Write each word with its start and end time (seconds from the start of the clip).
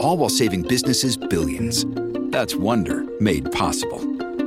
All 0.00 0.16
while 0.16 0.28
saving 0.28 0.62
businesses 0.62 1.16
billions. 1.16 1.84
That's 2.30 2.54
Wonder 2.54 3.04
made 3.20 3.50
possible. 3.52 3.98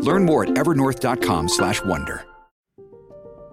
Learn 0.02 0.26
more 0.26 0.44
at 0.44 0.52
evernorth.com/wonder. 0.52 2.26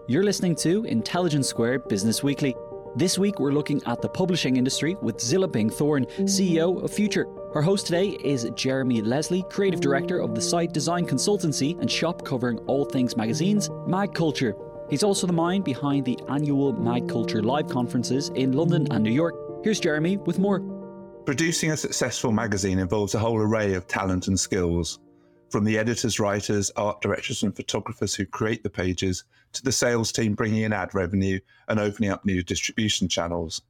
You're 0.06 0.24
listening 0.24 0.54
to 0.56 0.84
Intelligence 0.84 1.48
Squared 1.48 1.86
Business 1.88 2.22
Weekly. 2.22 2.54
This 2.96 3.18
week, 3.18 3.38
we're 3.38 3.52
looking 3.52 3.82
at 3.84 4.00
the 4.00 4.08
publishing 4.08 4.56
industry 4.56 4.96
with 5.02 5.20
Zillah 5.20 5.48
Byng-Thorne, 5.48 6.06
CEO 6.24 6.82
of 6.82 6.90
Future. 6.90 7.26
Our 7.54 7.60
host 7.60 7.86
today 7.86 8.16
is 8.24 8.48
Jeremy 8.54 9.02
Leslie, 9.02 9.44
creative 9.50 9.80
director 9.80 10.20
of 10.20 10.34
the 10.34 10.40
site 10.40 10.72
design 10.72 11.04
consultancy 11.04 11.78
and 11.80 11.90
shop 11.90 12.24
covering 12.24 12.58
all 12.66 12.86
things 12.86 13.16
magazines, 13.16 13.68
Mag 13.86 14.14
Culture. 14.14 14.56
He's 14.88 15.02
also 15.02 15.26
the 15.26 15.32
mind 15.34 15.64
behind 15.64 16.06
the 16.06 16.18
annual 16.28 16.72
Mag 16.72 17.08
Culture 17.08 17.42
live 17.42 17.68
conferences 17.68 18.30
in 18.34 18.52
London 18.52 18.88
and 18.90 19.04
New 19.04 19.12
York. 19.12 19.34
Here's 19.62 19.80
Jeremy 19.80 20.16
with 20.16 20.38
more. 20.38 20.62
Producing 21.28 21.72
a 21.72 21.76
successful 21.76 22.32
magazine 22.32 22.78
involves 22.78 23.14
a 23.14 23.18
whole 23.18 23.36
array 23.36 23.74
of 23.74 23.86
talent 23.86 24.28
and 24.28 24.40
skills. 24.40 24.98
From 25.50 25.62
the 25.62 25.76
editors, 25.76 26.18
writers, 26.18 26.70
art 26.74 27.02
directors, 27.02 27.42
and 27.42 27.54
photographers 27.54 28.14
who 28.14 28.24
create 28.24 28.62
the 28.62 28.70
pages, 28.70 29.24
to 29.52 29.62
the 29.62 29.70
sales 29.70 30.10
team 30.10 30.32
bringing 30.32 30.62
in 30.62 30.72
ad 30.72 30.94
revenue 30.94 31.38
and 31.68 31.78
opening 31.78 32.08
up 32.08 32.24
new 32.24 32.42
distribution 32.42 33.10
channels. 33.10 33.60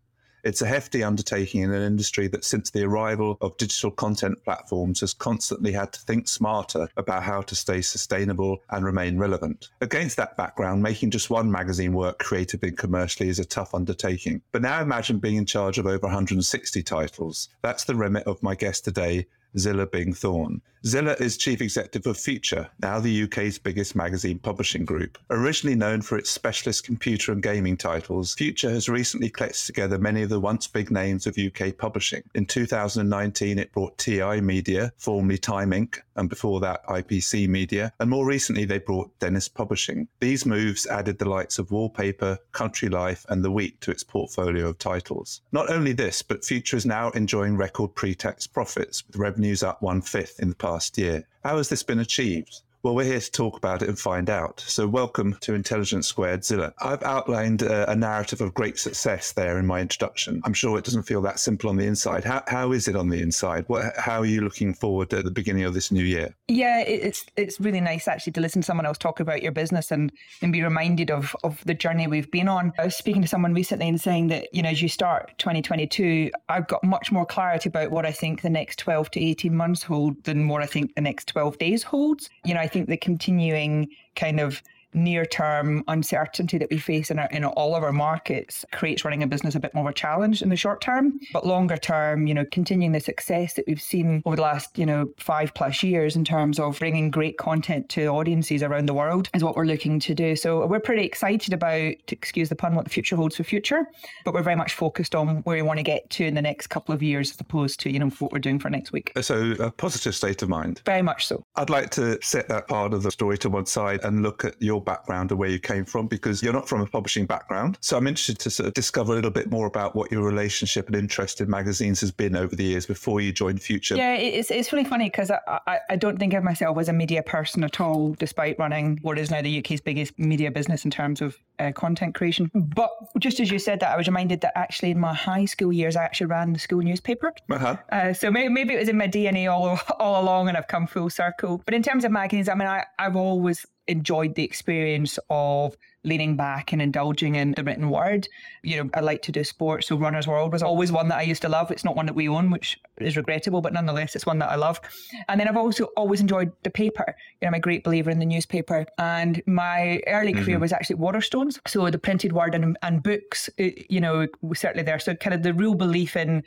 It's 0.44 0.62
a 0.62 0.66
hefty 0.66 1.02
undertaking 1.02 1.62
in 1.62 1.72
an 1.72 1.82
industry 1.82 2.28
that, 2.28 2.44
since 2.44 2.70
the 2.70 2.84
arrival 2.84 3.38
of 3.40 3.56
digital 3.56 3.90
content 3.90 4.42
platforms, 4.44 5.00
has 5.00 5.12
constantly 5.12 5.72
had 5.72 5.92
to 5.92 6.00
think 6.00 6.28
smarter 6.28 6.88
about 6.96 7.22
how 7.22 7.42
to 7.42 7.54
stay 7.54 7.80
sustainable 7.80 8.62
and 8.70 8.84
remain 8.84 9.18
relevant. 9.18 9.68
Against 9.80 10.16
that 10.16 10.36
background, 10.36 10.82
making 10.82 11.10
just 11.10 11.30
one 11.30 11.50
magazine 11.50 11.92
work 11.92 12.18
creatively 12.18 12.68
and 12.68 12.78
commercially 12.78 13.28
is 13.28 13.38
a 13.38 13.44
tough 13.44 13.74
undertaking. 13.74 14.42
But 14.52 14.62
now 14.62 14.80
imagine 14.80 15.18
being 15.18 15.36
in 15.36 15.46
charge 15.46 15.78
of 15.78 15.86
over 15.86 16.06
160 16.06 16.82
titles. 16.82 17.48
That's 17.62 17.84
the 17.84 17.94
remit 17.94 18.26
of 18.26 18.42
my 18.42 18.54
guest 18.54 18.84
today, 18.84 19.26
Zillah 19.56 19.90
Byng-Thorne. 19.90 20.60
Zillah 20.86 21.20
is 21.20 21.36
chief 21.36 21.60
executive 21.60 22.06
of 22.06 22.16
Future, 22.16 22.68
now 22.80 23.00
the 23.00 23.24
UK's 23.24 23.58
biggest 23.58 23.96
magazine 23.96 24.38
publishing 24.38 24.84
group. 24.84 25.18
Originally 25.28 25.74
known 25.74 26.02
for 26.02 26.16
its 26.16 26.30
specialist 26.30 26.84
computer 26.84 27.32
and 27.32 27.42
gaming 27.42 27.76
titles, 27.76 28.34
Future 28.34 28.70
has 28.70 28.88
recently 28.88 29.28
collected 29.28 29.66
together 29.66 29.98
many 29.98 30.22
of 30.22 30.28
the 30.28 30.38
once 30.38 30.68
big 30.68 30.92
names 30.92 31.26
of 31.26 31.36
UK 31.36 31.76
publishing. 31.76 32.22
In 32.34 32.46
2019, 32.46 33.58
it 33.58 33.72
brought 33.72 33.98
TI 33.98 34.40
Media, 34.40 34.92
formerly 34.98 35.38
Time 35.38 35.72
Inc., 35.72 35.98
and 36.14 36.28
before 36.28 36.60
that, 36.60 36.86
IPC 36.86 37.48
Media, 37.48 37.92
and 37.98 38.08
more 38.08 38.26
recently, 38.26 38.64
they 38.64 38.78
brought 38.78 39.16
Dennis 39.18 39.48
Publishing. 39.48 40.06
These 40.20 40.46
moves 40.46 40.86
added 40.86 41.18
the 41.18 41.28
likes 41.28 41.58
of 41.58 41.70
Wallpaper, 41.70 42.38
Country 42.52 42.88
Life, 42.88 43.26
and 43.28 43.44
The 43.44 43.50
Week 43.50 43.78
to 43.80 43.90
its 43.90 44.04
portfolio 44.04 44.68
of 44.68 44.78
titles. 44.78 45.40
Not 45.50 45.70
only 45.70 45.92
this, 45.92 46.22
but 46.22 46.44
Future 46.44 46.76
is 46.76 46.86
now 46.86 47.10
enjoying 47.10 47.56
record 47.56 47.94
pre 47.94 48.14
tax 48.14 48.46
profits, 48.46 49.04
with 49.06 49.16
revenues 49.16 49.62
up 49.62 49.82
one 49.82 50.00
fifth 50.00 50.40
in 50.40 50.48
the 50.48 50.54
past 50.54 50.67
year. 50.98 51.26
How 51.44 51.56
has 51.56 51.68
this 51.68 51.82
been 51.82 51.98
achieved? 51.98 52.62
Well, 52.84 52.94
we're 52.94 53.04
here 53.04 53.18
to 53.18 53.32
talk 53.32 53.56
about 53.56 53.82
it 53.82 53.88
and 53.88 53.98
find 53.98 54.30
out. 54.30 54.60
So, 54.60 54.86
welcome 54.86 55.36
to 55.40 55.54
Intelligence 55.54 56.06
Squared, 56.06 56.44
Zillah. 56.44 56.72
I've 56.78 57.02
outlined 57.02 57.62
a, 57.62 57.90
a, 57.90 57.96
narrative 57.96 58.40
of 58.40 58.54
great 58.54 58.78
success 58.78 59.32
there 59.32 59.58
in 59.58 59.66
my 59.66 59.80
introduction. 59.80 60.40
I'm 60.44 60.54
sure 60.54 60.78
it 60.78 60.84
doesn't 60.84 61.02
feel 61.02 61.20
that 61.22 61.40
simple 61.40 61.70
on 61.70 61.76
the 61.76 61.86
inside. 61.86 62.22
How, 62.22 62.44
how 62.46 62.70
is 62.70 62.86
it 62.86 62.94
on 62.94 63.08
the 63.08 63.20
inside? 63.20 63.64
What, 63.66 63.96
how 63.96 64.20
are 64.20 64.26
you 64.26 64.42
looking 64.42 64.74
forward 64.74 65.12
at 65.12 65.24
the 65.24 65.30
beginning 65.32 65.64
of 65.64 65.74
this 65.74 65.90
new 65.90 66.04
year? 66.04 66.36
Yeah, 66.46 66.82
it's 66.82 67.26
it's 67.36 67.58
really 67.58 67.80
nice 67.80 68.06
actually 68.06 68.32
to 68.34 68.40
listen 68.40 68.62
to 68.62 68.66
someone 68.66 68.86
else 68.86 68.96
talk 68.96 69.18
about 69.18 69.42
your 69.42 69.52
business 69.52 69.90
and, 69.90 70.12
and 70.40 70.52
be 70.52 70.62
reminded 70.62 71.10
of, 71.10 71.34
of 71.42 71.60
the 71.64 71.74
journey 71.74 72.06
we've 72.06 72.30
been 72.30 72.46
on. 72.46 72.72
I 72.78 72.84
was 72.84 72.94
speaking 72.94 73.22
to 73.22 73.28
someone 73.28 73.54
recently 73.54 73.88
and 73.88 74.00
saying 74.00 74.28
that, 74.28 74.54
you 74.54 74.62
know, 74.62 74.68
as 74.68 74.80
you 74.80 74.88
start 74.88 75.36
2022, 75.38 76.30
I've 76.48 76.68
got 76.68 76.84
much 76.84 77.10
more 77.10 77.26
clarity 77.26 77.70
about 77.70 77.90
what 77.90 78.06
I 78.06 78.12
think 78.12 78.42
the 78.42 78.50
next 78.50 78.78
12 78.78 79.10
to 79.10 79.20
18 79.20 79.52
months 79.52 79.82
hold 79.82 80.22
than 80.22 80.46
what 80.46 80.62
I 80.62 80.66
think 80.66 80.94
the 80.94 81.00
next 81.00 81.26
12 81.26 81.58
days 81.58 81.82
holds. 81.82 82.30
You 82.44 82.54
know, 82.54 82.60
I 82.60 82.67
think 82.68 82.88
the 82.88 82.96
continuing 82.96 83.88
kind 84.16 84.40
of 84.40 84.62
near 84.94 85.24
term 85.24 85.84
uncertainty 85.88 86.58
that 86.58 86.70
we 86.70 86.78
face 86.78 87.10
in, 87.10 87.18
our, 87.18 87.28
in 87.28 87.44
all 87.44 87.74
of 87.74 87.82
our 87.82 87.92
markets 87.92 88.64
creates 88.72 89.04
running 89.04 89.22
a 89.22 89.26
business 89.26 89.54
a 89.54 89.60
bit 89.60 89.74
more 89.74 89.84
of 89.84 89.90
a 89.90 89.94
challenge 89.94 90.42
in 90.42 90.48
the 90.48 90.56
short 90.56 90.80
term. 90.80 91.18
But 91.32 91.46
longer 91.46 91.76
term, 91.76 92.26
you 92.26 92.34
know, 92.34 92.44
continuing 92.50 92.92
the 92.92 93.00
success 93.00 93.54
that 93.54 93.64
we've 93.66 93.80
seen 93.80 94.22
over 94.24 94.36
the 94.36 94.42
last, 94.42 94.78
you 94.78 94.86
know, 94.86 95.08
five 95.18 95.54
plus 95.54 95.82
years 95.82 96.16
in 96.16 96.24
terms 96.24 96.58
of 96.58 96.78
bringing 96.78 97.10
great 97.10 97.38
content 97.38 97.88
to 97.90 98.06
audiences 98.06 98.62
around 98.62 98.86
the 98.86 98.94
world 98.94 99.28
is 99.34 99.44
what 99.44 99.56
we're 99.56 99.64
looking 99.64 100.00
to 100.00 100.14
do. 100.14 100.36
So 100.36 100.66
we're 100.66 100.80
pretty 100.80 101.04
excited 101.04 101.52
about, 101.52 101.94
excuse 102.08 102.48
the 102.48 102.56
pun, 102.56 102.74
what 102.74 102.84
the 102.84 102.90
future 102.90 103.16
holds 103.16 103.36
for 103.36 103.44
future. 103.44 103.86
But 104.24 104.34
we're 104.34 104.42
very 104.42 104.56
much 104.56 104.74
focused 104.74 105.14
on 105.14 105.38
where 105.38 105.56
we 105.56 105.62
want 105.62 105.78
to 105.78 105.84
get 105.84 106.08
to 106.10 106.24
in 106.24 106.34
the 106.34 106.42
next 106.42 106.68
couple 106.68 106.94
of 106.94 107.02
years 107.02 107.30
as 107.30 107.40
opposed 107.40 107.80
to, 107.80 107.90
you 107.90 107.98
know, 107.98 108.08
what 108.18 108.32
we're 108.32 108.38
doing 108.38 108.58
for 108.58 108.70
next 108.70 108.92
week. 108.92 109.12
So 109.20 109.54
a 109.58 109.70
positive 109.70 110.14
state 110.14 110.42
of 110.42 110.48
mind. 110.48 110.82
Very 110.84 111.02
much 111.02 111.26
so. 111.26 111.44
I'd 111.56 111.70
like 111.70 111.90
to 111.90 112.18
set 112.22 112.48
that 112.48 112.68
part 112.68 112.94
of 112.94 113.02
the 113.02 113.10
story 113.10 113.38
to 113.38 113.50
one 113.50 113.66
side 113.66 114.00
and 114.04 114.22
look 114.22 114.44
at 114.44 114.60
your 114.60 114.77
background 114.80 115.30
and 115.30 115.38
where 115.38 115.48
you 115.48 115.58
came 115.58 115.84
from 115.84 116.06
because 116.06 116.42
you're 116.42 116.52
not 116.52 116.68
from 116.68 116.80
a 116.80 116.86
publishing 116.86 117.26
background. 117.26 117.78
So 117.80 117.96
I'm 117.96 118.06
interested 118.06 118.38
to 118.40 118.50
sort 118.50 118.68
of 118.68 118.74
discover 118.74 119.12
a 119.12 119.16
little 119.16 119.30
bit 119.30 119.50
more 119.50 119.66
about 119.66 119.94
what 119.94 120.10
your 120.10 120.22
relationship 120.22 120.86
and 120.86 120.96
interest 120.96 121.40
in 121.40 121.50
magazines 121.50 122.00
has 122.00 122.10
been 122.10 122.36
over 122.36 122.54
the 122.54 122.64
years 122.64 122.86
before 122.86 123.20
you 123.20 123.32
joined 123.32 123.58
Future. 123.58 123.96
Yeah, 123.96 124.14
it's, 124.14 124.50
it's 124.50 124.72
really 124.72 124.84
funny 124.84 125.06
because 125.06 125.30
I, 125.30 125.38
I, 125.66 125.78
I, 125.90 125.96
don't 125.96 126.18
think 126.18 126.32
of 126.32 126.44
myself 126.44 126.78
as 126.78 126.88
a 126.88 126.92
media 126.92 127.22
person 127.22 127.64
at 127.64 127.80
all, 127.80 128.14
despite 128.14 128.58
running 128.58 128.98
what 129.02 129.18
is 129.18 129.30
now 129.30 129.42
the 129.42 129.58
UK's 129.58 129.80
biggest 129.80 130.18
media 130.18 130.50
business 130.50 130.84
in 130.84 130.90
terms 130.90 131.20
of 131.20 131.36
uh, 131.58 131.72
content 131.72 132.14
creation. 132.14 132.50
But 132.54 132.90
just 133.18 133.40
as 133.40 133.50
you 133.50 133.58
said 133.58 133.80
that, 133.80 133.92
I 133.92 133.96
was 133.96 134.06
reminded 134.06 134.40
that 134.42 134.56
actually 134.56 134.92
in 134.92 135.00
my 135.00 135.14
high 135.14 135.44
school 135.44 135.72
years, 135.72 135.96
I 135.96 136.04
actually 136.04 136.28
ran 136.28 136.52
the 136.52 136.58
school 136.58 136.80
newspaper. 136.80 137.32
Uh-huh. 137.50 137.76
Uh, 137.90 138.12
so 138.12 138.30
maybe, 138.30 138.48
maybe 138.48 138.74
it 138.74 138.78
was 138.78 138.88
in 138.88 138.96
my 138.96 139.08
DNA 139.08 139.50
all, 139.52 139.78
all 139.98 140.22
along 140.22 140.48
and 140.48 140.56
I've 140.56 140.68
come 140.68 140.86
full 140.86 141.10
circle. 141.10 141.62
But 141.64 141.74
in 141.74 141.82
terms 141.82 142.04
of 142.04 142.12
magazines, 142.12 142.48
I 142.48 142.54
mean, 142.54 142.68
I, 142.68 142.84
I've 142.98 143.16
always 143.16 143.66
enjoyed 143.88 144.34
the 144.34 144.44
experience 144.44 145.18
of 145.30 145.76
leaning 146.04 146.36
back 146.36 146.72
and 146.72 146.80
indulging 146.80 147.34
in 147.34 147.52
the 147.52 147.64
written 147.64 147.90
word. 147.90 148.28
You 148.62 148.84
know, 148.84 148.90
I 148.94 149.00
like 149.00 149.22
to 149.22 149.32
do 149.32 149.42
sports, 149.42 149.88
so 149.88 149.96
Runner's 149.96 150.26
World 150.26 150.52
was 150.52 150.62
always 150.62 150.92
one 150.92 151.08
that 151.08 151.18
I 151.18 151.22
used 151.22 151.42
to 151.42 151.48
love. 151.48 151.70
It's 151.70 151.84
not 151.84 151.96
one 151.96 152.06
that 152.06 152.14
we 152.14 152.28
own, 152.28 152.50
which 152.50 152.80
is 152.98 153.16
regrettable, 153.16 153.60
but 153.60 153.72
nonetheless, 153.72 154.14
it's 154.14 154.26
one 154.26 154.38
that 154.38 154.50
I 154.50 154.54
love. 154.54 154.80
And 155.28 155.40
then 155.40 155.48
I've 155.48 155.56
also 155.56 155.84
always 155.96 156.20
enjoyed 156.20 156.52
the 156.62 156.70
paper. 156.70 157.04
You 157.40 157.46
know, 157.46 157.48
I'm 157.48 157.54
a 157.54 157.60
great 157.60 157.82
believer 157.82 158.10
in 158.10 158.18
the 158.18 158.26
newspaper. 158.26 158.86
And 158.98 159.42
my 159.46 160.00
early 160.06 160.32
mm-hmm. 160.32 160.44
career 160.44 160.58
was 160.58 160.72
actually 160.72 160.96
Waterstones, 160.96 161.58
so 161.66 161.90
the 161.90 161.98
printed 161.98 162.32
word 162.32 162.54
and, 162.54 162.76
and 162.82 163.02
books. 163.02 163.50
You 163.58 164.00
know, 164.00 164.28
was 164.42 164.60
certainly 164.60 164.84
there. 164.84 164.98
So 164.98 165.14
kind 165.14 165.34
of 165.34 165.42
the 165.42 165.54
real 165.54 165.74
belief 165.74 166.16
in 166.16 166.44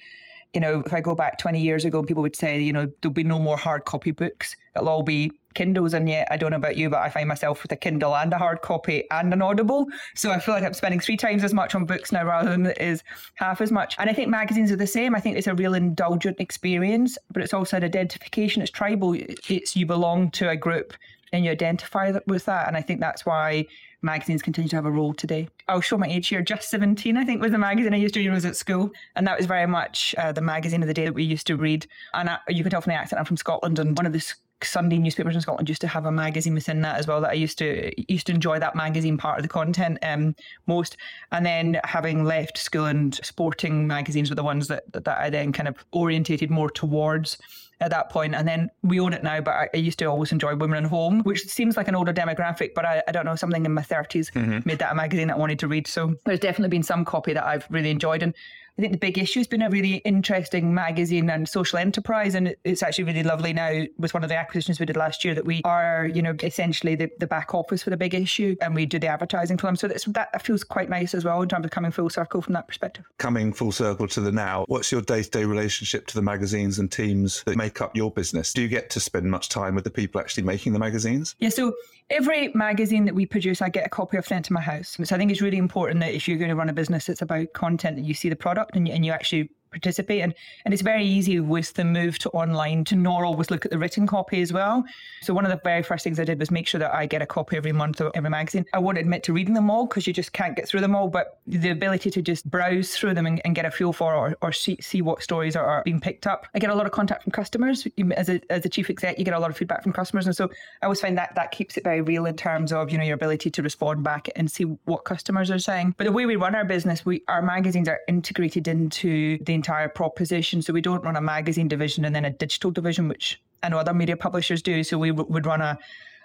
you 0.54 0.60
know, 0.60 0.84
if 0.86 0.94
I 0.94 1.00
go 1.00 1.16
back 1.16 1.38
20 1.38 1.62
years 1.62 1.86
ago, 1.86 2.04
people 2.04 2.22
would 2.24 2.36
say, 2.36 2.60
you 2.60 2.74
know, 2.74 2.92
there'll 3.02 3.14
be 3.14 3.24
no 3.24 3.40
more 3.40 3.56
hard 3.56 3.86
copy 3.86 4.12
books. 4.12 4.58
It'll 4.76 4.90
all 4.90 5.04
be 5.04 5.32
Kindles. 5.54 5.94
And 5.94 6.08
yet, 6.10 6.28
I 6.32 6.38
don't 6.38 6.52
know 6.52 6.58
about 6.58 6.78
you, 6.78 6.90
but 6.90 7.00
I 7.00 7.10
find 7.10 7.28
myself 7.28 7.64
with 7.64 7.72
a 7.72 7.76
Kindle 7.76 8.16
and 8.16 8.32
a 8.34 8.38
hard 8.38 8.62
copy 8.62 9.10
and 9.12 9.34
an 9.34 9.42
Audible. 9.42 9.88
So 10.16 10.32
I 10.32 10.40
feel 10.40 10.56
like 10.56 10.64
I'm 10.64 10.74
spending 10.74 11.00
three 11.00 11.18
times 11.18 11.44
as 11.44 11.54
much 11.54 11.76
on 11.76 11.86
books 11.86 12.12
now 12.12 12.26
rather 12.26 12.50
than 12.50 12.68
is 12.68 13.04
half 13.36 13.62
as 13.62 13.72
much. 13.72 13.96
And 14.00 14.10
I 14.10 14.14
think 14.14 14.30
magazines 14.30 14.72
are 14.72 14.76
the 14.76 14.88
same. 14.88 15.16
I 15.16 15.20
think 15.20 15.38
it's 15.38 15.48
a 15.48 15.56
real 15.56 15.74
indulgent 15.74 16.40
experience, 16.40 17.18
but 17.32 17.44
it's 17.44 17.54
also 17.54 17.78
an 17.78 17.84
identification. 17.84 18.62
It's 18.62 18.72
tribal. 18.72 19.16
It's 19.50 19.76
you 19.76 19.86
belong 19.86 20.32
to 20.32 20.50
a 20.50 20.56
group 20.56 20.94
and 21.34 21.46
you 21.46 21.52
identify 21.52 22.12
with 22.28 22.46
that. 22.46 22.68
And 22.68 22.76
I 22.76 22.82
think 22.82 23.00
that's 23.00 23.26
why 23.26 23.66
magazines 24.02 24.42
continue 24.42 24.70
to 24.70 24.76
have 24.76 24.86
a 24.86 24.92
role 24.92 25.14
today. 25.14 25.48
I'll 25.68 25.82
show 25.82 25.98
my 25.98 26.08
age 26.08 26.28
here. 26.28 26.42
Just 26.42 26.70
17, 26.70 27.18
I 27.18 27.24
think, 27.24 27.42
was 27.42 27.52
the 27.52 27.58
magazine 27.58 27.94
I 27.94 27.98
used 27.98 28.14
to 28.16 28.20
read 28.20 28.28
when 28.28 28.34
I 28.34 28.36
was 28.36 28.46
at 28.46 28.56
school. 28.56 28.92
And 29.16 29.26
that 29.28 29.38
was 29.38 29.46
very 29.46 29.68
much 29.68 30.16
uh, 30.18 30.32
the 30.32 30.42
magazine 30.42 30.82
of 30.82 30.88
the 30.88 30.94
day 30.94 31.06
that 31.06 31.14
we 31.14 31.24
used 31.24 31.48
to 31.48 31.56
read. 31.56 31.88
And 32.14 32.30
I, 32.30 32.40
you 32.50 32.64
can 32.64 32.72
tell 32.72 32.82
from 32.82 32.92
the 32.92 32.98
accent, 32.98 33.20
I'm 33.20 33.26
from 33.26 33.38
Scotland. 33.38 33.80
And 33.80 33.98
one 33.98 34.06
of 34.06 34.14
the 34.14 34.34
Sunday 34.66 34.98
newspapers 34.98 35.36
in 35.36 35.42
Scotland 35.42 35.70
used 35.70 35.82
to 35.82 35.88
have 35.88 36.06
a 36.06 36.12
magazine 36.12 36.54
within 36.54 36.82
that 36.82 36.98
as 36.98 37.08
well. 37.08 37.22
That 37.22 37.32
I 37.32 37.34
used 37.34 37.58
to 37.60 37.92
used 38.12 38.28
to 38.28 38.34
enjoy 38.34 38.60
that 38.60 38.76
magazine 38.76 39.18
part 39.18 39.40
of 39.40 39.44
the 39.44 39.50
content 39.50 39.98
um, 40.04 40.36
most. 40.68 40.98
And 41.32 41.46
then 41.46 41.80
having 41.84 42.24
left 42.24 42.58
school 42.58 42.86
and 42.86 43.14
sporting 43.24 43.88
magazines 43.88 44.30
were 44.30 44.36
the 44.36 44.44
ones 44.44 44.68
that 44.68 44.84
that 44.94 45.08
I 45.08 45.30
then 45.30 45.52
kind 45.52 45.68
of 45.68 45.76
orientated 45.92 46.50
more 46.50 46.70
towards 46.70 47.38
at 47.82 47.90
that 47.90 48.10
point. 48.10 48.36
And 48.36 48.48
then 48.48 48.70
we 48.84 49.00
own 49.00 49.12
it 49.12 49.24
now, 49.24 49.42
but 49.42 49.52
I, 49.52 49.70
I, 49.74 49.78
used 49.78 49.98
to 50.00 50.06
always 50.06 50.32
enjoy 50.32 50.56
Women 50.56 50.86
at 50.86 50.90
Home, 50.90 51.22
which 51.22 51.46
seems 51.48 51.76
like 51.76 51.88
an 51.88 51.96
older 51.96 52.14
demographic, 52.14 52.76
but 52.76 52.86
I, 52.86 53.02
I 53.08 53.12
don't 53.12 53.26
know, 53.26 53.36
something 53.36 53.66
in 53.66 53.74
my 53.74 53.82
30s 53.82 54.32
mm-hmm. 54.32 54.60
made 54.66 54.78
that 54.80 54.92
a 54.92 54.96
magazine 54.96 55.28
that 55.30 55.36
I 55.36 55.40
wanted 55.40 55.58
to 55.60 55.68
read. 55.68 55.88
So 55.88 56.16
there's 56.26 56.40
definitely 56.40 56.70
been 56.70 56.84
some 56.84 57.04
copy 57.04 57.34
that 57.34 57.44
I've 57.44 57.66
really 57.72 57.90
enjoyed. 57.90 58.22
And 58.22 58.36
I 58.82 58.86
think 58.86 58.94
the 58.94 58.98
big 58.98 59.20
issue 59.20 59.40
has 59.40 59.46
been 59.46 59.62
a 59.62 59.70
really 59.70 59.98
interesting 59.98 60.74
magazine 60.74 61.30
and 61.30 61.48
social 61.48 61.78
enterprise. 61.78 62.34
And 62.34 62.56
it's 62.64 62.82
actually 62.82 63.04
really 63.04 63.22
lovely 63.22 63.54
now 63.54 63.84
with 64.00 64.12
one 64.16 64.24
of 64.24 64.30
the 64.30 64.36
acquisitions 64.36 64.80
we 64.80 64.88
did 64.88 64.98
last 64.98 65.24
year 65.24 65.36
that 65.36 65.46
we 65.46 65.62
are, 65.66 66.08
you 66.08 66.24
know, 66.24 66.34
essentially 66.42 66.96
the, 66.96 67.12
the 67.20 67.28
back 67.28 67.54
office 67.54 67.84
for 67.84 67.92
the 67.92 67.98
big 67.98 68.16
issue 68.16 68.56
and 68.60 68.74
we 68.74 68.88
do 68.88 68.98
the 68.98 69.06
advertising 69.06 69.60
for 69.60 69.68
them. 69.68 69.76
So 69.76 69.88
that's, 69.88 70.06
that 70.06 70.42
feels 70.42 70.64
quite 70.64 70.90
nice 70.90 71.14
as 71.14 71.24
well 71.24 71.44
in 71.44 71.50
terms 71.50 71.64
of 71.64 71.70
coming 71.70 71.92
full 71.92 72.10
circle 72.10 72.42
from 72.42 72.54
that 72.54 72.68
perspective. 72.68 73.06
Coming 73.20 73.54
full 73.54 73.72
circle 73.72 74.08
to 74.08 74.20
the 74.20 74.32
now, 74.32 74.66
what's 74.68 74.92
your 74.92 75.04
day 75.04 75.22
to 75.22 75.30
day 75.30 75.46
relationship 75.46 76.08
to 76.08 76.16
the 76.16 76.24
magazines 76.24 76.80
and 76.80 76.92
teams 76.92 77.44
that 77.44 77.58
make 77.58 77.82
up 77.82 77.96
your 77.96 78.10
business? 78.10 78.52
Do 78.52 78.64
you 78.64 78.68
get 78.68 78.90
to 78.90 79.00
spend 79.00 79.30
much 79.30 79.50
time 79.50 79.76
with 79.76 79.84
the 79.84 79.92
people 79.92 80.20
actually 80.20 80.42
making 80.42 80.74
the 80.74 80.80
magazines? 80.80 81.36
Yeah. 81.38 81.50
So 81.50 81.76
every 82.12 82.50
magazine 82.50 83.06
that 83.06 83.16
we 83.16 83.26
produce, 83.26 83.62
I 83.62 83.70
get 83.70 83.86
a 83.86 83.90
copy 83.90 84.18
of 84.18 84.28
sent 84.28 84.46
to 84.46 84.54
my 84.54 84.62
house. 84.62 84.98
So 85.04 85.16
I 85.16 85.18
think 85.18 85.32
it's 85.32 85.42
really 85.42 85.58
important 85.58 86.02
that 86.02 86.14
if 86.14 86.28
you're 86.28 86.38
going 86.38 86.50
to 86.50 86.56
run 86.56 86.70
a 86.70 86.74
business, 86.74 87.10
it's 87.10 87.22
about 87.22 87.54
content 87.54 87.96
that 87.96 88.04
you 88.04 88.14
see 88.14 88.30
the 88.30 88.36
product 88.36 88.76
and 88.76 88.88
you, 88.88 88.94
and 88.94 89.06
you 89.06 89.12
actually 89.12 89.50
participate. 89.72 90.22
And, 90.22 90.34
and 90.66 90.74
it's 90.74 90.84
very 90.84 91.06
easy 91.06 91.40
with 91.40 91.74
the 91.74 91.86
move 91.86 92.20
to 92.20 92.30
online 92.32 92.84
to 92.86 92.96
not 92.96 93.24
always 93.24 93.50
look 93.50 93.66
at 93.66 93.72
the 93.72 93.78
written 93.78 94.06
copy 94.06 94.42
as 94.42 94.54
well. 94.54 94.84
So 95.22 95.34
one 95.34 95.46
of 95.46 95.52
the 95.52 95.60
very 95.64 95.82
first 95.82 96.04
things 96.04 96.20
I 96.20 96.26
did 96.26 96.40
was 96.40 96.52
make 96.52 96.68
sure 96.68 96.80
that 96.80 96.94
I 96.94 97.06
get 97.06 97.22
a 97.22 97.26
copy 97.26 97.58
every 97.58 97.72
month 97.72 98.02
of 98.02 98.12
every 98.14 98.30
magazine. 98.30 98.66
I 98.74 98.80
won't 98.80 98.98
admit 98.98 99.24
to 99.24 99.34
reading 99.34 99.54
them 99.54 99.70
all 99.70 99.88
because 99.88 100.06
you 100.06 100.14
just 100.14 100.34
can't 100.34 100.56
get 100.56 100.68
through 100.68 100.82
them 100.82 100.96
all, 100.96 101.08
but 101.08 101.40
the 101.48 101.70
ability 101.70 102.12
to 102.12 102.22
just 102.22 102.50
browse 102.50 102.96
through 102.96 103.14
them 103.14 103.26
and, 103.26 103.42
and 103.46 103.56
get 103.56 103.66
a 103.66 103.72
feel 103.72 103.94
for 103.94 104.14
or, 104.14 104.36
or 104.42 104.52
see, 104.52 104.78
see 104.82 105.02
what 105.02 105.24
stories 105.24 105.56
are, 105.56 105.66
are, 105.66 105.84
being 105.84 106.02
picked 106.02 106.28
up. 106.28 106.48
I 106.54 106.60
get 106.60 106.70
a 106.70 106.76
lot 106.76 106.86
of 106.86 106.92
contact 106.92 107.24
from 107.24 107.32
customers. 107.32 107.88
As 108.16 108.30
a, 108.30 108.42
as 108.52 108.66
a 108.66 108.70
chief 108.70 108.90
exec, 108.90 109.18
you 109.18 109.26
get 109.26 109.34
a 109.34 109.40
lot 109.40 109.50
of 109.50 109.58
feedback 109.58 109.84
from 109.84 109.94
customers. 109.94 110.28
And 110.28 110.36
so 110.36 110.50
I 110.82 110.86
always 110.86 111.02
find 111.02 111.18
that 111.18 111.34
that 111.36 111.52
keeps 111.52 111.78
it 111.78 111.84
very 111.84 112.02
real 112.02 112.26
in 112.26 112.36
terms 112.36 112.72
of, 112.74 112.92
you 112.92 112.98
know, 112.98 113.04
your 113.04 113.16
ability 113.16 113.50
to 113.52 113.64
respond 113.64 114.04
back 114.04 114.30
and 114.36 114.52
see 114.52 114.64
what 114.64 115.06
customers 115.06 115.50
are 115.50 115.60
saying. 115.60 115.96
But 115.98 116.04
the 116.04 116.12
way 116.12 116.26
we 116.26 116.36
run 116.36 116.56
our 116.56 116.66
business, 116.66 117.06
we 117.06 117.24
our 117.28 117.42
magazines 117.42 117.88
are 117.88 118.00
integrated 118.08 118.68
into 118.68 119.38
the 119.44 119.54
entire 119.62 119.90
proposition 119.90 120.60
so 120.64 120.74
we 120.74 120.82
don't 120.82 121.04
run 121.04 121.16
a 121.16 121.22
magazine 121.22 121.68
division 121.68 122.04
and 122.04 122.16
then 122.16 122.26
a 122.26 122.32
digital 122.32 122.72
division, 122.72 123.08
which 123.08 123.40
I 123.62 123.70
know 123.70 123.78
other 123.78 123.94
media 123.94 124.18
publishers 124.18 124.64
do. 124.64 124.84
So 124.84 124.98
we 124.98 125.10
w- 125.10 125.32
would 125.32 125.46
run 125.46 125.62
a 125.62 125.78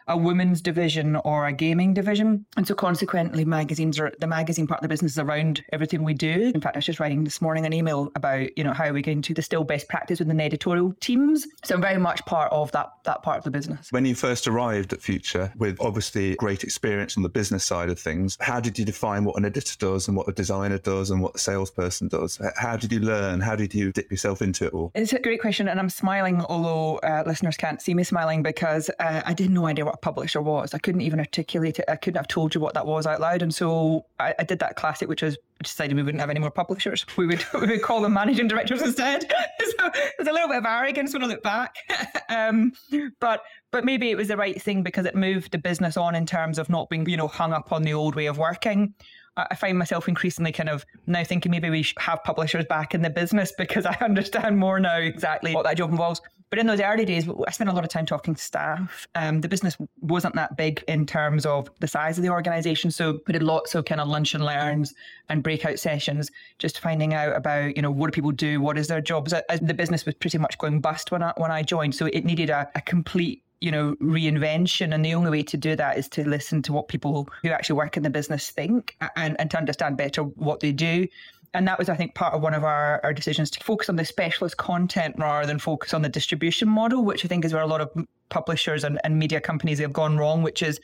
a 0.08 0.16
women's 0.16 0.60
division 0.60 1.16
or 1.16 1.46
a 1.46 1.52
gaming 1.52 1.94
division. 1.94 2.46
And 2.56 2.66
so 2.66 2.74
consequently, 2.74 3.44
magazines 3.44 3.98
are 3.98 4.12
the 4.18 4.26
magazine 4.26 4.66
part 4.66 4.78
of 4.78 4.82
the 4.82 4.88
business 4.88 5.12
is 5.12 5.18
around 5.18 5.64
everything 5.72 6.04
we 6.04 6.14
do. 6.14 6.52
In 6.54 6.60
fact, 6.60 6.76
I 6.76 6.78
was 6.78 6.86
just 6.86 7.00
writing 7.00 7.24
this 7.24 7.40
morning 7.40 7.66
an 7.66 7.72
email 7.72 8.10
about, 8.14 8.56
you 8.56 8.64
know, 8.64 8.72
how 8.72 8.84
are 8.84 8.92
we 8.92 9.02
going 9.02 9.22
to 9.22 9.34
distill 9.34 9.64
best 9.64 9.88
practice 9.88 10.18
within 10.18 10.36
the 10.36 10.44
editorial 10.44 10.94
teams. 11.00 11.46
So 11.64 11.74
I'm 11.74 11.80
very 11.80 11.98
much 11.98 12.24
part 12.26 12.52
of 12.52 12.72
that 12.72 12.90
that 13.04 13.22
part 13.22 13.38
of 13.38 13.44
the 13.44 13.50
business. 13.50 13.90
When 13.90 14.04
you 14.04 14.14
first 14.14 14.46
arrived 14.46 14.92
at 14.92 15.00
Future 15.00 15.52
with 15.56 15.76
obviously 15.80 16.34
great 16.36 16.64
experience 16.64 17.16
on 17.16 17.22
the 17.22 17.28
business 17.28 17.64
side 17.64 17.88
of 17.88 17.98
things, 17.98 18.36
how 18.40 18.60
did 18.60 18.78
you 18.78 18.84
define 18.84 19.24
what 19.24 19.36
an 19.36 19.44
editor 19.44 19.76
does 19.78 20.08
and 20.08 20.16
what 20.16 20.28
a 20.28 20.32
designer 20.32 20.78
does 20.78 21.10
and 21.10 21.20
what 21.20 21.32
the 21.32 21.38
salesperson 21.38 22.08
does? 22.08 22.40
How 22.56 22.76
did 22.76 22.92
you 22.92 23.00
learn? 23.00 23.40
How 23.40 23.56
did 23.56 23.74
you 23.74 23.92
dip 23.92 24.10
yourself 24.10 24.42
into 24.42 24.66
it 24.66 24.72
all? 24.72 24.92
It's 24.94 25.12
a 25.12 25.18
great 25.18 25.40
question. 25.40 25.68
And 25.68 25.78
I'm 25.78 25.90
smiling, 25.90 26.42
although 26.42 26.98
uh, 26.98 27.22
listeners 27.26 27.56
can't 27.56 27.80
see 27.80 27.94
me 27.94 28.04
smiling 28.04 28.42
because 28.42 28.90
uh, 28.98 29.22
I 29.24 29.34
did 29.34 29.50
no 29.50 29.66
idea 29.66 29.84
what 29.84 29.95
a 29.96 29.98
publisher 29.98 30.42
was. 30.42 30.74
I 30.74 30.78
couldn't 30.78 31.00
even 31.00 31.18
articulate 31.18 31.78
it. 31.78 31.86
I 31.88 31.96
couldn't 31.96 32.18
have 32.18 32.28
told 32.28 32.54
you 32.54 32.60
what 32.60 32.74
that 32.74 32.86
was 32.86 33.06
out 33.06 33.20
loud. 33.20 33.42
And 33.42 33.54
so 33.54 34.04
I, 34.20 34.34
I 34.38 34.44
did 34.44 34.58
that 34.60 34.76
classic, 34.76 35.08
which 35.08 35.22
was 35.22 35.38
decided 35.62 35.96
we 35.96 36.02
wouldn't 36.02 36.20
have 36.20 36.30
any 36.30 36.40
more 36.40 36.50
publishers. 36.50 37.06
We 37.16 37.26
would 37.26 37.44
we 37.54 37.66
would 37.66 37.82
call 37.82 38.02
them 38.02 38.12
managing 38.12 38.48
directors 38.48 38.82
instead. 38.82 39.22
so 39.60 39.90
there's 40.16 40.28
a 40.28 40.32
little 40.32 40.48
bit 40.48 40.58
of 40.58 40.66
arrogance 40.66 41.12
when 41.12 41.24
I 41.24 41.26
look 41.26 41.42
back. 41.42 41.74
um, 42.28 42.72
but 43.20 43.42
but 43.72 43.84
maybe 43.84 44.10
it 44.10 44.16
was 44.16 44.28
the 44.28 44.36
right 44.36 44.60
thing 44.60 44.82
because 44.82 45.06
it 45.06 45.14
moved 45.14 45.52
the 45.52 45.58
business 45.58 45.96
on 45.96 46.14
in 46.14 46.26
terms 46.26 46.58
of 46.58 46.68
not 46.68 46.88
being 46.88 47.08
you 47.08 47.16
know 47.16 47.28
hung 47.28 47.52
up 47.52 47.72
on 47.72 47.82
the 47.82 47.94
old 47.94 48.14
way 48.14 48.26
of 48.26 48.38
working. 48.38 48.94
I 49.38 49.54
find 49.54 49.78
myself 49.78 50.08
increasingly 50.08 50.50
kind 50.50 50.70
of 50.70 50.86
now 51.06 51.22
thinking 51.22 51.52
maybe 51.52 51.68
we 51.68 51.82
should 51.82 51.98
have 51.98 52.24
publishers 52.24 52.64
back 52.64 52.94
in 52.94 53.02
the 53.02 53.10
business 53.10 53.52
because 53.58 53.84
I 53.84 53.94
understand 54.00 54.58
more 54.58 54.80
now 54.80 54.96
exactly 54.96 55.54
what 55.54 55.64
that 55.64 55.76
job 55.76 55.90
involves. 55.90 56.22
But 56.48 56.60
in 56.60 56.66
those 56.66 56.80
early 56.80 57.04
days, 57.04 57.28
I 57.28 57.50
spent 57.50 57.70
a 57.70 57.72
lot 57.72 57.84
of 57.84 57.90
time 57.90 58.06
talking 58.06 58.34
to 58.34 58.40
staff. 58.40 59.08
Um, 59.14 59.40
the 59.40 59.48
business 59.48 59.76
wasn't 60.00 60.34
that 60.36 60.56
big 60.56 60.84
in 60.86 61.04
terms 61.04 61.44
of 61.44 61.68
the 61.80 61.88
size 61.88 62.18
of 62.18 62.22
the 62.22 62.30
organization. 62.30 62.90
So 62.90 63.18
we 63.26 63.32
did 63.32 63.42
lots 63.42 63.74
of 63.74 63.84
kind 63.84 64.00
of 64.00 64.08
lunch 64.08 64.34
and 64.34 64.44
learns 64.44 64.94
and 65.28 65.42
breakout 65.42 65.78
sessions, 65.78 66.30
just 66.58 66.78
finding 66.78 67.14
out 67.14 67.34
about, 67.34 67.74
you 67.74 67.82
know, 67.82 67.90
what 67.90 68.06
do 68.06 68.12
people 68.12 68.30
do? 68.30 68.60
What 68.60 68.78
is 68.78 68.86
their 68.86 69.00
jobs? 69.00 69.34
The 69.60 69.74
business 69.74 70.06
was 70.06 70.14
pretty 70.14 70.38
much 70.38 70.56
going 70.58 70.80
bust 70.80 71.10
when 71.10 71.22
I, 71.22 71.32
when 71.36 71.50
I 71.50 71.62
joined. 71.62 71.94
So 71.96 72.06
it 72.06 72.24
needed 72.24 72.50
a, 72.50 72.70
a 72.74 72.80
complete 72.80 73.42
you 73.60 73.70
know, 73.70 73.96
reinvention. 74.02 74.94
And 74.94 75.04
the 75.04 75.14
only 75.14 75.30
way 75.30 75.42
to 75.44 75.56
do 75.56 75.76
that 75.76 75.96
is 75.96 76.08
to 76.10 76.28
listen 76.28 76.62
to 76.62 76.72
what 76.72 76.88
people 76.88 77.28
who 77.42 77.48
actually 77.48 77.76
work 77.76 77.96
in 77.96 78.02
the 78.02 78.10
business 78.10 78.50
think 78.50 78.96
and, 79.16 79.34
and 79.40 79.50
to 79.50 79.56
understand 79.56 79.96
better 79.96 80.22
what 80.22 80.60
they 80.60 80.72
do. 80.72 81.08
And 81.56 81.66
that 81.68 81.78
was, 81.78 81.88
I 81.88 81.96
think, 81.96 82.14
part 82.14 82.34
of 82.34 82.42
one 82.42 82.52
of 82.52 82.64
our, 82.64 83.00
our 83.02 83.14
decisions 83.14 83.50
to 83.52 83.64
focus 83.64 83.88
on 83.88 83.96
the 83.96 84.04
specialist 84.04 84.58
content 84.58 85.14
rather 85.18 85.46
than 85.46 85.58
focus 85.58 85.94
on 85.94 86.02
the 86.02 86.08
distribution 86.10 86.68
model, 86.68 87.02
which 87.02 87.24
I 87.24 87.28
think 87.28 87.46
is 87.46 87.54
where 87.54 87.62
a 87.62 87.66
lot 87.66 87.80
of 87.80 87.90
publishers 88.28 88.84
and, 88.84 89.00
and 89.04 89.18
media 89.18 89.40
companies 89.40 89.78
have 89.78 89.94
gone 89.94 90.18
wrong, 90.18 90.42
which 90.42 90.62
is 90.62 90.78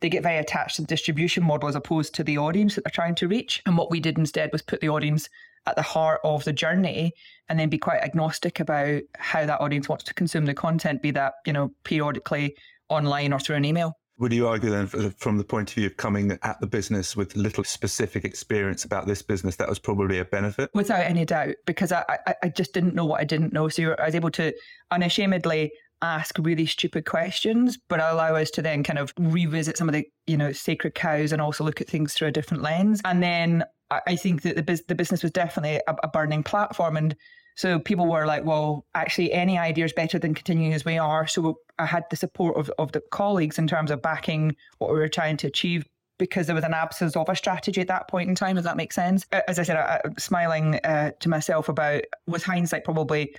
they 0.00 0.10
get 0.10 0.22
very 0.22 0.36
attached 0.36 0.76
to 0.76 0.82
the 0.82 0.88
distribution 0.88 1.42
model 1.42 1.70
as 1.70 1.74
opposed 1.74 2.14
to 2.16 2.22
the 2.22 2.36
audience 2.36 2.74
that 2.74 2.84
they're 2.84 2.90
trying 2.90 3.14
to 3.14 3.28
reach. 3.28 3.62
And 3.64 3.78
what 3.78 3.90
we 3.90 3.98
did 3.98 4.18
instead 4.18 4.52
was 4.52 4.60
put 4.60 4.82
the 4.82 4.90
audience 4.90 5.26
at 5.66 5.76
the 5.76 5.82
heart 5.82 6.20
of 6.22 6.44
the 6.44 6.52
journey 6.52 7.14
and 7.48 7.58
then 7.58 7.70
be 7.70 7.78
quite 7.78 8.02
agnostic 8.02 8.60
about 8.60 9.00
how 9.16 9.46
that 9.46 9.62
audience 9.62 9.88
wants 9.88 10.04
to 10.04 10.12
consume 10.12 10.44
the 10.44 10.52
content, 10.52 11.00
be 11.00 11.12
that, 11.12 11.34
you 11.46 11.54
know, 11.54 11.72
periodically 11.84 12.54
online 12.90 13.32
or 13.32 13.40
through 13.40 13.56
an 13.56 13.64
email. 13.64 13.96
Would 14.20 14.34
you 14.34 14.46
argue 14.46 14.68
then, 14.68 14.88
uh, 14.94 15.10
from 15.16 15.38
the 15.38 15.44
point 15.44 15.70
of 15.70 15.74
view 15.74 15.86
of 15.86 15.96
coming 15.96 16.38
at 16.42 16.60
the 16.60 16.66
business 16.66 17.16
with 17.16 17.34
little 17.36 17.64
specific 17.64 18.24
experience 18.24 18.84
about 18.84 19.06
this 19.06 19.22
business, 19.22 19.56
that 19.56 19.68
was 19.68 19.78
probably 19.78 20.18
a 20.18 20.26
benefit? 20.26 20.70
Without 20.74 21.00
any 21.00 21.24
doubt, 21.24 21.54
because 21.66 21.90
I, 21.90 22.04
I, 22.26 22.34
I 22.42 22.48
just 22.50 22.74
didn't 22.74 22.94
know 22.94 23.06
what 23.06 23.20
I 23.20 23.24
didn't 23.24 23.54
know. 23.54 23.68
So 23.70 23.96
I 23.98 24.04
was 24.04 24.14
able 24.14 24.30
to 24.32 24.52
unashamedly 24.90 25.72
ask 26.02 26.36
really 26.38 26.66
stupid 26.66 27.06
questions, 27.06 27.78
but 27.88 27.98
allow 27.98 28.34
us 28.34 28.50
to 28.50 28.62
then 28.62 28.82
kind 28.82 28.98
of 28.98 29.12
revisit 29.18 29.78
some 29.78 29.88
of 29.88 29.94
the, 29.94 30.06
you 30.26 30.36
know, 30.36 30.52
sacred 30.52 30.94
cows 30.94 31.32
and 31.32 31.40
also 31.40 31.64
look 31.64 31.80
at 31.80 31.88
things 31.88 32.12
through 32.12 32.28
a 32.28 32.32
different 32.32 32.62
lens. 32.62 33.00
And 33.06 33.22
then 33.22 33.64
I 33.90 34.16
think 34.16 34.42
that 34.42 34.54
the, 34.54 34.82
the 34.86 34.94
business 34.94 35.22
was 35.22 35.32
definitely 35.32 35.80
a, 35.88 35.96
a 36.02 36.08
burning 36.08 36.42
platform. 36.42 36.96
And 36.96 37.16
so 37.56 37.78
people 37.78 38.06
were 38.06 38.26
like, 38.26 38.44
well, 38.44 38.86
actually, 38.94 39.32
any 39.32 39.58
idea 39.58 39.84
is 39.84 39.92
better 39.92 40.18
than 40.18 40.34
continuing 40.34 40.72
as 40.72 40.84
we 40.84 40.98
are. 40.98 41.26
So 41.26 41.58
I 41.78 41.86
had 41.86 42.04
the 42.10 42.16
support 42.16 42.56
of, 42.56 42.70
of 42.78 42.92
the 42.92 43.02
colleagues 43.10 43.58
in 43.58 43.66
terms 43.66 43.90
of 43.90 44.02
backing 44.02 44.56
what 44.78 44.92
we 44.92 44.98
were 44.98 45.08
trying 45.08 45.36
to 45.38 45.46
achieve 45.46 45.84
because 46.18 46.46
there 46.46 46.54
was 46.54 46.64
an 46.64 46.74
absence 46.74 47.16
of 47.16 47.28
a 47.28 47.34
strategy 47.34 47.80
at 47.80 47.88
that 47.88 48.06
point 48.06 48.28
in 48.28 48.34
time. 48.34 48.56
Does 48.56 48.64
that 48.66 48.76
make 48.76 48.92
sense? 48.92 49.26
As 49.48 49.58
I 49.58 49.62
said, 49.62 49.76
I, 49.76 50.00
am 50.04 50.16
smiling 50.18 50.74
uh, 50.84 51.12
to 51.18 51.28
myself 51.28 51.68
about, 51.68 52.02
with 52.26 52.44
hindsight, 52.44 52.84
probably 52.84 53.34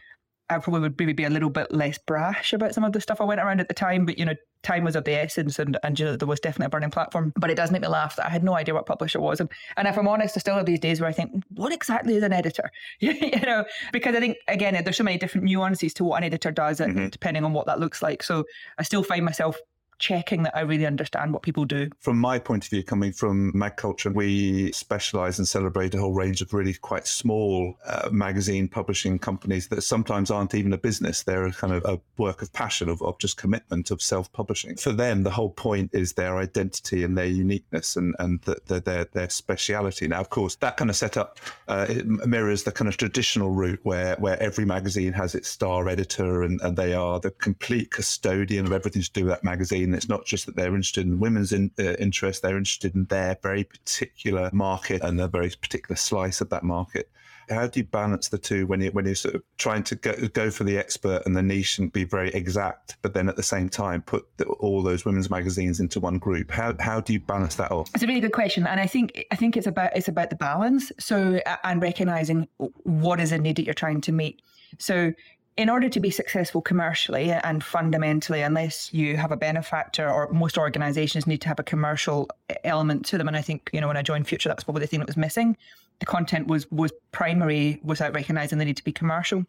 I 0.51 0.59
probably 0.59 0.81
would 0.81 0.99
maybe 0.99 1.13
be 1.13 1.23
a 1.23 1.29
little 1.29 1.49
bit 1.49 1.71
less 1.71 1.97
brash 1.97 2.53
about 2.53 2.73
some 2.73 2.83
of 2.83 2.91
the 2.91 2.99
stuff 2.99 3.21
I 3.21 3.23
went 3.23 3.39
around 3.39 3.61
at 3.61 3.67
the 3.67 3.73
time. 3.73 4.05
But 4.05 4.19
you 4.19 4.25
know, 4.25 4.35
time 4.63 4.83
was 4.83 4.95
of 4.95 5.05
the 5.05 5.13
essence, 5.13 5.59
and 5.59 5.77
and 5.83 5.97
you 5.97 6.05
know, 6.05 6.15
there 6.15 6.27
was 6.27 6.39
definitely 6.39 6.65
a 6.65 6.69
burning 6.69 6.91
platform. 6.91 7.31
But 7.37 7.49
it 7.49 7.55
does 7.55 7.71
make 7.71 7.81
me 7.81 7.87
laugh 7.87 8.15
that 8.17 8.25
I 8.25 8.29
had 8.29 8.43
no 8.43 8.53
idea 8.53 8.73
what 8.73 8.85
publisher 8.85 9.21
was, 9.21 9.39
and, 9.39 9.49
and 9.77 9.87
if 9.87 9.97
I'm 9.97 10.07
honest, 10.07 10.35
I 10.37 10.39
still 10.39 10.55
have 10.55 10.65
these 10.65 10.79
days 10.79 10.99
where 10.99 11.09
I 11.09 11.13
think, 11.13 11.43
what 11.49 11.71
exactly 11.71 12.15
is 12.15 12.23
an 12.23 12.33
editor? 12.33 12.69
you 12.99 13.39
know, 13.41 13.63
because 13.93 14.15
I 14.15 14.19
think 14.19 14.37
again, 14.47 14.79
there's 14.83 14.97
so 14.97 15.03
many 15.03 15.17
different 15.17 15.45
nuances 15.45 15.93
to 15.95 16.03
what 16.03 16.17
an 16.17 16.23
editor 16.25 16.51
does, 16.51 16.79
mm-hmm. 16.79 17.07
depending 17.07 17.45
on 17.45 17.53
what 17.53 17.65
that 17.67 17.79
looks 17.79 18.01
like. 18.01 18.21
So 18.21 18.43
I 18.77 18.83
still 18.83 19.03
find 19.03 19.23
myself 19.23 19.57
checking 20.01 20.43
that 20.43 20.57
I 20.57 20.61
really 20.61 20.85
understand 20.85 21.31
what 21.31 21.43
people 21.43 21.63
do. 21.63 21.89
From 21.99 22.17
my 22.17 22.39
point 22.39 22.65
of 22.65 22.69
view, 22.69 22.83
coming 22.83 23.13
from 23.13 23.51
Mag 23.57 23.77
Culture, 23.77 24.11
we 24.11 24.71
specialize 24.71 25.37
and 25.37 25.47
celebrate 25.47 25.93
a 25.93 25.99
whole 25.99 26.13
range 26.13 26.41
of 26.41 26.53
really 26.53 26.73
quite 26.73 27.07
small 27.07 27.75
uh, 27.85 28.09
magazine 28.11 28.67
publishing 28.67 29.19
companies 29.19 29.67
that 29.69 29.81
sometimes 29.83 30.31
aren't 30.31 30.55
even 30.55 30.73
a 30.73 30.77
business. 30.77 31.23
They're 31.23 31.49
kind 31.51 31.73
of 31.73 31.85
a 31.85 32.01
work 32.17 32.41
of 32.41 32.51
passion, 32.51 32.89
of, 32.89 33.01
of 33.01 33.17
just 33.19 33.37
commitment, 33.37 33.91
of 33.91 34.01
self 34.01 34.31
publishing. 34.33 34.75
For 34.75 34.91
them, 34.91 35.23
the 35.23 35.29
whole 35.29 35.51
point 35.51 35.91
is 35.93 36.13
their 36.13 36.37
identity 36.37 37.03
and 37.03 37.17
their 37.17 37.25
uniqueness 37.25 37.95
and, 37.95 38.15
and 38.19 38.41
the, 38.41 38.57
the, 38.65 38.81
their, 38.81 39.05
their 39.05 39.29
speciality. 39.29 40.07
Now, 40.07 40.19
of 40.19 40.31
course, 40.31 40.55
that 40.55 40.77
kind 40.77 40.89
of 40.89 40.95
setup 40.95 41.39
uh, 41.67 41.87
mirrors 42.25 42.63
the 42.63 42.71
kind 42.71 42.89
of 42.89 42.97
traditional 42.97 43.51
route 43.51 43.79
where, 43.83 44.15
where 44.15 44.41
every 44.41 44.65
magazine 44.65 45.13
has 45.13 45.35
its 45.35 45.47
star 45.47 45.87
editor 45.87 46.41
and, 46.41 46.59
and 46.61 46.75
they 46.75 46.93
are 46.93 47.19
the 47.19 47.31
complete 47.31 47.91
custodian 47.91 48.65
of 48.65 48.71
everything 48.71 49.03
to 49.03 49.11
do 49.11 49.25
with 49.25 49.33
that 49.33 49.43
magazine 49.43 49.90
in. 49.91 49.97
It's 49.97 50.09
not 50.09 50.25
just 50.25 50.45
that 50.45 50.55
they're 50.55 50.67
interested 50.67 51.05
in 51.05 51.19
women's 51.19 51.51
in, 51.51 51.71
uh, 51.79 51.93
interest; 51.93 52.41
they're 52.41 52.57
interested 52.57 52.95
in 52.95 53.05
their 53.05 53.37
very 53.41 53.63
particular 53.63 54.49
market 54.53 55.01
and 55.01 55.19
a 55.19 55.27
very 55.27 55.49
particular 55.61 55.95
slice 55.95 56.41
of 56.41 56.49
that 56.49 56.63
market. 56.63 57.09
How 57.49 57.67
do 57.67 57.81
you 57.81 57.83
balance 57.83 58.29
the 58.29 58.37
two 58.37 58.65
when 58.65 58.79
you 58.79 58.91
when 58.91 59.05
you're 59.05 59.15
sort 59.15 59.35
of 59.35 59.43
trying 59.57 59.83
to 59.83 59.95
go, 59.95 60.13
go 60.33 60.49
for 60.49 60.63
the 60.63 60.77
expert 60.77 61.23
and 61.25 61.35
the 61.35 61.41
niche 61.41 61.79
and 61.79 61.91
be 61.91 62.05
very 62.05 62.29
exact, 62.29 62.97
but 63.01 63.13
then 63.13 63.27
at 63.27 63.35
the 63.35 63.43
same 63.43 63.67
time 63.67 64.01
put 64.01 64.25
the, 64.37 64.45
all 64.45 64.81
those 64.81 65.03
women's 65.03 65.29
magazines 65.29 65.79
into 65.79 65.99
one 65.99 66.17
group? 66.17 66.49
How 66.51 66.75
how 66.79 67.01
do 67.01 67.13
you 67.13 67.19
balance 67.19 67.55
that 67.55 67.71
off? 67.71 67.89
It's 67.93 68.03
a 68.03 68.07
really 68.07 68.21
good 68.21 68.31
question, 68.31 68.65
and 68.65 68.79
I 68.79 68.87
think 68.87 69.25
I 69.31 69.35
think 69.35 69.57
it's 69.57 69.67
about 69.67 69.95
it's 69.95 70.07
about 70.07 70.29
the 70.29 70.37
balance. 70.37 70.91
So 70.99 71.41
and 71.63 71.81
recognizing 71.81 72.47
what 72.57 73.19
is 73.19 73.31
a 73.31 73.37
need 73.37 73.57
that 73.57 73.65
you're 73.65 73.73
trying 73.73 74.01
to 74.01 74.11
meet. 74.11 74.41
So 74.77 75.13
in 75.57 75.69
order 75.69 75.89
to 75.89 75.99
be 75.99 76.09
successful 76.09 76.61
commercially 76.61 77.31
and 77.31 77.63
fundamentally, 77.63 78.41
unless 78.41 78.93
you 78.93 79.17
have 79.17 79.31
a 79.31 79.37
benefactor, 79.37 80.09
or 80.09 80.31
most 80.31 80.57
organizations 80.57 81.27
need 81.27 81.41
to 81.41 81.47
have 81.47 81.59
a 81.59 81.63
commercial 81.63 82.29
element 82.63 83.05
to 83.07 83.17
them. 83.17 83.27
And 83.27 83.35
I 83.35 83.41
think, 83.41 83.69
you 83.73 83.81
know, 83.81 83.87
when 83.87 83.97
I 83.97 84.01
joined 84.01 84.27
Future, 84.27 84.49
that 84.49 84.57
was 84.57 84.63
probably 84.63 84.81
the 84.81 84.87
thing 84.87 84.99
that 84.99 85.07
was 85.07 85.17
missing. 85.17 85.57
The 85.99 86.05
content 86.05 86.47
was 86.47 86.69
was 86.71 86.91
primary 87.11 87.79
without 87.83 88.13
recognizing 88.13 88.57
the 88.57 88.65
need 88.65 88.77
to 88.77 88.83
be 88.83 88.91
commercial. 88.91 89.45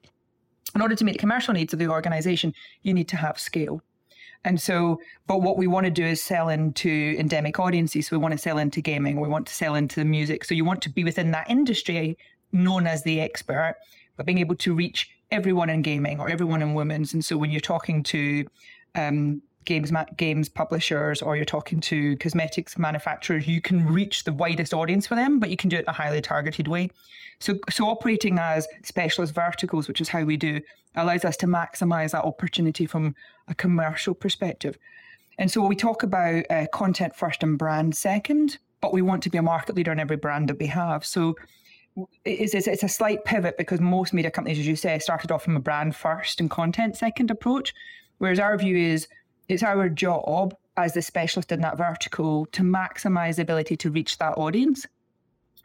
In 0.74 0.82
order 0.82 0.94
to 0.96 1.04
meet 1.04 1.12
the 1.12 1.18
commercial 1.18 1.54
needs 1.54 1.72
of 1.72 1.78
the 1.78 1.88
organization, 1.88 2.52
you 2.82 2.94
need 2.94 3.08
to 3.08 3.16
have 3.16 3.38
scale. 3.38 3.82
And 4.44 4.60
so, 4.60 5.00
but 5.26 5.40
what 5.40 5.56
we 5.56 5.66
want 5.66 5.84
to 5.84 5.90
do 5.90 6.04
is 6.04 6.22
sell 6.22 6.48
into 6.48 7.14
endemic 7.18 7.60
audiences. 7.60 8.08
So 8.08 8.16
we 8.16 8.22
want 8.22 8.32
to 8.32 8.38
sell 8.38 8.58
into 8.58 8.80
gaming, 8.80 9.20
we 9.20 9.28
want 9.28 9.46
to 9.46 9.54
sell 9.54 9.76
into 9.76 10.00
the 10.00 10.04
music. 10.04 10.44
So 10.44 10.54
you 10.54 10.64
want 10.64 10.82
to 10.82 10.90
be 10.90 11.04
within 11.04 11.30
that 11.30 11.48
industry 11.48 12.18
known 12.50 12.86
as 12.86 13.02
the 13.02 13.20
expert, 13.20 13.76
but 14.16 14.26
being 14.26 14.38
able 14.38 14.56
to 14.56 14.74
reach 14.74 15.10
everyone 15.32 15.70
in 15.70 15.82
gaming 15.82 16.20
or 16.20 16.28
everyone 16.28 16.62
in 16.62 16.74
women's. 16.74 17.14
And 17.14 17.24
so 17.24 17.36
when 17.36 17.50
you're 17.50 17.60
talking 17.60 18.02
to 18.04 18.46
um, 18.94 19.42
games 19.64 19.90
ma- 19.90 20.04
games 20.16 20.48
publishers 20.48 21.22
or 21.22 21.36
you're 21.36 21.44
talking 21.44 21.80
to 21.80 22.16
cosmetics 22.18 22.78
manufacturers, 22.78 23.48
you 23.48 23.60
can 23.60 23.86
reach 23.86 24.24
the 24.24 24.32
widest 24.32 24.74
audience 24.74 25.06
for 25.06 25.14
them, 25.14 25.38
but 25.38 25.50
you 25.50 25.56
can 25.56 25.70
do 25.70 25.76
it 25.76 25.80
in 25.80 25.88
a 25.88 25.92
highly 25.92 26.20
targeted 26.20 26.68
way. 26.68 26.90
So, 27.40 27.58
so 27.70 27.88
operating 27.88 28.38
as 28.38 28.68
specialist 28.84 29.34
verticals, 29.34 29.88
which 29.88 30.00
is 30.00 30.08
how 30.08 30.22
we 30.22 30.36
do, 30.36 30.60
allows 30.94 31.24
us 31.24 31.36
to 31.38 31.46
maximize 31.46 32.12
that 32.12 32.24
opportunity 32.24 32.86
from 32.86 33.14
a 33.48 33.54
commercial 33.54 34.14
perspective. 34.14 34.78
And 35.38 35.50
so 35.50 35.66
we 35.66 35.74
talk 35.74 36.02
about 36.02 36.44
uh, 36.50 36.66
content 36.72 37.16
first 37.16 37.42
and 37.42 37.58
brand 37.58 37.96
second, 37.96 38.58
but 38.80 38.92
we 38.92 39.02
want 39.02 39.22
to 39.22 39.30
be 39.30 39.38
a 39.38 39.42
market 39.42 39.74
leader 39.74 39.90
in 39.90 39.98
every 39.98 40.16
brand 40.16 40.48
that 40.48 40.58
we 40.58 40.66
have. 40.66 41.04
So 41.06 41.36
it's, 42.24 42.54
it's, 42.54 42.66
it's 42.66 42.82
a 42.82 42.88
slight 42.88 43.24
pivot 43.24 43.58
because 43.58 43.80
most 43.80 44.12
media 44.12 44.30
companies, 44.30 44.58
as 44.58 44.66
you 44.66 44.76
say, 44.76 44.98
started 44.98 45.30
off 45.30 45.44
from 45.44 45.56
a 45.56 45.60
brand 45.60 45.94
first 45.94 46.40
and 46.40 46.50
content 46.50 46.96
second 46.96 47.30
approach. 47.30 47.74
Whereas 48.18 48.38
our 48.38 48.56
view 48.56 48.76
is 48.76 49.08
it's 49.48 49.62
our 49.62 49.88
job 49.88 50.56
as 50.76 50.94
the 50.94 51.02
specialist 51.02 51.52
in 51.52 51.60
that 51.60 51.76
vertical 51.76 52.46
to 52.46 52.62
maximize 52.62 53.36
the 53.36 53.42
ability 53.42 53.76
to 53.76 53.90
reach 53.90 54.18
that 54.18 54.38
audience. 54.38 54.86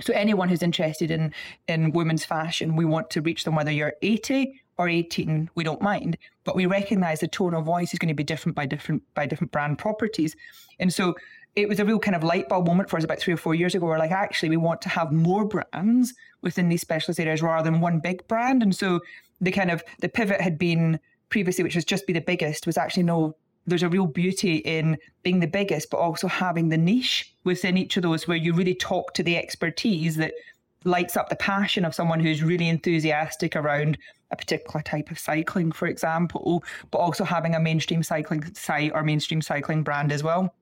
So 0.02 0.14
anyone 0.14 0.50
who's 0.50 0.62
interested 0.62 1.12
in 1.12 1.34
in 1.68 1.92
women's 1.92 2.26
fashion, 2.26 2.76
we 2.76 2.86
want 2.86 3.10
to 3.12 3.22
reach 3.22 3.44
them 3.44 3.56
whether 3.56 3.72
you're 3.72 3.94
80 4.02 4.62
or 4.78 4.90
18, 4.90 5.50
we 5.56 5.64
don't 5.64 5.82
mind. 5.82 6.18
But 6.44 6.56
we 6.56 6.66
recognize 6.66 7.20
the 7.20 7.28
tone 7.28 7.54
of 7.54 7.66
voice 7.66 7.94
is 7.94 8.00
going 8.00 8.10
to 8.10 8.14
be 8.14 8.24
different 8.24 8.56
by 8.56 8.66
different 8.66 9.02
by 9.14 9.26
different 9.26 9.52
brand 9.52 9.80
properties. 9.80 10.36
And 10.80 10.94
so 10.94 11.16
it 11.58 11.68
was 11.68 11.80
a 11.80 11.86
real 11.86 11.98
kind 11.98 12.16
of 12.16 12.24
light 12.24 12.48
bulb 12.48 12.68
moment 12.68 12.88
for 12.88 12.98
us 12.98 13.04
about 13.04 13.18
three 13.18 13.34
or 13.34 13.38
four 13.38 13.56
years 13.56 13.74
ago. 13.74 13.88
We're 13.88 13.98
like, 13.98 14.12
actually, 14.12 14.50
we 14.50 14.58
want 14.58 14.80
to 14.84 14.90
have 14.90 15.12
more 15.12 15.44
brands 15.44 16.14
within 16.44 16.70
these 16.70 16.82
specialist 16.82 17.20
areas 17.20 17.42
rather 17.42 17.70
than 17.70 17.82
one 17.82 18.00
big 18.00 18.26
brand. 18.28 18.62
And 18.62 18.76
so 18.76 19.00
the 19.42 19.52
kind 19.52 19.72
of 19.72 19.84
the 20.00 20.08
pivot 20.08 20.40
had 20.40 20.60
been 20.60 21.00
previously, 21.30 21.64
which 21.64 21.74
was 21.74 21.84
just 21.84 22.06
be 22.06 22.14
the 22.14 22.22
biggest, 22.22 22.68
was 22.68 22.78
actually 22.78 23.04
no. 23.04 23.36
There's 23.66 23.84
a 23.84 23.90
real 23.90 24.06
beauty 24.06 24.58
in 24.58 24.98
being 25.24 25.40
the 25.40 25.48
biggest, 25.48 25.90
but 25.90 25.98
also 25.98 26.28
having 26.28 26.70
the 26.70 26.78
niche 26.78 27.34
within 27.44 27.76
each 27.76 27.98
of 27.98 28.04
those 28.04 28.28
where 28.28 28.38
you 28.38 28.54
really 28.54 28.76
talk 28.76 29.14
to 29.16 29.24
the 29.24 29.36
expertise 29.36 30.16
that 30.18 30.36
lights 30.84 31.18
up 31.18 31.28
the 31.28 31.36
passion 31.36 31.84
of 31.84 31.96
someone 31.96 32.20
who's 32.20 32.44
really 32.44 32.70
enthusiastic 32.70 33.56
around 33.56 33.98
a 34.32 34.36
particular 34.38 34.82
type 34.84 35.10
of 35.10 35.18
cycling, 35.18 35.72
for 35.72 35.88
example, 35.88 36.64
but 36.92 37.00
also 37.00 37.24
having 37.24 37.56
a 37.56 37.60
mainstream 37.60 38.04
cycling 38.04 38.46
site 38.54 38.92
or 38.94 39.04
mainstream 39.04 39.42
cycling 39.42 39.84
brand 39.84 40.12
as 40.12 40.24
well. 40.24 40.54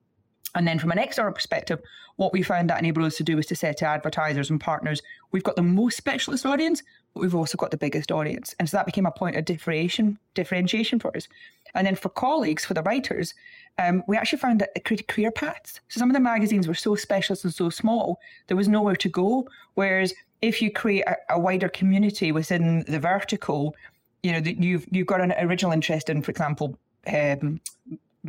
And 0.54 0.66
then 0.66 0.78
from 0.78 0.90
an 0.90 0.98
external 0.98 1.32
perspective, 1.32 1.80
what 2.16 2.32
we 2.32 2.42
found 2.42 2.70
that 2.70 2.78
enabled 2.78 3.06
us 3.06 3.16
to 3.16 3.24
do 3.24 3.36
was 3.36 3.46
to 3.46 3.56
say 3.56 3.74
to 3.74 3.86
advertisers 3.86 4.48
and 4.48 4.60
partners, 4.60 5.02
we've 5.32 5.42
got 5.42 5.56
the 5.56 5.62
most 5.62 5.96
specialist 5.98 6.46
audience, 6.46 6.82
but 7.12 7.20
we've 7.20 7.34
also 7.34 7.58
got 7.58 7.70
the 7.70 7.76
biggest 7.76 8.10
audience. 8.10 8.54
And 8.58 8.68
so 8.68 8.76
that 8.76 8.86
became 8.86 9.04
a 9.04 9.10
point 9.10 9.36
of 9.36 9.44
differentiation, 9.44 10.18
differentiation 10.34 10.98
for 10.98 11.14
us. 11.14 11.28
And 11.74 11.86
then 11.86 11.94
for 11.94 12.08
colleagues, 12.08 12.64
for 12.64 12.72
the 12.72 12.82
writers, 12.82 13.34
um, 13.78 14.02
we 14.08 14.16
actually 14.16 14.38
found 14.38 14.60
that 14.60 14.70
it 14.74 14.84
created 14.84 15.08
career 15.08 15.30
paths. 15.30 15.80
So 15.88 15.98
some 15.98 16.08
of 16.08 16.14
the 16.14 16.20
magazines 16.20 16.66
were 16.66 16.74
so 16.74 16.94
specialist 16.94 17.44
and 17.44 17.52
so 17.52 17.68
small, 17.68 18.18
there 18.46 18.56
was 18.56 18.68
nowhere 18.68 18.96
to 18.96 19.08
go. 19.10 19.46
Whereas 19.74 20.14
if 20.40 20.62
you 20.62 20.70
create 20.70 21.04
a, 21.06 21.16
a 21.30 21.38
wider 21.38 21.68
community 21.68 22.32
within 22.32 22.84
the 22.88 22.98
vertical, 22.98 23.74
you 24.22 24.32
know, 24.32 24.38
you've 24.38 24.86
you've 24.90 25.06
got 25.06 25.20
an 25.20 25.32
original 25.38 25.72
interest 25.72 26.08
in, 26.08 26.22
for 26.22 26.30
example, 26.30 26.78
um, 27.06 27.60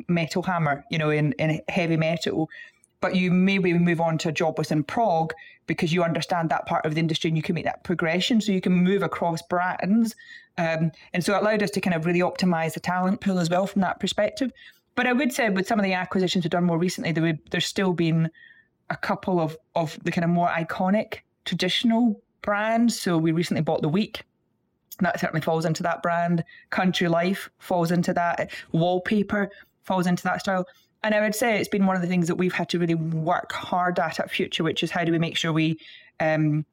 metal 0.08 0.44
hammer, 0.44 0.84
you 0.90 0.98
know, 0.98 1.10
in, 1.10 1.34
in 1.34 1.62
heavy 1.70 1.98
metal, 1.98 2.50
but 3.02 3.16
you 3.16 3.32
maybe 3.32 3.74
move 3.74 4.02
on 4.02 4.18
to 4.20 4.30
a 4.30 4.32
job 4.32 4.58
within 4.58 4.84
prog 4.84 5.34
because 5.68 5.94
you 5.94 6.04
understand 6.04 6.50
that 6.50 6.66
part 6.66 6.86
of 6.86 6.96
the 6.96 7.00
industry 7.00 7.30
and 7.30 7.38
you 7.38 7.44
can 7.44 7.56
make 7.56 7.66
that 7.66 7.84
progression 7.84 8.42
so 8.42 8.52
you 8.52 8.62
can 8.62 8.74
move 8.74 9.04
across 9.04 9.42
brands. 9.44 10.16
Um, 10.58 10.92
and 11.14 11.24
so 11.24 11.36
it 11.36 11.42
allowed 11.42 11.62
us 11.62 11.72
to 11.72 11.82
kind 11.82 11.96
of 11.96 12.06
really 12.06 12.22
optimize 12.22 12.74
the 12.74 12.80
talent 12.80 13.22
pool 13.22 13.40
as 13.40 13.50
well 13.50 13.68
from 13.68 13.82
that 13.82 14.00
perspective. 14.00 14.52
But 14.96 15.06
I 15.06 15.14
would 15.14 15.32
say 15.32 15.50
with 15.50 15.68
some 15.68 15.80
of 15.80 15.86
the 15.86 15.94
acquisitions 15.94 16.44
we've 16.44 16.52
done 16.52 16.64
more 16.64 16.80
recently, 16.80 17.12
there 17.12 17.24
would, 17.24 17.40
there's 17.52 17.68
still 17.68 17.94
been 17.94 18.32
a 18.90 18.98
couple 18.98 19.40
of, 19.40 19.56
of 19.76 20.00
the 20.04 20.12
kind 20.12 20.26
of 20.26 20.32
more 20.32 20.48
iconic 20.48 21.20
traditional 21.46 22.20
brands. 22.42 23.00
So 23.00 23.18
we 23.18 23.32
recently 23.32 23.62
bought 23.62 23.84
The 23.84 23.90
Week, 23.90 24.24
that 25.00 25.20
certainly 25.20 25.42
falls 25.42 25.66
into 25.66 25.84
that 25.84 26.02
brand. 26.02 26.44
Country 26.70 27.08
Life 27.08 27.50
falls 27.60 27.92
into 27.92 28.14
that. 28.14 28.52
Wallpaper 28.72 29.52
falls 29.88 30.06
into 30.06 30.24
that 30.24 30.42
style. 30.42 30.66
And 31.04 31.16
I 31.16 31.22
would 31.22 31.36
say 31.36 31.58
it's 31.58 31.70
been 31.70 31.86
one 31.86 31.96
of 31.96 32.02
the 32.02 32.08
things 32.08 32.28
that 32.28 32.36
we've 32.36 32.54
had 32.54 32.70
to 32.70 32.80
really 32.80 32.96
work 32.96 33.52
hard 33.54 34.00
at 34.00 34.20
at 34.20 34.30
Future, 34.30 34.64
which 34.64 34.84
is 34.84 34.92
how 34.92 35.04
do 35.04 35.12
we 35.12 35.20
make 35.20 35.38
sure 35.38 35.54
we 35.54 35.80
um, 36.20 36.66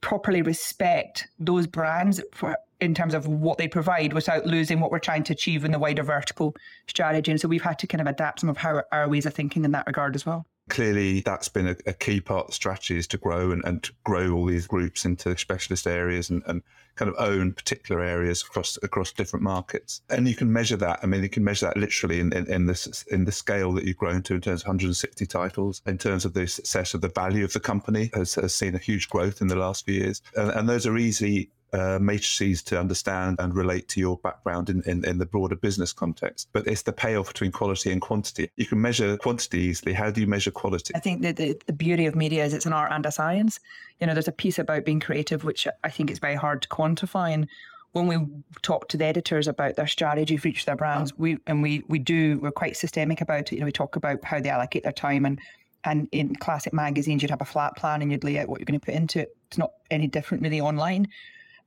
properly 0.00 0.42
respect 0.42 1.28
those 1.38 1.66
brands 1.66 2.20
for, 2.32 2.56
in 2.80 2.94
terms 2.94 3.14
of 3.14 3.26
what 3.26 3.58
they 3.58 3.68
provide 3.68 4.12
without 4.12 4.46
losing 4.46 4.80
what 4.80 4.90
we're 4.90 4.98
trying 4.98 5.22
to 5.24 5.32
achieve 5.32 5.64
in 5.64 5.72
the 5.72 5.78
wider 5.78 6.02
vertical 6.02 6.56
strategy. 6.86 7.30
And 7.30 7.40
so 7.40 7.48
we've 7.48 7.62
had 7.62 7.78
to 7.80 7.86
kind 7.86 8.00
of 8.00 8.06
adapt 8.06 8.40
some 8.40 8.48
of 8.48 8.56
how 8.56 8.82
our 8.90 9.08
ways 9.08 9.26
of 9.26 9.34
thinking 9.34 9.64
in 9.64 9.72
that 9.72 9.86
regard 9.86 10.14
as 10.14 10.24
well 10.24 10.46
clearly 10.68 11.20
that's 11.20 11.48
been 11.48 11.68
a, 11.68 11.76
a, 11.86 11.92
key 11.92 12.20
part 12.20 12.42
of 12.42 12.46
the 12.48 12.52
strategy 12.52 12.96
is 12.96 13.06
to 13.08 13.18
grow 13.18 13.50
and, 13.50 13.62
and 13.64 13.90
grow 14.04 14.32
all 14.32 14.46
these 14.46 14.66
groups 14.66 15.04
into 15.04 15.36
specialist 15.36 15.86
areas 15.86 16.30
and, 16.30 16.42
and 16.46 16.62
kind 16.98 17.08
of 17.08 17.14
own 17.18 17.52
particular 17.52 18.02
areas 18.02 18.42
across 18.42 18.76
across 18.82 19.12
different 19.12 19.42
markets. 19.42 20.02
And 20.10 20.26
you 20.28 20.34
can 20.34 20.52
measure 20.52 20.76
that. 20.76 20.98
I 21.02 21.06
mean, 21.06 21.22
you 21.22 21.28
can 21.28 21.44
measure 21.44 21.66
that 21.66 21.76
literally 21.76 22.20
in, 22.20 22.32
in, 22.32 22.50
in 22.50 22.66
this 22.66 23.04
in 23.10 23.24
the 23.24 23.32
scale 23.32 23.72
that 23.74 23.84
you've 23.84 23.96
grown 23.96 24.22
to 24.22 24.34
in 24.34 24.40
terms 24.40 24.62
of 24.62 24.68
160 24.68 25.26
titles, 25.26 25.80
in 25.86 25.96
terms 25.96 26.24
of 26.24 26.34
the 26.34 26.46
success 26.46 26.94
of 26.94 27.00
the 27.00 27.08
value 27.08 27.44
of 27.44 27.52
the 27.52 27.60
company 27.60 28.10
has, 28.14 28.34
has 28.34 28.54
seen 28.54 28.74
a 28.74 28.78
huge 28.78 29.08
growth 29.08 29.40
in 29.40 29.46
the 29.46 29.56
last 29.56 29.84
few 29.84 29.94
years. 29.94 30.22
And, 30.36 30.50
and 30.50 30.68
those 30.68 30.86
are 30.86 30.98
easy 30.98 31.50
uh, 31.72 31.98
matrices 32.00 32.62
to 32.62 32.78
understand 32.78 33.36
and 33.38 33.54
relate 33.54 33.88
to 33.88 34.00
your 34.00 34.16
background 34.18 34.70
in, 34.70 34.82
in, 34.82 35.04
in, 35.04 35.18
the 35.18 35.26
broader 35.26 35.56
business 35.56 35.92
context. 35.92 36.48
But 36.52 36.66
it's 36.66 36.82
the 36.82 36.92
payoff 36.92 37.28
between 37.28 37.52
quality 37.52 37.92
and 37.92 38.00
quantity. 38.00 38.50
You 38.56 38.66
can 38.66 38.80
measure 38.80 39.16
quantity 39.18 39.60
easily. 39.60 39.92
How 39.92 40.10
do 40.10 40.20
you 40.20 40.26
measure 40.26 40.50
quality? 40.50 40.94
I 40.94 41.00
think 41.00 41.22
that 41.22 41.36
the, 41.36 41.60
the 41.66 41.72
beauty 41.72 42.06
of 42.06 42.14
media 42.14 42.44
is 42.44 42.54
it's 42.54 42.66
an 42.66 42.72
art 42.72 42.92
and 42.92 43.04
a 43.04 43.12
science. 43.12 43.60
You 44.00 44.06
know, 44.06 44.14
there's 44.14 44.28
a 44.28 44.32
piece 44.32 44.58
about 44.58 44.84
being 44.84 45.00
creative, 45.00 45.44
which 45.44 45.68
I 45.84 45.90
think 45.90 46.10
is 46.10 46.18
very 46.18 46.36
hard 46.36 46.62
to 46.62 46.68
quantify. 46.68 47.32
And 47.32 47.48
when 47.92 48.06
we 48.06 48.26
talk 48.62 48.88
to 48.88 48.96
the 48.96 49.04
editors 49.04 49.48
about 49.48 49.76
their 49.76 49.86
strategy 49.86 50.36
for 50.36 50.48
each 50.48 50.60
of 50.60 50.66
their 50.66 50.76
brands, 50.76 51.16
we 51.18 51.38
and 51.46 51.62
we 51.62 51.82
we 51.88 51.98
do 51.98 52.38
we're 52.40 52.50
quite 52.50 52.76
systemic 52.76 53.20
about 53.20 53.52
it. 53.52 53.52
You 53.52 53.60
know, 53.60 53.66
we 53.66 53.72
talk 53.72 53.96
about 53.96 54.24
how 54.24 54.40
they 54.40 54.50
allocate 54.50 54.84
their 54.84 54.92
time 54.92 55.26
and 55.26 55.40
and 55.84 56.08
in 56.12 56.34
classic 56.36 56.72
magazines 56.72 57.22
you'd 57.22 57.30
have 57.30 57.40
a 57.40 57.46
flat 57.46 57.76
plan 57.76 58.02
and 58.02 58.10
you'd 58.10 58.24
lay 58.24 58.38
out 58.38 58.48
what 58.48 58.60
you're 58.60 58.66
going 58.66 58.78
to 58.78 58.84
put 58.84 58.94
into 58.94 59.20
it. 59.20 59.36
It's 59.48 59.58
not 59.58 59.72
any 59.90 60.06
different 60.06 60.42
really 60.42 60.60
online. 60.60 61.08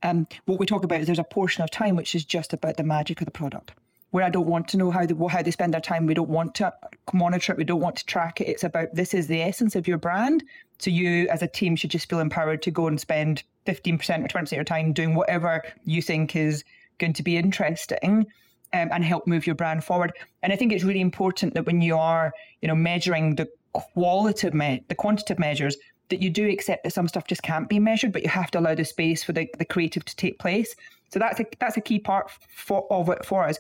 Um, 0.03 0.27
what 0.45 0.59
we 0.59 0.65
talk 0.65 0.83
about 0.83 0.99
is 1.01 1.05
there's 1.05 1.19
a 1.19 1.23
portion 1.23 1.63
of 1.63 1.71
time 1.71 1.95
which 1.95 2.15
is 2.15 2.25
just 2.25 2.53
about 2.53 2.77
the 2.77 2.83
magic 2.83 3.21
of 3.21 3.25
the 3.25 3.31
product. 3.31 3.73
Where 4.11 4.25
I 4.25 4.29
don't 4.29 4.47
want 4.47 4.67
to 4.69 4.77
know 4.77 4.91
how 4.91 5.05
they, 5.05 5.15
how 5.29 5.41
they 5.41 5.51
spend 5.51 5.73
their 5.73 5.79
time. 5.79 6.05
We 6.05 6.13
don't 6.13 6.29
want 6.29 6.55
to 6.55 6.73
monitor 7.13 7.53
it. 7.53 7.57
We 7.57 7.63
don't 7.63 7.79
want 7.79 7.95
to 7.97 8.05
track 8.05 8.41
it. 8.41 8.47
It's 8.47 8.63
about 8.63 8.93
this 8.93 9.13
is 9.13 9.27
the 9.27 9.41
essence 9.41 9.75
of 9.75 9.87
your 9.87 9.97
brand. 9.97 10.43
So 10.79 10.89
you, 10.89 11.29
as 11.29 11.41
a 11.41 11.47
team, 11.47 11.77
should 11.77 11.91
just 11.91 12.09
feel 12.09 12.19
empowered 12.19 12.61
to 12.63 12.71
go 12.71 12.87
and 12.87 12.99
spend 12.99 13.43
15% 13.67 13.93
or 14.25 14.27
20% 14.27 14.43
of 14.43 14.51
your 14.51 14.63
time 14.65 14.91
doing 14.91 15.15
whatever 15.15 15.63
you 15.85 16.01
think 16.01 16.35
is 16.35 16.65
going 16.97 17.13
to 17.13 17.23
be 17.23 17.37
interesting 17.37 18.25
um, 18.73 18.89
and 18.91 19.03
help 19.03 19.27
move 19.27 19.45
your 19.45 19.55
brand 19.55 19.83
forward. 19.83 20.13
And 20.43 20.51
I 20.51 20.55
think 20.55 20.73
it's 20.73 20.83
really 20.83 21.01
important 21.01 21.53
that 21.53 21.65
when 21.65 21.81
you 21.81 21.97
are, 21.97 22.33
you 22.61 22.67
know, 22.67 22.75
measuring 22.75 23.35
the 23.35 23.47
qualitative, 23.73 24.53
me- 24.53 24.83
the 24.87 24.95
quantitative 24.95 25.39
measures, 25.39 25.77
that 26.11 26.21
you 26.21 26.29
do 26.29 26.47
accept 26.47 26.83
that 26.83 26.93
some 26.93 27.07
stuff 27.07 27.25
just 27.25 27.41
can't 27.41 27.67
be 27.67 27.79
measured, 27.79 28.11
but 28.13 28.21
you 28.21 28.29
have 28.29 28.51
to 28.51 28.59
allow 28.59 28.75
the 28.75 28.85
space 28.85 29.23
for 29.23 29.33
the, 29.33 29.49
the 29.57 29.65
creative 29.65 30.05
to 30.05 30.15
take 30.15 30.37
place. 30.37 30.75
So 31.09 31.19
that's 31.19 31.39
a 31.39 31.45
that's 31.59 31.75
a 31.77 31.81
key 31.81 31.99
part 31.99 32.31
for, 32.55 32.85
of 32.91 33.09
it 33.09 33.25
for 33.25 33.45
us. 33.45 33.57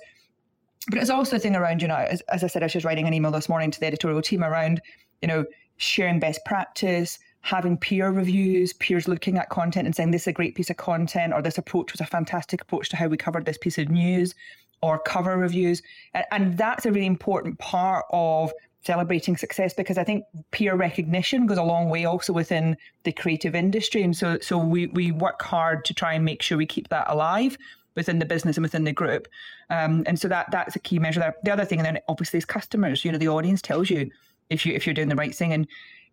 but 0.89 0.99
it's 0.99 1.09
also 1.09 1.35
a 1.35 1.39
thing 1.39 1.55
around, 1.55 1.81
you 1.81 1.87
know, 1.87 1.95
as, 1.95 2.21
as 2.21 2.43
I 2.43 2.47
said, 2.47 2.63
I 2.63 2.69
was 2.73 2.85
writing 2.85 3.07
an 3.07 3.13
email 3.13 3.31
this 3.31 3.49
morning 3.49 3.71
to 3.71 3.79
the 3.79 3.87
editorial 3.87 4.21
team 4.21 4.43
around, 4.43 4.81
you 5.21 5.27
know, 5.27 5.45
sharing 5.77 6.19
best 6.19 6.43
practice, 6.45 7.19
having 7.41 7.77
peer 7.77 8.09
reviews, 8.09 8.73
peers 8.73 9.07
looking 9.07 9.37
at 9.37 9.49
content 9.49 9.85
and 9.85 9.95
saying 9.95 10.11
this 10.11 10.23
is 10.23 10.27
a 10.27 10.33
great 10.33 10.55
piece 10.55 10.69
of 10.69 10.77
content 10.77 11.33
or 11.33 11.41
this 11.41 11.57
approach 11.57 11.91
was 11.91 12.01
a 12.01 12.05
fantastic 12.05 12.61
approach 12.61 12.89
to 12.89 12.95
how 12.95 13.07
we 13.07 13.17
covered 13.17 13.45
this 13.45 13.57
piece 13.57 13.77
of 13.77 13.89
news 13.89 14.35
or 14.81 14.99
cover 14.99 15.37
reviews. 15.37 15.81
And, 16.13 16.25
and 16.31 16.57
that's 16.57 16.85
a 16.85 16.91
really 16.91 17.05
important 17.05 17.59
part 17.59 18.05
of 18.11 18.51
celebrating 18.83 19.37
success 19.37 19.73
because 19.73 19.97
I 19.97 20.03
think 20.03 20.25
peer 20.51 20.75
recognition 20.75 21.45
goes 21.45 21.57
a 21.57 21.63
long 21.63 21.89
way 21.89 22.05
also 22.05 22.33
within 22.33 22.75
the 23.03 23.11
creative 23.11 23.55
industry. 23.55 24.01
And 24.01 24.15
so 24.15 24.39
so 24.39 24.57
we, 24.57 24.87
we 24.87 25.11
work 25.11 25.41
hard 25.41 25.85
to 25.85 25.93
try 25.93 26.13
and 26.13 26.25
make 26.25 26.41
sure 26.41 26.57
we 26.57 26.65
keep 26.65 26.89
that 26.89 27.05
alive 27.09 27.57
within 27.95 28.19
the 28.19 28.25
business 28.25 28.57
and 28.57 28.63
within 28.63 28.83
the 28.83 28.93
group. 28.93 29.27
Um, 29.69 30.03
and 30.07 30.19
so 30.19 30.27
that 30.27 30.49
that's 30.51 30.75
a 30.75 30.79
key 30.79 30.99
measure 30.99 31.19
there. 31.19 31.35
The 31.43 31.51
other 31.51 31.65
thing 31.65 31.79
and 31.79 31.85
then 31.85 31.99
obviously 32.07 32.37
is 32.37 32.45
customers. 32.45 33.05
You 33.05 33.11
know, 33.11 33.17
the 33.17 33.27
audience 33.27 33.61
tells 33.61 33.89
you 33.89 34.09
if 34.49 34.65
you 34.65 34.73
if 34.73 34.85
you're 34.85 34.95
doing 34.95 35.09
the 35.09 35.15
right 35.15 35.35
thing. 35.35 35.53
And 35.53 35.67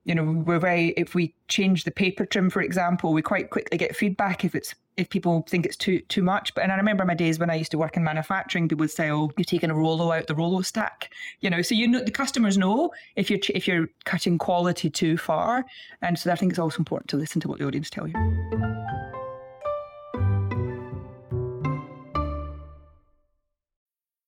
you 0.05 0.15
know, 0.15 0.25
we're 0.25 0.59
very 0.59 0.89
if 0.91 1.15
we 1.15 1.35
change 1.49 1.85
the 1.85 1.91
paper 1.91 2.27
trim, 2.27 2.51
for 2.51 2.63
example, 2.63 3.13
we 3.13 3.23
quite 3.23 3.51
quickly 3.51 3.79
get 3.79 3.97
feedback 3.97 4.45
if 4.45 4.55
it's 4.55 4.75
if 4.99 5.09
people 5.09 5.45
think 5.49 5.65
it's 5.65 5.77
too 5.77 6.01
too 6.09 6.23
much. 6.23 6.55
But 6.55 6.65
and 6.65 6.73
I 6.73 6.77
remember 6.77 7.05
my 7.05 7.15
days 7.15 7.39
when 7.39 7.51
I 7.51 7.55
used 7.55 7.71
to 7.71 7.79
work 7.79 7.97
in 7.97 8.05
manufacturing, 8.05 8.69
people 8.69 8.83
would 8.83 8.91
say, 8.91 9.11
"Oh, 9.11 9.31
you're 9.37 9.45
taking 9.45 9.71
a 9.71 9.75
Rolo 9.75 10.13
out 10.13 10.27
the 10.27 10.35
Rolo 10.35 10.61
stack," 10.61 11.11
you 11.41 11.49
know. 11.49 11.63
So 11.63 11.75
you 11.75 11.89
know 11.89 12.03
the 12.03 12.11
customers 12.11 12.59
know 12.59 12.93
if 13.17 13.31
you're 13.31 13.41
if 13.55 13.67
you're 13.67 13.89
cutting 14.05 14.37
quality 14.37 14.91
too 14.91 15.17
far, 15.17 15.65
and 16.03 16.19
so 16.19 16.31
I 16.31 16.35
think 16.35 16.53
it's 16.53 16.59
also 16.59 16.79
important 16.79 17.09
to 17.11 17.17
listen 17.17 17.41
to 17.43 17.49
what 17.49 17.59
the 17.59 17.67
audience 17.67 17.89
tell 17.89 18.09
you. 18.09 19.08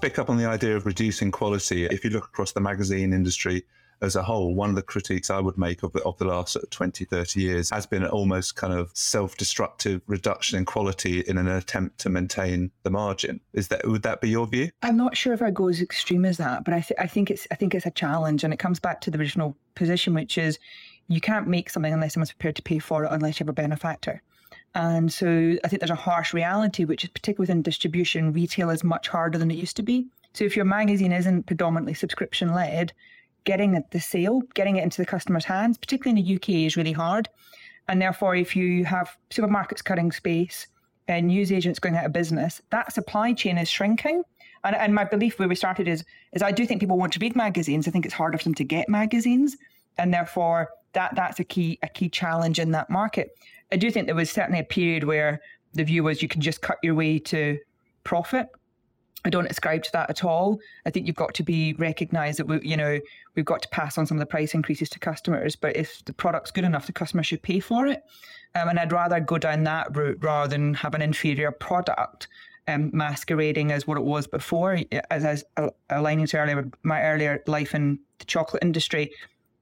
Pick 0.00 0.18
up 0.18 0.30
on 0.30 0.38
the 0.38 0.46
idea 0.46 0.76
of 0.76 0.86
reducing 0.86 1.30
quality, 1.30 1.84
if 1.86 2.04
you 2.04 2.10
look 2.10 2.24
across 2.24 2.52
the 2.52 2.60
magazine 2.60 3.12
industry 3.12 3.64
as 4.02 4.16
a 4.16 4.22
whole, 4.22 4.54
one 4.54 4.70
of 4.70 4.76
the 4.76 4.82
critiques 4.82 5.28
I 5.28 5.40
would 5.40 5.58
make 5.58 5.82
of 5.82 5.92
the, 5.92 6.02
of 6.04 6.16
the 6.16 6.24
last 6.24 6.54
sort 6.54 6.62
of 6.62 6.70
20, 6.70 7.04
30 7.04 7.40
years 7.40 7.68
has 7.68 7.84
been 7.84 8.02
an 8.02 8.08
almost 8.08 8.56
kind 8.56 8.72
of 8.72 8.90
self 8.94 9.36
destructive 9.36 10.00
reduction 10.06 10.56
in 10.56 10.64
quality 10.64 11.20
in 11.20 11.36
an 11.36 11.48
attempt 11.48 11.98
to 11.98 12.08
maintain 12.08 12.70
the 12.82 12.90
margin. 12.90 13.40
Is 13.52 13.68
that 13.68 13.86
Would 13.86 14.02
that 14.02 14.22
be 14.22 14.30
your 14.30 14.46
view? 14.46 14.70
I'm 14.82 14.96
not 14.96 15.18
sure 15.18 15.34
if 15.34 15.42
I 15.42 15.50
go 15.50 15.68
as 15.68 15.82
extreme 15.82 16.24
as 16.24 16.38
that, 16.38 16.64
but 16.64 16.72
I, 16.72 16.80
th- 16.80 16.98
I 16.98 17.06
think 17.06 17.30
it's 17.30 17.46
I 17.50 17.56
think 17.56 17.74
it's 17.74 17.86
a 17.86 17.90
challenge, 17.90 18.42
and 18.42 18.54
it 18.54 18.58
comes 18.58 18.80
back 18.80 19.02
to 19.02 19.10
the 19.10 19.18
original 19.18 19.54
position, 19.74 20.14
which 20.14 20.38
is 20.38 20.58
you 21.08 21.20
can't 21.20 21.46
make 21.46 21.68
something 21.68 21.92
unless 21.92 22.14
someone's 22.14 22.32
prepared 22.32 22.56
to 22.56 22.62
pay 22.62 22.78
for 22.78 23.04
it, 23.04 23.12
unless 23.12 23.38
you 23.38 23.44
have 23.44 23.50
a 23.50 23.52
benefactor. 23.52 24.22
And 24.74 25.12
so 25.12 25.56
I 25.64 25.68
think 25.68 25.80
there's 25.80 25.90
a 25.90 25.96
harsh 25.96 26.32
reality, 26.32 26.84
which 26.84 27.04
is 27.04 27.10
particularly 27.10 27.42
within 27.42 27.62
distribution, 27.62 28.32
retail 28.32 28.70
is 28.70 28.84
much 28.84 29.08
harder 29.08 29.38
than 29.38 29.50
it 29.50 29.56
used 29.56 29.76
to 29.76 29.82
be. 29.82 30.06
So 30.32 30.44
if 30.44 30.54
your 30.54 30.64
magazine 30.64 31.12
isn't 31.12 31.46
predominantly 31.46 31.94
subscription 31.94 32.54
led, 32.54 32.92
getting 33.44 33.82
the 33.90 34.00
sale, 34.00 34.42
getting 34.54 34.76
it 34.76 34.84
into 34.84 34.98
the 34.98 35.06
customer's 35.06 35.44
hands, 35.44 35.76
particularly 35.76 36.20
in 36.20 36.24
the 36.24 36.34
UK, 36.36 36.66
is 36.66 36.76
really 36.76 36.92
hard. 36.92 37.28
And 37.88 38.00
therefore, 38.00 38.36
if 38.36 38.54
you 38.54 38.84
have 38.84 39.16
supermarkets 39.30 39.82
cutting 39.82 40.12
space 40.12 40.68
and 41.08 41.26
news 41.26 41.50
agents 41.50 41.80
going 41.80 41.96
out 41.96 42.06
of 42.06 42.12
business, 42.12 42.62
that 42.70 42.92
supply 42.92 43.32
chain 43.32 43.58
is 43.58 43.68
shrinking. 43.68 44.22
And, 44.62 44.76
and 44.76 44.94
my 44.94 45.04
belief 45.04 45.38
where 45.38 45.48
we 45.48 45.56
started 45.56 45.88
is, 45.88 46.04
is 46.32 46.42
I 46.42 46.52
do 46.52 46.64
think 46.66 46.80
people 46.80 46.98
want 46.98 47.12
to 47.14 47.18
read 47.18 47.34
magazines. 47.34 47.88
I 47.88 47.90
think 47.90 48.04
it's 48.04 48.14
harder 48.14 48.38
for 48.38 48.44
them 48.44 48.54
to 48.54 48.64
get 48.64 48.88
magazines. 48.88 49.56
And 49.98 50.14
therefore, 50.14 50.70
that 50.92 51.14
that's 51.14 51.38
a 51.40 51.44
key 51.44 51.78
a 51.82 51.88
key 51.88 52.08
challenge 52.08 52.58
in 52.58 52.72
that 52.72 52.90
market. 52.90 53.36
I 53.72 53.76
do 53.76 53.90
think 53.90 54.06
there 54.06 54.14
was 54.14 54.30
certainly 54.30 54.60
a 54.60 54.64
period 54.64 55.04
where 55.04 55.40
the 55.74 55.84
view 55.84 56.04
was 56.04 56.22
you 56.22 56.28
can 56.28 56.40
just 56.40 56.60
cut 56.60 56.78
your 56.82 56.94
way 56.94 57.18
to 57.18 57.58
profit. 58.04 58.48
I 59.24 59.30
don't 59.30 59.46
ascribe 59.46 59.82
to 59.82 59.92
that 59.92 60.08
at 60.08 60.24
all. 60.24 60.58
I 60.86 60.90
think 60.90 61.06
you've 61.06 61.16
got 61.16 61.34
to 61.34 61.42
be 61.42 61.74
recognised 61.74 62.38
that 62.38 62.46
we, 62.46 62.60
you 62.62 62.76
know, 62.76 62.98
we've 63.34 63.44
got 63.44 63.60
to 63.62 63.68
pass 63.68 63.98
on 63.98 64.06
some 64.06 64.16
of 64.16 64.20
the 64.20 64.26
price 64.26 64.54
increases 64.54 64.88
to 64.90 64.98
customers. 64.98 65.56
But 65.56 65.76
if 65.76 66.02
the 66.06 66.14
product's 66.14 66.50
good 66.50 66.64
enough, 66.64 66.86
the 66.86 66.92
customer 66.92 67.22
should 67.22 67.42
pay 67.42 67.60
for 67.60 67.86
it. 67.86 68.02
Um, 68.54 68.68
and 68.70 68.78
I'd 68.78 68.92
rather 68.92 69.20
go 69.20 69.36
down 69.36 69.62
that 69.64 69.94
route 69.94 70.18
rather 70.22 70.48
than 70.48 70.74
have 70.74 70.94
an 70.94 71.02
inferior 71.02 71.52
product 71.52 72.28
um, 72.66 72.90
masquerading 72.94 73.72
as 73.72 73.86
what 73.86 73.98
it 73.98 74.04
was 74.04 74.26
before. 74.26 74.78
As 75.10 75.24
I 75.24 75.32
was 75.32 75.44
aligning 75.90 76.26
to 76.28 76.38
earlier, 76.38 76.70
my 76.82 77.02
earlier 77.02 77.42
life 77.46 77.74
in 77.74 77.98
the 78.18 78.24
chocolate 78.24 78.62
industry, 78.62 79.12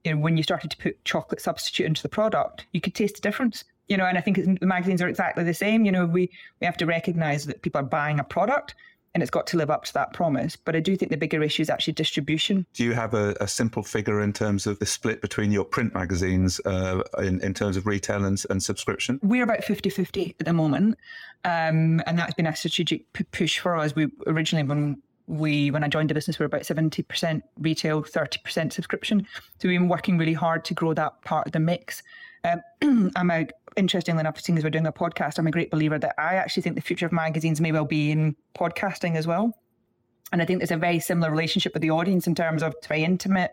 you 0.04 0.14
know, 0.14 0.20
when 0.20 0.36
you 0.36 0.44
started 0.44 0.70
to 0.70 0.76
put 0.76 1.04
chocolate 1.04 1.40
substitute 1.40 1.86
into 1.86 2.02
the 2.02 2.08
product, 2.08 2.66
you 2.72 2.80
could 2.80 2.94
taste 2.94 3.16
the 3.16 3.20
difference 3.20 3.64
you 3.88 3.96
know, 3.96 4.04
and 4.04 4.18
I 4.18 4.20
think 4.20 4.60
the 4.60 4.66
magazines 4.66 5.00
are 5.02 5.08
exactly 5.08 5.44
the 5.44 5.54
same. 5.54 5.84
You 5.84 5.92
know, 5.92 6.06
we 6.06 6.30
we 6.60 6.66
have 6.66 6.76
to 6.78 6.86
recognise 6.86 7.46
that 7.46 7.62
people 7.62 7.80
are 7.80 7.84
buying 7.84 8.18
a 8.20 8.24
product, 8.24 8.74
and 9.14 9.22
it's 9.22 9.30
got 9.30 9.46
to 9.48 9.56
live 9.56 9.70
up 9.70 9.84
to 9.84 9.94
that 9.94 10.12
promise. 10.12 10.56
But 10.56 10.76
I 10.76 10.80
do 10.80 10.96
think 10.96 11.10
the 11.10 11.16
bigger 11.16 11.42
issue 11.42 11.62
is 11.62 11.70
actually 11.70 11.94
distribution. 11.94 12.66
Do 12.74 12.84
you 12.84 12.92
have 12.92 13.14
a, 13.14 13.34
a 13.40 13.48
simple 13.48 13.82
figure 13.82 14.20
in 14.20 14.32
terms 14.32 14.66
of 14.66 14.78
the 14.78 14.86
split 14.86 15.22
between 15.22 15.52
your 15.52 15.64
print 15.64 15.94
magazines 15.94 16.60
uh, 16.64 17.02
in, 17.18 17.40
in 17.40 17.54
terms 17.54 17.76
of 17.76 17.86
retail 17.86 18.24
and, 18.24 18.42
and 18.50 18.62
subscription? 18.62 19.18
We're 19.22 19.44
about 19.44 19.64
50 19.64 19.90
50 19.90 20.36
at 20.38 20.46
the 20.46 20.52
moment. 20.52 20.98
Um, 21.44 22.02
and 22.06 22.18
that's 22.18 22.34
been 22.34 22.46
a 22.46 22.54
strategic 22.54 23.12
p- 23.12 23.24
push 23.24 23.58
for 23.58 23.76
us. 23.76 23.94
We 23.94 24.08
originally, 24.26 24.68
when 24.68 25.00
we 25.26 25.70
when 25.70 25.84
I 25.84 25.88
joined 25.88 26.10
the 26.10 26.14
business, 26.14 26.38
we 26.38 26.42
were 26.42 26.48
about 26.48 26.62
70% 26.62 27.42
retail, 27.58 28.02
30% 28.02 28.72
subscription. 28.72 29.26
So 29.58 29.68
we've 29.68 29.78
been 29.78 29.88
working 29.88 30.18
really 30.18 30.32
hard 30.32 30.64
to 30.66 30.74
grow 30.74 30.94
that 30.94 31.22
part 31.22 31.46
of 31.46 31.52
the 31.52 31.60
mix. 31.60 32.02
Um, 32.44 33.12
I'm 33.16 33.30
a, 33.30 33.48
interestingly 33.76 34.20
enough, 34.20 34.40
seeing 34.40 34.58
as 34.58 34.64
we're 34.64 34.70
doing 34.70 34.86
a 34.86 34.92
podcast, 34.92 35.38
I'm 35.38 35.46
a 35.46 35.50
great 35.50 35.70
believer 35.70 35.98
that 35.98 36.14
I 36.18 36.34
actually 36.34 36.62
think 36.62 36.76
the 36.76 36.82
future 36.82 37.06
of 37.06 37.12
magazines 37.12 37.60
may 37.60 37.72
well 37.72 37.84
be 37.84 38.10
in 38.10 38.36
podcasting 38.56 39.16
as 39.16 39.26
well. 39.26 39.56
And 40.32 40.42
I 40.42 40.44
think 40.44 40.60
there's 40.60 40.70
a 40.70 40.76
very 40.76 41.00
similar 41.00 41.30
relationship 41.30 41.72
with 41.72 41.82
the 41.82 41.90
audience 41.90 42.26
in 42.26 42.34
terms 42.34 42.62
of 42.62 42.74
it's 42.74 42.86
very 42.86 43.04
intimate, 43.04 43.52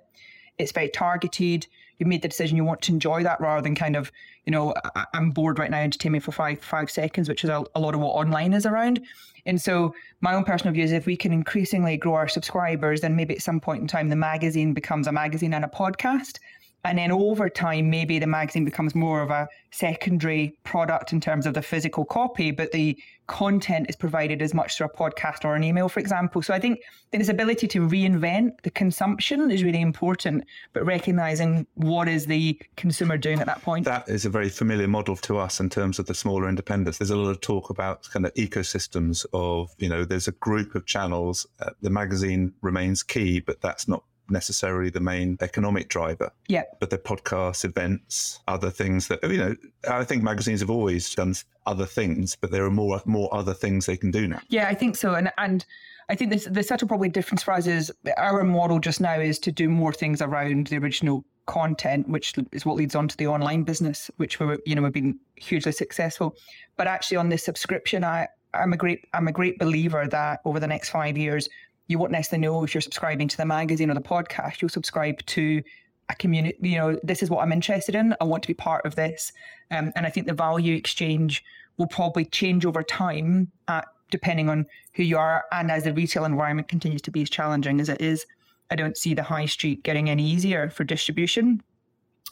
it's 0.58 0.71
very 0.71 0.89
targeted. 0.89 1.67
You've 1.98 2.10
made 2.10 2.21
the 2.21 2.28
decision 2.28 2.58
you 2.58 2.65
want 2.65 2.82
to 2.84 2.91
enjoy 2.91 3.24
that 3.24 3.39
rather 3.39 3.62
than 3.62 3.76
kind 3.76 3.95
of, 3.95 4.12
you 4.45 4.52
know, 4.52 4.74
I, 4.95 5.06
am 5.13 5.32
bored 5.32 5.60
right 5.60 5.71
now, 5.71 5.80
entertain 5.80 6.12
me 6.12 6.19
for 6.19 6.34
five 6.34 6.60
five 6.60 6.91
seconds, 6.91 7.30
which 7.30 7.45
is 7.45 7.50
a, 7.50 7.63
a 7.74 7.80
lot 7.80 7.95
of 7.95 8.02
what 8.02 8.12
online 8.12 8.52
is 8.52 8.65
around. 8.65 9.02
And 9.45 9.62
so 9.62 9.95
my 10.19 10.34
own 10.34 10.43
personal 10.43 10.74
view 10.74 10.84
is 10.84 10.91
if 10.91 11.06
we 11.06 11.15
can 11.15 11.32
increasingly 11.32 11.95
grow 11.95 12.15
our 12.15 12.28
subscribers, 12.28 13.00
then 13.00 13.15
maybe 13.15 13.36
at 13.36 13.41
some 13.41 13.62
point 13.62 13.82
in 13.82 13.88
time 13.88 14.10
the 14.10 14.15
magazine 14.17 14.74
becomes 14.74 15.08
a 15.08 15.12
magazine 15.13 15.54
and 15.54 15.63
a 15.63 15.69
podcast 15.69 16.39
and 16.86 17.00
then 17.00 17.12
over 17.12 17.50
time, 17.50 17.89
maybe 17.89 18.19
the 18.19 18.28
magazine 18.28 18.63
becomes 18.63 18.93
more 18.93 19.21
of 19.21 19.32
a 19.32 19.48
secondary 19.71 20.56
product 20.63 21.12
in 21.13 21.19
terms 21.19 21.48
of 21.48 21.56
the 21.56 21.62
physical 21.62 22.06
copy, 22.06 22.52
but 22.52 22.71
the 22.71 22.98
content 23.28 23.88
is 23.89 23.95
provided 23.95 24.39
as 24.41 24.54
much 24.54 24.78
through 24.78 24.86
a 24.86 24.89
podcast 24.89 25.43
or 25.43 25.56
an 25.56 25.63
email, 25.63 25.89
for 25.89 26.00
example. 26.00 26.43
So 26.43 26.54
I 26.54 26.60
think 26.60 26.80
this 27.12 27.28
ability 27.28 27.67
to 27.69 27.80
reinvent 27.80 28.62
the 28.62 28.69
consumption 28.69 29.50
is 29.50 29.63
really 29.63 29.82
important, 29.82 30.43
but 30.74 30.86
recognizing 30.86 31.65
what 31.74 32.08
is 32.08 32.28
the 32.28 32.62
consumer 32.78 33.17
doing 33.17 33.39
at 33.39 33.48
that 33.48 33.63
point. 33.63 33.86
That 33.86 34.08
is 34.08 34.26
a 34.26 34.30
very 34.30 34.50
familiar 34.50 34.88
model 34.88 35.15
to 35.15 35.39
us 35.39 35.60
in 35.60 35.71
terms 35.71 35.98
of 35.98 36.06
the 36.06 36.13
smaller 36.13 36.48
independents. 36.48 37.00
There's 37.00 37.10
a 37.10 37.15
lot 37.15 37.32
of 37.32 37.41
talk 37.41 37.71
about 37.71 38.08
kind 38.12 38.28
of 38.28 38.34
ecosystems 38.36 39.26
of, 39.34 39.71
you 39.80 39.89
know, 39.89 40.06
there's 40.06 40.28
a 40.28 40.34
group 40.34 40.76
of 40.76 40.86
channels. 40.86 41.48
Uh, 41.60 41.71
the 41.82 41.89
magazine 41.89 42.54
remains 42.62 43.02
key, 43.02 43.39
but 43.39 43.60
that's 43.60 43.88
not 43.88 44.04
necessarily 44.30 44.90
the 44.90 45.00
main 45.00 45.38
economic 45.42 45.90
driver. 45.90 46.32
Yeah. 46.48 46.64
But 46.80 46.90
the 46.90 46.98
podcasts, 46.98 47.66
events, 47.66 48.40
other 48.48 48.70
things 48.70 49.08
that 49.08 49.24
you 49.24 49.38
know, 49.38 49.56
I 49.90 50.04
think 50.04 50.24
magazines 50.24 50.60
have 50.62 50.70
always 50.70 51.14
done 51.14 51.36
other 51.66 51.86
things, 51.86 52.36
but 52.36 52.52
there 52.52 52.66
are 52.66 52.72
more 52.72 53.02
more 53.06 53.34
other 53.34 53.54
things 53.54 53.86
they 53.86 53.98
can 53.98 54.12
do 54.12 54.28
now. 54.28 54.42
Yeah, 54.50 54.68
I 54.68 54.74
think 54.74 54.96
so, 54.96 55.16
and 55.16 55.32
and. 55.38 55.66
I 56.08 56.14
think 56.14 56.40
the 56.40 56.62
subtle 56.62 56.88
probably 56.88 57.10
difference 57.10 57.42
for 57.42 57.52
us 57.52 57.66
is 57.66 57.92
our 58.18 58.44
model 58.44 58.78
just 58.78 59.02
now 59.02 59.20
is 59.20 59.40
to 59.40 59.52
do 59.52 59.68
more 59.68 59.92
things 59.92 60.22
around 60.22 60.68
the 60.68 60.78
original 60.78 61.26
content, 61.46 62.08
which 62.08 62.34
is 62.52 62.64
what 62.64 62.76
leads 62.76 62.94
on 62.94 63.08
to 63.08 63.18
the 63.18 63.28
online 63.28 63.64
business, 63.64 64.12
which 64.18 64.40
we 64.40 64.56
you 64.66 64.76
know 64.76 64.84
we've 64.84 64.94
been 64.94 65.20
hugely 65.36 65.72
successful. 65.72 66.36
But 66.78 66.88
actually, 66.88 67.18
on 67.18 67.30
this 67.30 67.44
subscription, 67.44 68.04
I 68.04 68.28
I'm 68.54 68.74
a 68.74 68.78
great 68.78 69.06
I'm 69.14 69.28
a 69.28 69.32
great 69.32 69.60
believer 69.60 70.08
that 70.08 70.42
over 70.46 70.60
the 70.60 70.68
next 70.68 70.90
five 70.90 71.18
years, 71.18 71.50
you 71.88 72.00
won't 72.00 72.12
necessarily 72.12 72.45
know 72.48 72.63
if 72.63 72.74
you're 72.74 72.82
subscribing 72.82 73.28
to 73.28 73.38
the 73.38 73.45
magazine 73.45 73.91
or 73.91 73.93
the 73.93 74.02
podcast. 74.02 74.62
You'll 74.62 74.69
subscribe 74.69 75.26
to 75.28 75.62
a 76.10 76.15
community. 76.15 76.58
You 76.62 76.78
know, 76.78 77.00
this 77.04 77.21
is 77.24 77.30
what 77.30 77.41
I'm 77.41 77.52
interested 77.52 77.95
in. 77.95 78.15
I 78.19 78.24
want 78.24 78.43
to 78.43 78.48
be 78.48 78.54
part 78.54 78.86
of 78.86 78.95
this, 78.95 79.32
um, 79.71 79.91
and 79.95 80.06
I 80.06 80.10
think 80.10 80.28
the 80.28 80.34
value 80.34 80.76
exchange 80.76 81.43
will 81.78 81.88
probably 81.88 82.26
change 82.26 82.65
over 82.65 82.84
time 82.84 83.52
at 83.67 83.86
depending 84.12 84.50
on 84.50 84.65
who 84.93 85.04
you 85.04 85.17
are. 85.17 85.45
And 85.52 85.71
as 85.71 85.84
the 85.84 85.93
retail 85.93 86.26
environment 86.26 86.67
continues 86.67 87.02
to 87.04 87.12
be 87.12 87.21
as 87.21 87.30
challenging 87.30 87.82
as 87.82 87.89
it 87.89 88.02
is, 88.02 88.26
I 88.71 88.76
don't 88.76 88.98
see 88.98 89.13
the 89.13 89.24
high 89.24 89.45
street 89.45 89.84
getting 89.84 90.10
any 90.10 90.26
easier 90.26 90.69
for 90.69 90.84
distribution. 90.84 91.62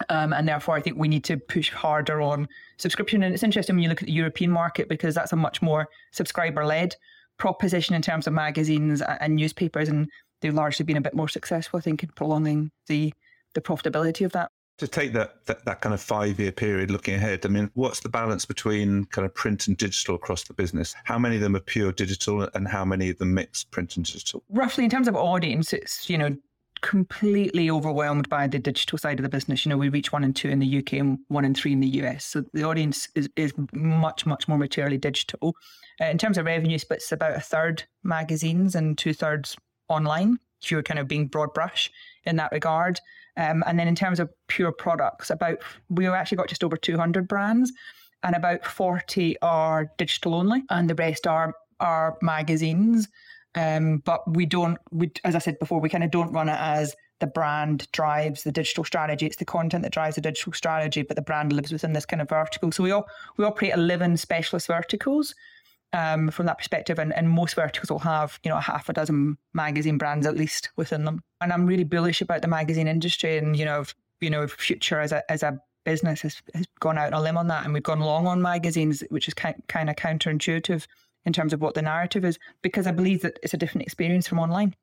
Um, 0.10 0.34
and 0.34 0.48
therefore, 0.48 0.76
I 0.76 0.82
think 0.82 0.98
we 0.98 1.08
need 1.08 1.24
to 1.26 1.38
push 1.38 1.70
harder 1.70 2.22
on 2.22 2.48
subscription. 2.78 3.22
And 3.24 3.34
it's 3.34 3.44
interesting 3.44 3.76
when 3.76 3.84
you 3.84 3.90
look 3.90 4.02
at 4.02 4.08
the 4.08 4.14
European 4.14 4.52
market 4.52 4.90
because 4.90 5.14
that's 5.14 5.34
a 5.34 5.36
much 5.36 5.62
more 5.62 5.88
subscriber 6.12 6.66
led 6.66 6.96
proposition 7.38 7.96
in 7.96 8.02
terms 8.02 8.28
of 8.28 8.34
magazines 8.34 9.02
and 9.02 9.36
newspapers. 9.36 9.90
And 9.90 10.08
they've 10.42 10.54
largely 10.54 10.86
been 10.86 10.98
a 10.98 11.02
bit 11.02 11.14
more 11.14 11.30
successful, 11.30 11.78
I 11.78 11.82
think, 11.82 12.04
in 12.04 12.10
prolonging 12.10 12.72
the, 12.88 13.14
the 13.54 13.62
profitability 13.62 14.26
of 14.26 14.32
that 14.34 14.52
to 14.80 14.88
take 14.88 15.14
that, 15.14 15.46
that, 15.46 15.64
that 15.66 15.82
kind 15.82 15.94
of 15.94 16.02
five 16.02 16.40
year 16.40 16.52
period 16.52 16.90
looking 16.90 17.16
ahead, 17.16 17.46
I 17.46 17.50
mean, 17.50 17.70
what's 17.76 18.00
the 18.00 18.10
balance 18.10 18.46
between 18.46 19.06
kind 19.06 19.26
of 19.26 19.34
print 19.34 19.68
and 19.68 19.78
digital 19.78 20.16
across 20.16 20.44
the 20.44 20.54
business? 20.54 20.96
How 21.04 21.20
many 21.20 21.36
of 21.36 21.42
them 21.42 21.56
are 21.56 21.62
pure 21.62 21.92
digital 21.92 22.50
and 22.54 22.68
how 22.68 22.84
many 22.84 23.10
of 23.10 23.18
them 23.18 23.34
mix 23.34 23.64
print 23.64 23.98
and 23.98 24.06
digital? 24.06 24.44
Roughly 24.50 24.84
in 24.84 24.90
terms 24.90 25.08
of 25.08 25.16
audience, 25.16 25.74
it's, 25.74 26.10
you 26.10 26.18
know, 26.18 26.36
completely 26.82 27.70
overwhelmed 27.70 28.28
by 28.30 28.48
the 28.48 28.60
digital 28.60 28.98
side 28.98 29.20
of 29.20 29.24
the 29.24 29.30
business. 29.30 29.66
You 29.66 29.70
know, 29.70 29.78
we 29.78 29.90
reach 29.90 30.12
one 30.12 30.24
and 30.24 30.36
two 30.36 30.50
in 30.50 30.60
the 30.60 30.80
UK 30.80 30.94
and 30.94 31.20
one 31.28 31.46
and 31.46 31.56
three 31.56 31.72
in 31.72 31.80
the 31.80 31.88
US. 32.02 32.26
So 32.26 32.44
the 32.54 32.64
audience 32.64 33.08
is, 33.16 33.30
is 33.36 33.54
much, 33.74 34.26
much 34.26 34.48
more 34.48 34.58
materially 34.58 34.98
digital. 34.98 35.56
Uh, 36.02 36.06
in 36.06 36.18
terms 36.18 36.38
of 36.38 36.46
revenue 36.46 36.78
splits, 36.78 37.12
about 37.12 37.36
a 37.36 37.40
third 37.40 37.84
magazines 38.04 38.76
and 38.76 38.98
two 38.98 39.14
thirds 39.14 39.56
online. 39.90 40.38
If 40.62 40.72
you're 40.72 40.84
kind 40.84 41.00
of 41.00 41.08
being 41.08 41.28
broad 41.28 41.54
brush 41.54 41.92
in 42.26 42.38
that 42.38 42.52
regard. 42.52 43.00
Um, 43.36 43.64
and 43.68 43.78
then 43.78 43.88
in 43.88 43.96
terms 43.96 44.20
of 44.20 44.30
pure 44.48 44.72
products, 44.72 45.30
about 45.30 45.58
we 45.90 46.08
actually 46.08 46.38
got 46.38 46.48
just 46.48 46.64
over 46.64 46.78
200 46.78 47.28
brands, 47.28 47.72
and 48.24 48.36
about 48.36 48.66
40 48.66 49.38
are 49.42 49.92
digital 49.98 50.36
only, 50.36 50.64
and 50.70 50.90
the 50.90 50.96
rest 50.96 51.28
are 51.28 51.54
are 51.80 52.18
magazines. 52.22 53.08
Um, 53.56 53.98
but 53.98 54.22
we 54.34 54.46
don't, 54.46 54.78
we, 54.92 55.12
as 55.24 55.36
I 55.36 55.40
said 55.40 55.60
before, 55.60 55.80
we 55.80 55.90
kind 55.90 56.04
of 56.04 56.12
don't 56.12 56.32
run 56.32 56.50
it 56.50 56.58
as 56.60 56.96
the 57.20 57.28
brand 57.28 57.88
drives 57.92 58.44
the 58.44 58.52
digital 58.52 58.84
strategy. 58.84 59.26
It's 59.26 59.36
the 59.36 59.46
content 59.46 59.84
that 59.84 59.94
drives 59.94 60.16
the 60.16 60.22
digital 60.22 60.54
strategy, 60.54 61.04
but 61.04 61.16
the 61.16 61.22
brand 61.22 61.54
lives 61.54 61.72
within 61.72 61.94
this 61.94 62.06
kind 62.06 62.22
of 62.22 62.30
vertical. 62.30 62.72
So 62.72 62.84
we 62.84 62.92
all 62.92 63.08
we 63.38 63.46
operate 63.46 63.74
11 63.74 64.18
specialist 64.18 64.68
verticals 64.68 65.36
um, 65.94 66.30
from 66.32 66.48
that 66.48 66.58
perspective. 66.58 67.00
And, 67.00 67.14
and 67.14 67.30
most 67.30 67.56
verticals 67.56 67.90
will 67.90 68.00
have, 68.00 68.40
you 68.44 68.50
know, 68.50 68.60
half 68.60 68.90
a 68.90 68.94
dozen 68.94 69.38
magazine 69.54 69.98
brands 69.98 70.28
at 70.28 70.36
least 70.36 70.70
within 70.76 71.06
them. 71.06 71.22
And 71.40 71.54
I'm 71.54 71.66
really 71.66 71.84
bullish 71.84 72.22
about 72.22 72.42
the 72.42 72.48
magazine 72.48 72.88
industry 72.88 73.38
and, 73.38 73.56
you 73.56 73.66
know, 73.66 73.86
you 74.20 74.30
know, 74.30 74.48
future 74.48 75.00
as 75.00 75.12
a, 75.12 75.30
as 75.32 75.44
a 75.44 75.60
business 75.86 76.22
has, 76.22 76.42
has 76.54 76.66
gone 76.80 76.98
out 76.98 77.14
on 77.14 77.20
a 77.20 77.22
limb 77.22 77.38
on 77.38 77.48
that. 77.48 77.66
And 77.66 77.74
we've 77.74 77.84
gone 77.84 78.00
long 78.00 78.28
on 78.28 78.42
magazines, 78.42 79.04
which 79.10 79.28
is 79.28 79.34
kind, 79.34 79.56
kind 79.68 79.90
of 79.90 79.96
counterintuitive 79.96 80.86
in 81.26 81.34
terms 81.34 81.54
of 81.54 81.62
what 81.62 81.74
the 81.74 81.82
narrative 81.82 82.26
is, 82.26 82.38
because 82.62 82.88
I 82.88 82.92
believe 82.92 83.22
that 83.22 83.40
it's 83.44 83.54
a 83.54 83.58
different 83.58 83.84
experience 83.84 84.28
from 84.28 84.40
online. 84.40 84.76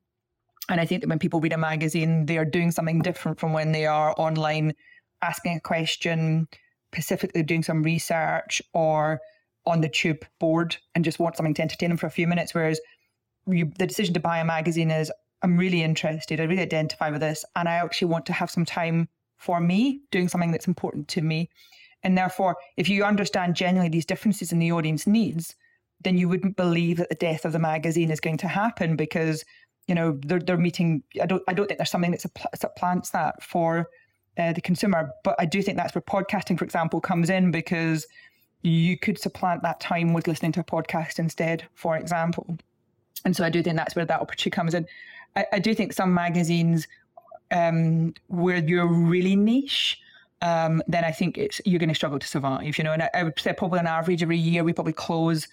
And 0.69 0.79
I 0.79 0.85
think 0.85 1.01
that 1.01 1.09
when 1.09 1.19
people 1.19 1.41
read 1.41 1.53
a 1.53 1.57
magazine, 1.57 2.25
they 2.25 2.37
are 2.37 2.45
doing 2.45 2.71
something 2.71 3.01
different 3.01 3.39
from 3.39 3.51
when 3.51 3.71
they 3.71 3.85
are 3.85 4.15
online 4.17 4.73
asking 5.21 5.57
a 5.57 5.59
question, 5.59 6.47
specifically 6.93 7.43
doing 7.43 7.63
some 7.63 7.83
research 7.83 8.61
or 8.73 9.19
on 9.65 9.81
the 9.81 9.89
tube 9.89 10.25
board 10.39 10.77
and 10.95 11.05
just 11.05 11.19
want 11.19 11.35
something 11.35 11.53
to 11.53 11.61
entertain 11.61 11.89
them 11.89 11.97
for 11.97 12.07
a 12.07 12.11
few 12.11 12.27
minutes. 12.27 12.53
Whereas 12.53 12.79
you, 13.47 13.71
the 13.77 13.87
decision 13.87 14.13
to 14.13 14.19
buy 14.19 14.39
a 14.39 14.45
magazine 14.45 14.91
is, 14.91 15.11
I'm 15.43 15.57
really 15.57 15.81
interested, 15.81 16.39
I 16.39 16.43
really 16.43 16.61
identify 16.61 17.09
with 17.09 17.21
this, 17.21 17.43
and 17.55 17.67
I 17.67 17.73
actually 17.73 18.09
want 18.09 18.25
to 18.27 18.33
have 18.33 18.51
some 18.51 18.65
time 18.65 19.09
for 19.37 19.59
me 19.59 20.01
doing 20.11 20.27
something 20.27 20.51
that's 20.51 20.67
important 20.67 21.07
to 21.09 21.21
me. 21.21 21.49
And 22.03 22.17
therefore, 22.17 22.57
if 22.77 22.89
you 22.89 23.03
understand 23.03 23.55
genuinely 23.55 23.89
these 23.89 24.05
differences 24.05 24.51
in 24.51 24.59
the 24.59 24.71
audience 24.71 25.07
needs, 25.07 25.55
then 26.03 26.17
you 26.17 26.27
wouldn't 26.27 26.55
believe 26.55 26.97
that 26.97 27.09
the 27.09 27.15
death 27.15 27.45
of 27.45 27.51
the 27.51 27.59
magazine 27.59 28.11
is 28.11 28.19
going 28.19 28.37
to 28.37 28.47
happen 28.47 28.95
because 28.95 29.43
you 29.87 29.95
know 29.95 30.17
they're 30.25 30.39
they're 30.39 30.57
meeting. 30.57 31.03
I 31.21 31.25
don't 31.25 31.43
I 31.47 31.53
don't 31.53 31.67
think 31.67 31.77
there's 31.77 31.91
something 31.91 32.11
that 32.11 32.21
supplants 32.55 33.11
that 33.11 33.43
for 33.43 33.87
uh, 34.37 34.53
the 34.53 34.61
consumer, 34.61 35.11
but 35.23 35.35
I 35.39 35.45
do 35.45 35.61
think 35.61 35.77
that's 35.77 35.93
where 35.93 36.01
podcasting, 36.01 36.57
for 36.57 36.65
example, 36.65 37.01
comes 37.01 37.29
in 37.29 37.51
because 37.51 38.07
you 38.61 38.97
could 38.97 39.17
supplant 39.17 39.63
that 39.63 39.79
time 39.79 40.13
with 40.13 40.27
listening 40.27 40.51
to 40.53 40.59
a 40.59 40.63
podcast 40.63 41.19
instead, 41.19 41.65
for 41.73 41.97
example. 41.97 42.57
And 43.25 43.35
so 43.35 43.43
I 43.43 43.49
do 43.49 43.61
think 43.61 43.75
that's 43.75 43.95
where 43.95 44.05
that 44.05 44.21
opportunity 44.21 44.49
comes 44.51 44.73
in. 44.73 44.87
I, 45.35 45.45
I 45.53 45.59
do 45.59 45.73
think 45.73 45.93
some 45.93 46.13
magazines 46.13 46.87
um, 47.51 48.13
where 48.27 48.57
you're 48.57 48.87
really 48.87 49.35
niche, 49.35 49.99
um, 50.41 50.81
then 50.87 51.03
I 51.03 51.11
think 51.11 51.37
it's 51.37 51.61
you're 51.65 51.79
going 51.79 51.89
to 51.89 51.95
struggle 51.95 52.19
to 52.19 52.27
survive. 52.27 52.77
You 52.77 52.83
know, 52.83 52.93
and 52.93 53.03
I, 53.03 53.09
I 53.13 53.23
would 53.23 53.39
say 53.39 53.53
probably 53.53 53.79
on 53.79 53.87
average 53.87 54.23
every 54.23 54.37
year 54.37 54.63
we 54.63 54.73
probably 54.73 54.93
close 54.93 55.47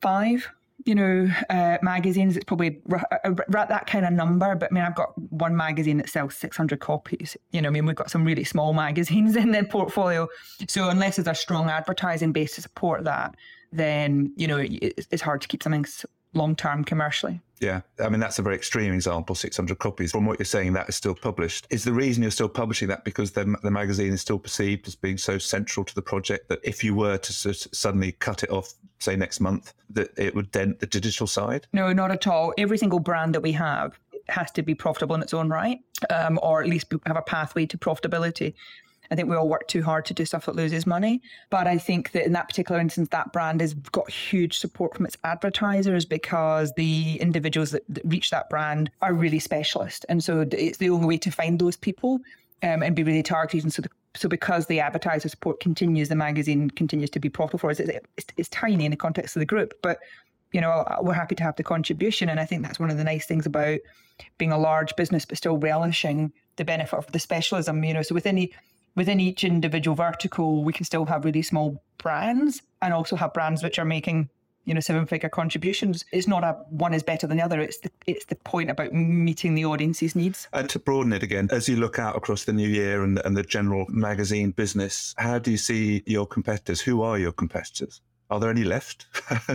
five 0.00 0.48
you 0.86 0.94
know, 0.94 1.28
uh, 1.50 1.78
magazines, 1.82 2.36
it's 2.36 2.44
probably 2.44 2.80
at 3.20 3.68
that 3.68 3.86
kind 3.86 4.06
of 4.06 4.12
number. 4.12 4.54
But 4.54 4.70
I 4.70 4.74
mean, 4.74 4.84
I've 4.84 4.94
got 4.94 5.18
one 5.32 5.56
magazine 5.56 5.96
that 5.98 6.08
sells 6.08 6.36
600 6.36 6.78
copies. 6.78 7.36
You 7.50 7.60
know, 7.60 7.68
I 7.68 7.72
mean, 7.72 7.86
we've 7.86 7.96
got 7.96 8.10
some 8.10 8.24
really 8.24 8.44
small 8.44 8.72
magazines 8.86 9.34
in 9.36 9.50
the 9.50 9.64
portfolio. 9.64 10.28
So 10.68 10.88
unless 10.88 11.16
there's 11.16 11.26
a 11.26 11.34
strong 11.34 11.68
advertising 11.68 12.32
base 12.32 12.54
to 12.54 12.62
support 12.62 13.04
that, 13.04 13.34
then, 13.72 14.32
you 14.36 14.46
know, 14.46 14.58
it's 14.60 15.22
hard 15.22 15.42
to 15.42 15.48
keep 15.48 15.62
something 15.62 15.84
long 16.36 16.54
term 16.54 16.84
commercially. 16.84 17.40
Yeah, 17.60 17.80
I 17.98 18.10
mean 18.10 18.20
that's 18.20 18.38
a 18.38 18.42
very 18.42 18.54
extreme 18.54 18.92
example. 18.92 19.34
Six 19.34 19.56
hundred 19.56 19.78
copies. 19.78 20.12
From 20.12 20.26
what 20.26 20.38
you're 20.38 20.44
saying, 20.44 20.74
that 20.74 20.88
is 20.88 20.96
still 20.96 21.14
published. 21.14 21.66
Is 21.70 21.84
the 21.84 21.92
reason 21.92 22.22
you're 22.22 22.30
still 22.30 22.48
publishing 22.50 22.88
that 22.88 23.04
because 23.04 23.30
the, 23.32 23.56
the 23.62 23.70
magazine 23.70 24.12
is 24.12 24.20
still 24.20 24.38
perceived 24.38 24.86
as 24.86 24.94
being 24.94 25.16
so 25.16 25.38
central 25.38 25.84
to 25.84 25.94
the 25.94 26.02
project 26.02 26.48
that 26.50 26.60
if 26.62 26.84
you 26.84 26.94
were 26.94 27.16
to 27.16 27.32
suddenly 27.32 28.12
cut 28.12 28.42
it 28.42 28.50
off, 28.50 28.74
say 28.98 29.16
next 29.16 29.40
month, 29.40 29.72
that 29.90 30.10
it 30.18 30.34
would 30.34 30.50
dent 30.50 30.80
the 30.80 30.86
digital 30.86 31.26
side? 31.26 31.66
No, 31.72 31.92
not 31.92 32.10
at 32.10 32.26
all. 32.26 32.52
Every 32.58 32.76
single 32.76 33.00
brand 33.00 33.34
that 33.34 33.42
we 33.42 33.52
have 33.52 33.98
has 34.28 34.50
to 34.50 34.62
be 34.62 34.74
profitable 34.74 35.14
in 35.14 35.22
its 35.22 35.32
own 35.32 35.48
right, 35.48 35.78
um, 36.10 36.38
or 36.42 36.60
at 36.60 36.68
least 36.68 36.92
have 37.06 37.16
a 37.16 37.22
pathway 37.22 37.64
to 37.66 37.78
profitability. 37.78 38.54
I 39.10 39.14
think 39.14 39.28
we 39.28 39.36
all 39.36 39.48
work 39.48 39.68
too 39.68 39.82
hard 39.82 40.04
to 40.06 40.14
do 40.14 40.24
stuff 40.24 40.46
that 40.46 40.56
loses 40.56 40.86
money. 40.86 41.22
But 41.50 41.66
I 41.66 41.78
think 41.78 42.12
that 42.12 42.26
in 42.26 42.32
that 42.32 42.48
particular 42.48 42.80
instance, 42.80 43.08
that 43.10 43.32
brand 43.32 43.60
has 43.60 43.74
got 43.74 44.10
huge 44.10 44.58
support 44.58 44.94
from 44.94 45.06
its 45.06 45.16
advertisers 45.24 46.04
because 46.04 46.72
the 46.74 47.18
individuals 47.20 47.70
that, 47.70 47.82
that 47.88 48.04
reach 48.04 48.30
that 48.30 48.48
brand 48.50 48.90
are 49.02 49.12
really 49.12 49.38
specialist. 49.38 50.04
And 50.08 50.22
so 50.22 50.46
it's 50.50 50.78
the 50.78 50.90
only 50.90 51.06
way 51.06 51.18
to 51.18 51.30
find 51.30 51.58
those 51.58 51.76
people 51.76 52.20
um, 52.62 52.82
and 52.82 52.96
be 52.96 53.02
really 53.02 53.22
targeted. 53.22 53.64
And 53.64 53.72
so 53.72 53.82
the, 53.82 53.90
so 54.14 54.28
because 54.28 54.66
the 54.66 54.80
advertiser 54.80 55.28
support 55.28 55.60
continues, 55.60 56.08
the 56.08 56.16
magazine 56.16 56.70
continues 56.70 57.10
to 57.10 57.20
be 57.20 57.28
profitable 57.28 57.58
for 57.58 57.70
us. 57.70 57.80
It's, 57.80 58.06
it's, 58.16 58.26
it's, 58.36 58.48
tiny 58.48 58.84
in 58.84 58.90
the 58.90 58.96
context 58.96 59.36
of 59.36 59.40
the 59.40 59.46
group, 59.46 59.74
but 59.82 59.98
you 60.52 60.60
know 60.60 60.84
we're 61.02 61.12
happy 61.12 61.34
to 61.34 61.42
have 61.42 61.56
the 61.56 61.62
contribution, 61.62 62.28
and 62.28 62.40
I 62.40 62.46
think 62.46 62.62
that's 62.62 62.80
one 62.80 62.90
of 62.90 62.96
the 62.96 63.04
nice 63.04 63.26
things 63.26 63.46
about 63.46 63.80
being 64.38 64.52
a 64.52 64.58
large 64.58 64.96
business, 64.96 65.24
but 65.26 65.36
still 65.36 65.58
relishing 65.58 66.32
the 66.56 66.64
benefit 66.64 66.96
of 66.96 67.10
the 67.12 67.18
specialism. 67.18 67.84
You 67.84 67.94
know, 67.94 68.02
so 68.02 68.14
within 68.14 68.36
the 68.36 68.52
within 68.96 69.20
each 69.20 69.44
individual 69.44 69.94
vertical, 69.94 70.64
we 70.64 70.72
can 70.72 70.84
still 70.84 71.04
have 71.04 71.24
really 71.24 71.42
small 71.42 71.82
brands 71.98 72.62
and 72.82 72.92
also 72.92 73.14
have 73.14 73.32
brands 73.32 73.62
which 73.62 73.78
are 73.78 73.84
making 73.84 74.28
you 74.64 74.74
know 74.74 74.80
seven 74.80 75.06
figure 75.06 75.28
contributions. 75.28 76.04
It's 76.12 76.26
not 76.26 76.44
a 76.44 76.54
one 76.70 76.92
is 76.92 77.02
better 77.02 77.26
than 77.26 77.36
the 77.36 77.44
other. 77.44 77.60
It's 77.60 77.78
the 77.78 77.90
it's 78.06 78.24
the 78.24 78.34
point 78.34 78.68
about 78.68 78.92
meeting 78.92 79.54
the 79.54 79.64
audience's 79.64 80.16
needs. 80.16 80.48
And 80.52 80.68
to 80.70 80.78
broaden 80.78 81.12
it 81.12 81.22
again 81.22 81.48
as 81.52 81.68
you 81.68 81.76
look 81.76 81.98
out 81.98 82.16
across 82.16 82.44
the 82.44 82.52
new 82.52 82.68
year 82.68 83.02
and, 83.02 83.20
and 83.24 83.36
the 83.36 83.44
general 83.44 83.86
magazine 83.88 84.50
business 84.50 85.14
how 85.16 85.38
do 85.38 85.52
you 85.52 85.56
see 85.56 86.02
your 86.06 86.26
competitors? 86.26 86.80
Who 86.80 87.02
are 87.02 87.18
your 87.18 87.32
competitors 87.32 88.00
are 88.30 88.40
there 88.40 88.50
any 88.50 88.64
left? 88.64 89.06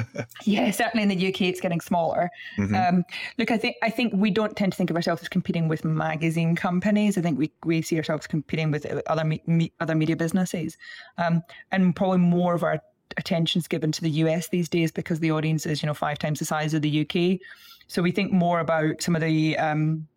yeah, 0.45 0.71
certainly 0.71 1.03
in 1.03 1.09
the 1.09 1.27
UK, 1.27 1.41
it's 1.41 1.59
getting 1.59 1.81
smaller. 1.81 2.29
Mm-hmm. 2.57 2.75
Um, 2.75 3.05
look, 3.37 3.51
I 3.51 3.57
think 3.57 3.75
I 3.83 3.89
think 3.89 4.13
we 4.15 4.31
don't 4.31 4.55
tend 4.55 4.71
to 4.71 4.77
think 4.77 4.89
of 4.89 4.95
ourselves 4.95 5.21
as 5.21 5.29
competing 5.29 5.67
with 5.67 5.83
magazine 5.83 6.55
companies. 6.55 7.17
I 7.17 7.21
think 7.21 7.37
we, 7.37 7.51
we 7.65 7.81
see 7.81 7.97
ourselves 7.97 8.27
competing 8.27 8.71
with 8.71 8.85
other 9.07 9.25
me, 9.25 9.73
other 9.79 9.95
media 9.95 10.15
businesses, 10.15 10.77
um, 11.17 11.43
and 11.71 11.95
probably 11.95 12.19
more 12.19 12.53
of 12.53 12.63
our 12.63 12.81
attention's 13.17 13.67
given 13.67 13.91
to 13.91 14.01
the 14.01 14.09
US 14.09 14.47
these 14.47 14.69
days 14.69 14.91
because 14.91 15.19
the 15.19 15.31
audience 15.31 15.65
is 15.65 15.83
you 15.83 15.87
know 15.87 15.93
five 15.93 16.17
times 16.17 16.39
the 16.39 16.45
size 16.45 16.73
of 16.73 16.81
the 16.81 17.01
UK. 17.01 17.39
So 17.87 18.01
we 18.01 18.11
think 18.11 18.31
more 18.31 18.61
about 18.61 19.01
some 19.01 19.15
of 19.15 19.21
the 19.21 19.57
um, 19.57 20.07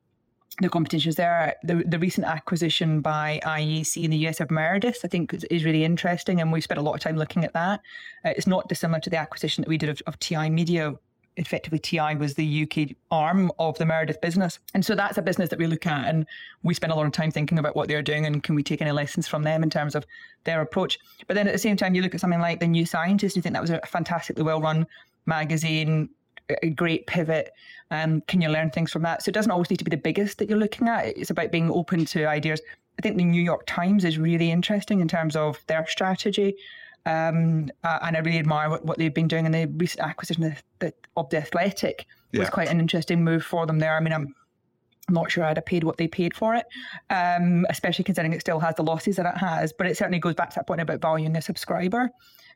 the 0.60 0.68
competitions 0.68 1.16
there. 1.16 1.56
The, 1.64 1.82
the 1.86 1.98
recent 1.98 2.26
acquisition 2.26 3.00
by 3.00 3.40
IAC 3.44 4.02
in 4.02 4.10
the 4.10 4.16
US 4.28 4.40
of 4.40 4.50
Meredith, 4.50 5.00
I 5.04 5.08
think, 5.08 5.34
is, 5.34 5.44
is 5.44 5.64
really 5.64 5.84
interesting. 5.84 6.40
And 6.40 6.52
we 6.52 6.60
spent 6.60 6.78
a 6.78 6.82
lot 6.82 6.94
of 6.94 7.00
time 7.00 7.16
looking 7.16 7.44
at 7.44 7.52
that. 7.54 7.80
Uh, 8.24 8.30
it's 8.36 8.46
not 8.46 8.68
dissimilar 8.68 9.00
to 9.00 9.10
the 9.10 9.16
acquisition 9.16 9.62
that 9.62 9.68
we 9.68 9.78
did 9.78 9.88
of, 9.88 10.00
of 10.06 10.18
TI 10.20 10.50
Media. 10.50 10.94
Effectively, 11.36 11.80
TI 11.80 12.14
was 12.14 12.34
the 12.34 12.62
UK 12.62 12.96
arm 13.10 13.50
of 13.58 13.76
the 13.78 13.86
Meredith 13.86 14.20
business. 14.20 14.60
And 14.74 14.84
so 14.84 14.94
that's 14.94 15.18
a 15.18 15.22
business 15.22 15.48
that 15.48 15.58
we 15.58 15.66
look 15.66 15.86
at. 15.86 16.08
And 16.08 16.26
we 16.62 16.74
spend 16.74 16.92
a 16.92 16.96
lot 16.96 17.06
of 17.06 17.12
time 17.12 17.32
thinking 17.32 17.58
about 17.58 17.74
what 17.74 17.88
they're 17.88 18.02
doing 18.02 18.24
and 18.24 18.40
can 18.40 18.54
we 18.54 18.62
take 18.62 18.80
any 18.80 18.92
lessons 18.92 19.26
from 19.26 19.42
them 19.42 19.64
in 19.64 19.70
terms 19.70 19.96
of 19.96 20.06
their 20.44 20.60
approach. 20.60 21.00
But 21.26 21.34
then 21.34 21.48
at 21.48 21.52
the 21.52 21.58
same 21.58 21.76
time, 21.76 21.96
you 21.96 22.02
look 22.02 22.14
at 22.14 22.20
something 22.20 22.40
like 22.40 22.60
The 22.60 22.68
New 22.68 22.86
Scientist, 22.86 23.34
you 23.34 23.42
think 23.42 23.54
that 23.54 23.62
was 23.62 23.70
a 23.70 23.80
fantastically 23.80 24.44
well 24.44 24.60
run 24.60 24.86
magazine, 25.26 26.10
a 26.62 26.70
great 26.70 27.06
pivot. 27.06 27.52
Um, 27.90 28.22
can 28.22 28.40
you 28.40 28.48
learn 28.48 28.70
things 28.70 28.90
from 28.90 29.02
that? 29.02 29.22
So 29.22 29.30
it 29.30 29.34
doesn't 29.34 29.50
always 29.50 29.70
need 29.70 29.78
to 29.78 29.84
be 29.84 29.90
the 29.90 29.96
biggest 29.96 30.38
that 30.38 30.48
you're 30.48 30.58
looking 30.58 30.88
at. 30.88 31.06
It's 31.16 31.30
about 31.30 31.50
being 31.50 31.70
open 31.70 32.04
to 32.06 32.26
ideas. 32.26 32.60
I 32.98 33.02
think 33.02 33.16
the 33.16 33.24
New 33.24 33.42
York 33.42 33.64
Times 33.66 34.04
is 34.04 34.18
really 34.18 34.50
interesting 34.50 35.00
in 35.00 35.08
terms 35.08 35.36
of 35.36 35.64
their 35.66 35.86
strategy. 35.86 36.56
Um, 37.06 37.70
uh, 37.82 37.98
and 38.02 38.16
I 38.16 38.20
really 38.20 38.38
admire 38.38 38.70
what, 38.70 38.84
what, 38.84 38.98
they've 38.98 39.12
been 39.12 39.28
doing. 39.28 39.46
And 39.46 39.54
the 39.54 39.66
recent 39.66 40.06
acquisition 40.06 40.44
of 40.44 40.62
the, 40.78 40.94
of 41.16 41.28
the 41.30 41.38
Athletic 41.38 42.06
was 42.32 42.42
yeah. 42.42 42.50
quite 42.50 42.68
an 42.68 42.80
interesting 42.80 43.22
move 43.22 43.44
for 43.44 43.66
them 43.66 43.78
there. 43.78 43.96
I 43.96 44.00
mean, 44.00 44.12
I'm 44.12 44.34
not 45.10 45.30
sure 45.30 45.44
I'd 45.44 45.58
have 45.58 45.66
paid 45.66 45.84
what 45.84 45.98
they 45.98 46.08
paid 46.08 46.34
for 46.34 46.54
it, 46.54 46.64
um, 47.10 47.66
especially 47.68 48.04
considering 48.04 48.32
it 48.32 48.40
still 48.40 48.58
has 48.60 48.74
the 48.76 48.82
losses 48.82 49.16
that 49.16 49.26
it 49.26 49.38
has. 49.38 49.72
But 49.72 49.86
it 49.86 49.98
certainly 49.98 50.18
goes 50.18 50.34
back 50.34 50.50
to 50.50 50.56
that 50.56 50.66
point 50.66 50.80
about 50.80 51.02
valuing 51.02 51.36
a 51.36 51.42
subscriber 51.42 52.10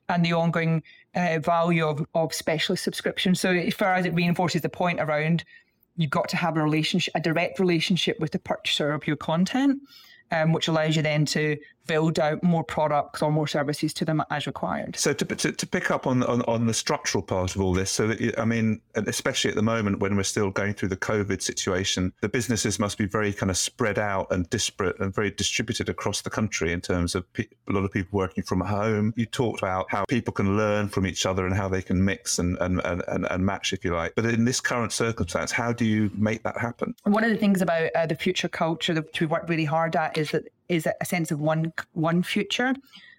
and 0.08 0.24
the 0.24 0.32
ongoing 0.32 0.82
uh, 1.14 1.38
value 1.40 1.86
of, 1.86 2.06
of 2.14 2.32
specialist 2.32 2.84
subscriptions. 2.84 3.40
So 3.40 3.70
for 3.70 3.86
us, 3.86 4.06
it 4.06 4.14
reinforces 4.14 4.62
the 4.62 4.68
point 4.68 5.00
around 5.00 5.44
you've 5.96 6.10
got 6.10 6.28
to 6.28 6.36
have 6.36 6.56
a 6.56 6.62
relationship, 6.62 7.12
a 7.14 7.20
direct 7.20 7.58
relationship 7.58 8.18
with 8.20 8.30
the 8.30 8.38
purchaser 8.38 8.92
of 8.92 9.06
your 9.06 9.16
content 9.16 9.80
um, 10.30 10.52
which 10.52 10.68
allows 10.68 10.96
you 10.96 11.02
then 11.02 11.24
to 11.26 11.56
build 11.88 12.20
out 12.20 12.40
more 12.44 12.62
products 12.62 13.20
or 13.20 13.32
more 13.32 13.48
services 13.48 13.92
to 13.94 14.04
them 14.04 14.22
as 14.30 14.46
required. 14.46 14.94
So 14.94 15.12
to, 15.12 15.24
to, 15.24 15.50
to 15.50 15.66
pick 15.66 15.90
up 15.90 16.06
on, 16.06 16.22
on, 16.22 16.42
on 16.42 16.66
the 16.66 16.74
structural 16.74 17.22
part 17.22 17.56
of 17.56 17.60
all 17.60 17.72
this, 17.72 17.90
so 17.90 18.06
that, 18.06 18.38
I 18.38 18.44
mean, 18.44 18.80
especially 18.94 19.50
at 19.50 19.56
the 19.56 19.62
moment 19.62 19.98
when 19.98 20.14
we're 20.14 20.22
still 20.22 20.50
going 20.50 20.74
through 20.74 20.90
the 20.90 20.96
COVID 20.96 21.42
situation, 21.42 22.12
the 22.20 22.28
businesses 22.28 22.78
must 22.78 22.98
be 22.98 23.06
very 23.06 23.32
kind 23.32 23.50
of 23.50 23.56
spread 23.56 23.98
out 23.98 24.28
and 24.30 24.48
disparate 24.50 25.00
and 25.00 25.12
very 25.12 25.32
distributed 25.32 25.88
across 25.88 26.20
the 26.20 26.30
country 26.30 26.72
in 26.72 26.80
terms 26.80 27.14
of 27.14 27.30
pe- 27.32 27.46
a 27.68 27.72
lot 27.72 27.84
of 27.84 27.90
people 27.90 28.16
working 28.16 28.44
from 28.44 28.60
home. 28.60 29.12
You 29.16 29.26
talked 29.26 29.60
about 29.60 29.86
how 29.90 30.04
people 30.04 30.32
can 30.32 30.56
learn 30.56 30.88
from 30.88 31.06
each 31.06 31.26
other 31.26 31.46
and 31.46 31.54
how 31.54 31.68
they 31.68 31.82
can 31.82 32.04
mix 32.04 32.38
and, 32.38 32.58
and, 32.60 32.80
and, 32.84 33.26
and 33.28 33.46
match, 33.46 33.72
if 33.72 33.84
you 33.84 33.94
like. 33.94 34.14
But 34.14 34.26
in 34.26 34.44
this 34.44 34.60
current 34.60 34.92
circumstance, 34.92 35.50
how 35.50 35.72
do 35.72 35.84
you 35.84 36.10
make 36.14 36.42
that 36.42 36.58
happen? 36.58 36.94
One 37.04 37.24
of 37.24 37.30
the 37.30 37.36
things 37.36 37.62
about 37.62 37.90
uh, 37.94 38.06
the 38.06 38.14
future 38.14 38.48
culture 38.48 38.94
that 38.94 39.18
we 39.18 39.26
work 39.26 39.48
really 39.48 39.64
hard 39.64 39.96
at 39.96 40.18
is 40.18 40.30
that 40.32 40.44
is 40.68 40.86
a 40.86 41.04
sense 41.04 41.30
of 41.30 41.40
one 41.40 41.72
one 41.92 42.22
future. 42.22 42.74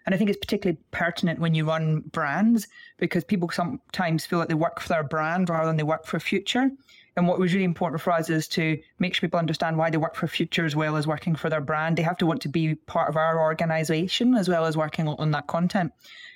And 0.05 0.15
I 0.15 0.17
think 0.17 0.29
it's 0.29 0.39
particularly 0.39 0.79
pertinent 0.91 1.39
when 1.39 1.53
you 1.53 1.65
run 1.65 2.01
brands 2.11 2.67
because 2.97 3.23
people 3.23 3.49
sometimes 3.49 4.25
feel 4.25 4.39
like 4.39 4.47
they 4.47 4.55
work 4.55 4.79
for 4.79 4.87
their 4.87 5.03
brand 5.03 5.49
rather 5.49 5.67
than 5.67 5.77
they 5.77 5.83
work 5.83 6.05
for 6.05 6.17
a 6.17 6.21
future. 6.21 6.71
And 7.15 7.27
what 7.27 7.37
was 7.37 7.53
really 7.53 7.65
important 7.65 8.01
for 8.01 8.13
us 8.13 8.29
is 8.29 8.47
to 8.49 8.79
make 8.99 9.13
sure 9.13 9.27
people 9.27 9.39
understand 9.39 9.77
why 9.77 9.89
they 9.89 9.97
work 9.97 10.15
for 10.15 10.27
future 10.27 10.65
as 10.65 10.75
well 10.75 10.95
as 10.95 11.05
working 11.05 11.35
for 11.35 11.49
their 11.49 11.61
brand. 11.61 11.97
They 11.97 12.01
have 12.01 12.17
to 12.19 12.25
want 12.25 12.41
to 12.43 12.47
be 12.47 12.75
part 12.75 13.09
of 13.09 13.17
our 13.17 13.41
organization 13.41 14.35
as 14.35 14.47
well 14.47 14.65
as 14.65 14.77
working 14.77 15.07
on 15.07 15.31
that 15.31 15.47
content. 15.47 15.91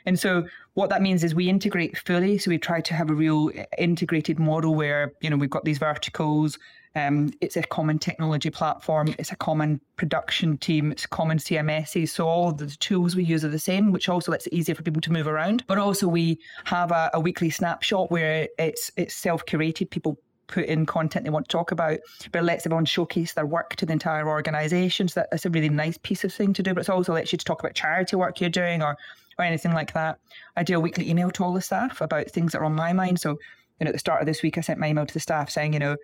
And 0.05 0.19
so 0.19 0.45
what 0.73 0.89
that 0.89 1.01
means 1.01 1.23
is 1.23 1.33
we 1.33 1.47
integrate 1.47 1.97
fully. 1.97 2.37
So 2.37 2.49
we 2.49 2.57
try 2.57 2.81
to 2.81 2.93
have 2.93 3.09
a 3.09 3.13
real 3.13 3.51
eh, 3.55 3.65
integrated 3.77 4.39
model 4.39 4.75
where, 4.75 5.13
you 5.21 5.29
know, 5.29 5.37
we've 5.37 5.49
got 5.49 5.63
these 5.63 5.77
verticals, 5.77 6.59
um, 6.95 7.31
it's 7.41 7.57
a 7.57 7.63
common 7.63 7.97
technology 7.97 8.51
platform. 8.51 9.15
It's 9.17 9.31
a 9.31 9.35
common 9.35 9.81
production 9.95 10.57
team. 10.57 10.91
It's 10.91 11.05
common 11.07 11.39
CMSs. 11.39 12.09
So 12.09 12.27
all 12.27 12.51
the 12.51 12.67
tools 12.67 13.15
we 13.15 13.23
use 13.23 13.43
are 13.43 13.49
the 13.49 13.57
same, 13.57 13.91
which 13.91 14.09
also 14.09 14.31
lets 14.31 14.45
it 14.45 14.53
easier 14.53 14.75
for 14.75 14.83
people 14.83 15.01
to 15.01 15.11
move 15.11 15.27
around. 15.27 15.63
But 15.65 15.79
also 15.79 16.07
we 16.07 16.39
have 16.65 16.91
a, 16.91 17.09
a 17.13 17.19
weekly 17.19 17.49
snapshot 17.49 18.11
where 18.11 18.47
it's 18.59 18.91
it's 18.95 19.15
self 19.15 19.45
curated. 19.45 19.89
People 19.89 20.19
put 20.47 20.65
in 20.65 20.85
content 20.85 21.23
they 21.23 21.31
want 21.31 21.47
to 21.47 21.51
talk 21.51 21.71
about, 21.71 21.99
but 22.31 22.39
it 22.39 22.43
lets 22.43 22.65
everyone 22.65 22.85
showcase 22.85 23.33
their 23.33 23.45
work 23.45 23.75
to 23.77 23.87
the 23.87 23.93
entire 23.93 24.27
organisation. 24.27 25.07
So 25.07 25.25
that's 25.31 25.45
a 25.45 25.49
really 25.49 25.69
nice 25.69 25.97
piece 25.97 26.23
of 26.23 26.31
thing 26.31 26.53
to 26.53 26.61
do. 26.61 26.75
But 26.75 26.81
it 26.81 26.89
also 26.89 27.13
lets 27.13 27.31
you 27.31 27.39
to 27.39 27.45
talk 27.45 27.59
about 27.59 27.73
charity 27.73 28.15
work 28.17 28.39
you're 28.39 28.49
doing 28.51 28.83
or 28.83 28.97
or 29.39 29.45
anything 29.45 29.73
like 29.73 29.93
that. 29.93 30.19
I 30.55 30.61
do 30.61 30.77
a 30.77 30.79
weekly 30.79 31.09
email 31.09 31.31
to 31.31 31.43
all 31.43 31.53
the 31.53 31.61
staff 31.61 32.01
about 32.01 32.29
things 32.29 32.51
that 32.51 32.59
are 32.59 32.65
on 32.65 32.75
my 32.75 32.93
mind. 32.93 33.19
So, 33.19 33.31
you 33.79 33.85
know, 33.85 33.89
at 33.89 33.93
the 33.93 33.99
start 33.99 34.21
of 34.21 34.27
this 34.27 34.43
week, 34.43 34.59
I 34.59 34.61
sent 34.61 34.79
my 34.79 34.89
email 34.89 35.07
to 35.07 35.13
the 35.13 35.19
staff 35.19 35.49
saying, 35.49 35.73
you 35.73 35.79
know, 35.79 35.97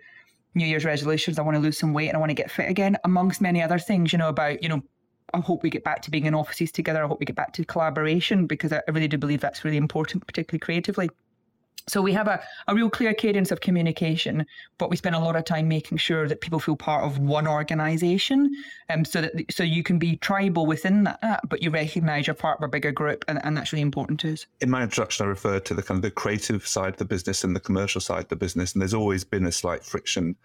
New 0.54 0.66
Year's 0.66 0.84
resolutions. 0.84 1.38
I 1.38 1.42
want 1.42 1.56
to 1.56 1.60
lose 1.60 1.78
some 1.78 1.92
weight 1.92 2.08
and 2.08 2.16
I 2.16 2.20
want 2.20 2.30
to 2.30 2.34
get 2.34 2.50
fit 2.50 2.68
again, 2.68 2.96
amongst 3.04 3.40
many 3.40 3.62
other 3.62 3.78
things, 3.78 4.12
you 4.12 4.18
know, 4.18 4.28
about, 4.28 4.62
you 4.62 4.68
know, 4.68 4.82
I 5.32 5.40
hope 5.40 5.62
we 5.62 5.70
get 5.70 5.84
back 5.84 6.02
to 6.02 6.10
being 6.10 6.26
in 6.26 6.34
offices 6.34 6.72
together. 6.72 7.04
I 7.04 7.06
hope 7.06 7.20
we 7.20 7.26
get 7.26 7.36
back 7.36 7.52
to 7.54 7.64
collaboration 7.64 8.46
because 8.46 8.72
I 8.72 8.82
really 8.88 9.08
do 9.08 9.16
believe 9.16 9.40
that's 9.40 9.64
really 9.64 9.76
important, 9.76 10.26
particularly 10.26 10.58
creatively. 10.58 11.08
So 11.88 12.02
we 12.02 12.12
have 12.12 12.28
a, 12.28 12.42
a 12.68 12.74
real 12.74 12.90
clear 12.90 13.14
cadence 13.14 13.50
of 13.50 13.60
communication, 13.60 14.46
but 14.78 14.90
we 14.90 14.96
spend 14.96 15.16
a 15.16 15.18
lot 15.18 15.36
of 15.36 15.44
time 15.44 15.68
making 15.68 15.98
sure 15.98 16.28
that 16.28 16.40
people 16.40 16.60
feel 16.60 16.76
part 16.76 17.04
of 17.04 17.18
one 17.18 17.46
organization. 17.46 18.54
Um, 18.88 19.04
so 19.04 19.22
that 19.22 19.32
so 19.50 19.62
you 19.62 19.82
can 19.82 19.98
be 19.98 20.16
tribal 20.16 20.66
within 20.66 21.04
that, 21.04 21.40
but 21.48 21.62
you 21.62 21.70
recognize 21.70 22.26
you're 22.26 22.34
part 22.34 22.58
of 22.58 22.64
a 22.64 22.68
bigger 22.68 22.92
group 22.92 23.24
and, 23.28 23.44
and 23.44 23.56
that's 23.56 23.72
really 23.72 23.82
important 23.82 24.20
to 24.20 24.32
us. 24.32 24.46
In 24.60 24.70
my 24.70 24.82
introduction, 24.82 25.26
I 25.26 25.28
referred 25.28 25.64
to 25.66 25.74
the 25.74 25.82
kind 25.82 25.98
of 25.98 26.02
the 26.02 26.10
creative 26.10 26.66
side 26.66 26.94
of 26.94 26.96
the 26.98 27.04
business 27.04 27.44
and 27.44 27.54
the 27.56 27.60
commercial 27.60 28.00
side 28.00 28.24
of 28.24 28.28
the 28.28 28.36
business. 28.36 28.72
And 28.72 28.82
there's 28.82 28.94
always 28.94 29.24
been 29.24 29.46
a 29.46 29.52
slight 29.52 29.84
friction 29.84 30.36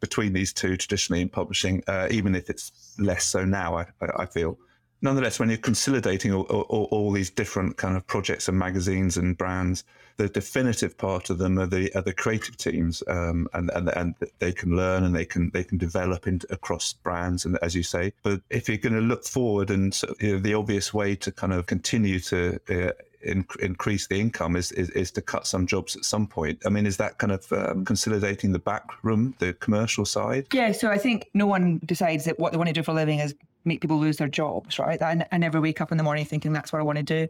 between 0.00 0.32
these 0.32 0.52
two 0.52 0.76
traditionally 0.76 1.20
in 1.20 1.28
publishing, 1.28 1.82
uh, 1.86 2.08
even 2.10 2.34
if 2.34 2.48
it's 2.48 2.94
less 2.98 3.26
so 3.26 3.44
now, 3.44 3.76
I, 3.76 3.86
I 4.16 4.26
feel 4.26 4.58
nonetheless, 5.02 5.38
when 5.38 5.48
you're 5.48 5.58
consolidating 5.58 6.32
all, 6.32 6.42
all, 6.44 6.88
all, 6.90 7.12
these 7.12 7.30
different 7.30 7.76
kind 7.76 7.96
of 7.96 8.06
projects 8.06 8.48
and 8.48 8.58
magazines 8.58 9.16
and 9.16 9.36
brands, 9.36 9.84
the 10.16 10.28
definitive 10.28 10.96
part 10.98 11.30
of 11.30 11.38
them 11.38 11.58
are 11.58 11.66
the 11.66 11.90
are 11.96 12.02
the 12.02 12.12
creative 12.12 12.56
teams, 12.56 13.02
um, 13.08 13.48
and, 13.54 13.70
and 13.74 13.88
and 13.90 14.14
they 14.38 14.52
can 14.52 14.76
learn 14.76 15.04
and 15.04 15.14
they 15.14 15.24
can 15.24 15.50
they 15.50 15.64
can 15.64 15.78
develop 15.78 16.26
into, 16.26 16.46
across 16.52 16.92
brands, 16.92 17.44
and 17.44 17.58
as 17.62 17.74
you 17.74 17.82
say. 17.82 18.12
But 18.22 18.42
if 18.50 18.68
you're 18.68 18.78
going 18.78 18.94
to 18.94 19.00
look 19.00 19.24
forward, 19.24 19.70
and 19.70 19.98
you 20.20 20.34
know, 20.34 20.38
the 20.38 20.54
obvious 20.54 20.92
way 20.92 21.16
to 21.16 21.32
kind 21.32 21.52
of 21.52 21.66
continue 21.66 22.20
to 22.20 22.60
uh, 22.68 22.92
in, 23.22 23.46
increase 23.60 24.06
the 24.06 24.18
income 24.18 24.56
is, 24.56 24.72
is, 24.72 24.90
is 24.90 25.10
to 25.12 25.22
cut 25.22 25.46
some 25.46 25.66
jobs 25.66 25.96
at 25.96 26.04
some 26.04 26.26
point. 26.26 26.60
I 26.66 26.70
mean, 26.70 26.86
is 26.86 26.96
that 26.98 27.18
kind 27.18 27.32
of 27.32 27.52
um, 27.52 27.84
consolidating 27.84 28.52
the 28.52 28.58
back 28.58 28.84
room, 29.02 29.34
the 29.38 29.52
commercial 29.54 30.04
side? 30.04 30.46
Yeah, 30.52 30.72
so 30.72 30.90
I 30.90 30.98
think 30.98 31.30
no 31.34 31.46
one 31.46 31.80
decides 31.84 32.24
that 32.24 32.38
what 32.38 32.52
they 32.52 32.58
want 32.58 32.68
to 32.68 32.74
do 32.74 32.82
for 32.82 32.92
a 32.92 32.94
living 32.94 33.18
is 33.18 33.34
make 33.64 33.80
people 33.80 33.98
lose 33.98 34.16
their 34.16 34.28
jobs, 34.28 34.78
right? 34.78 35.00
I, 35.00 35.26
I 35.30 35.38
never 35.38 35.60
wake 35.60 35.80
up 35.80 35.92
in 35.92 35.98
the 35.98 36.04
morning 36.04 36.24
thinking 36.24 36.52
that's 36.52 36.72
what 36.72 36.80
I 36.80 36.82
want 36.82 36.98
to 36.98 37.02
do. 37.02 37.28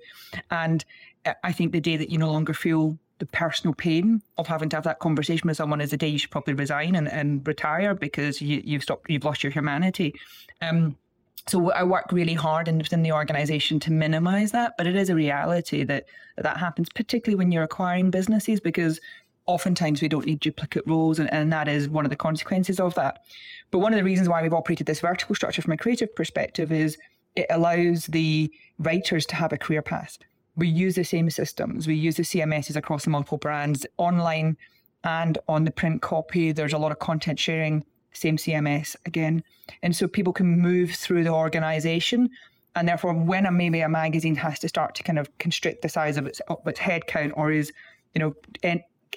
And 0.51 0.85
I 1.45 1.53
think 1.53 1.73
the 1.73 1.81
day 1.81 1.97
that 1.97 2.11
you 2.11 2.19
no 2.19 2.31
longer 2.31 2.55
feel 2.55 2.99
the 3.19 3.27
personal 3.27 3.75
pain 3.75 4.23
of 4.39 4.47
having 4.47 4.69
to 4.71 4.77
have 4.77 4.85
that 4.85 4.99
conversation 4.99 5.47
with 5.47 5.57
someone 5.57 5.81
is 5.81 5.91
the 5.91 5.97
day 5.97 6.09
you 6.09 6.19
should 6.19 6.31
probably 6.31 6.55
resign 6.55 6.95
and, 6.97 7.07
and 7.09 7.47
retire 7.47 7.95
because 7.95 8.41
you, 8.41 8.63
you've 8.65 8.83
stopped, 8.83 9.11
you've 9.11 9.25
lost 9.25 9.43
your 9.43 9.53
humanity. 9.53 10.15
Um, 10.63 10.97
so 11.47 11.71
I 11.73 11.83
work 11.83 12.07
really 12.13 12.35
hard 12.35 12.69
in, 12.69 12.79
within 12.79 13.03
the 13.03 13.13
organization 13.13 13.81
to 13.81 13.93
minimize 13.93 14.53
that, 14.53 14.75
but 14.79 14.87
it 14.87 14.97
is 14.97 15.11
a 15.11 15.15
reality 15.15 15.85
that 15.85 16.07
that 16.39 16.57
happens, 16.57 16.89
particularly 16.95 17.37
when 17.37 17.53
you're 17.53 17.63
acquiring 17.63 18.11
businesses, 18.11 18.61
because 18.61 19.01
oftentimes 19.51 20.01
we 20.01 20.09
don't 20.09 20.27
need 20.27 20.41
duplicate 20.41 20.87
roles, 20.87 21.19
and, 21.19 21.33
and 21.33 21.53
that 21.53 21.69
is 21.69 21.89
one 21.89 22.07
of 22.07 22.11
the 22.11 22.17
consequences 22.17 22.81
of 22.81 22.95
that. 22.95 23.23
But 23.71 23.79
one 23.79 23.93
of 23.93 23.99
the 23.99 24.05
reasons 24.05 24.29
why 24.29 24.43
we've 24.43 24.55
operated 24.55 24.87
this 24.87 25.01
vertical 25.01 25.35
structure 25.35 25.63
from 25.63 25.73
a 25.73 25.77
creative 25.77 26.15
perspective 26.15 26.73
is 26.73 26.97
it 27.37 27.47
allows 27.51 28.07
the 28.07 28.53
writers 28.79 29.27
to 29.27 29.37
have 29.37 29.53
a 29.53 29.59
career 29.59 29.83
path. 29.83 30.19
We 30.57 30.69
use 30.69 30.95
the 30.95 31.05
same 31.05 31.31
systems, 31.31 31.87
we 31.87 31.95
use 31.95 32.17
the 32.17 32.23
CMSs 32.23 32.77
across 32.77 33.05
the 33.05 33.11
multiple 33.11 33.39
brands, 33.39 33.87
online 33.99 34.57
and 35.05 35.39
on 35.49 35.65
the 35.65 35.71
print 35.71 36.03
copy. 36.03 36.53
There's 36.53 36.73
a 36.73 36.79
lot 36.79 36.93
of 36.93 36.99
content 36.99 37.39
sharing, 37.39 37.85
same 38.13 38.37
CMS 38.37 38.97
again. 39.07 39.43
And 39.83 39.95
so 39.95 40.07
people 40.07 40.33
can 40.33 40.47
move 40.47 40.93
through 40.93 41.25
the 41.25 41.31
organization. 41.31 42.31
And 42.77 42.87
therefore, 42.87 43.15
when 43.15 43.47
a, 43.47 43.53
maybe 43.53 43.81
a 43.81 43.89
magazine 43.89 44.37
has 44.37 44.59
to 44.61 44.69
start 44.69 44.95
to 44.97 45.03
kind 45.03 45.19
of 45.19 45.37
constrict 45.39 45.83
the 45.83 45.89
size 45.89 46.17
of 46.17 46.27
its, 46.27 46.41
of 46.49 46.67
its 46.67 46.79
headcount 46.79 47.33
or 47.35 47.51
is, 47.51 47.73
you 48.15 48.21
know, 48.21 48.35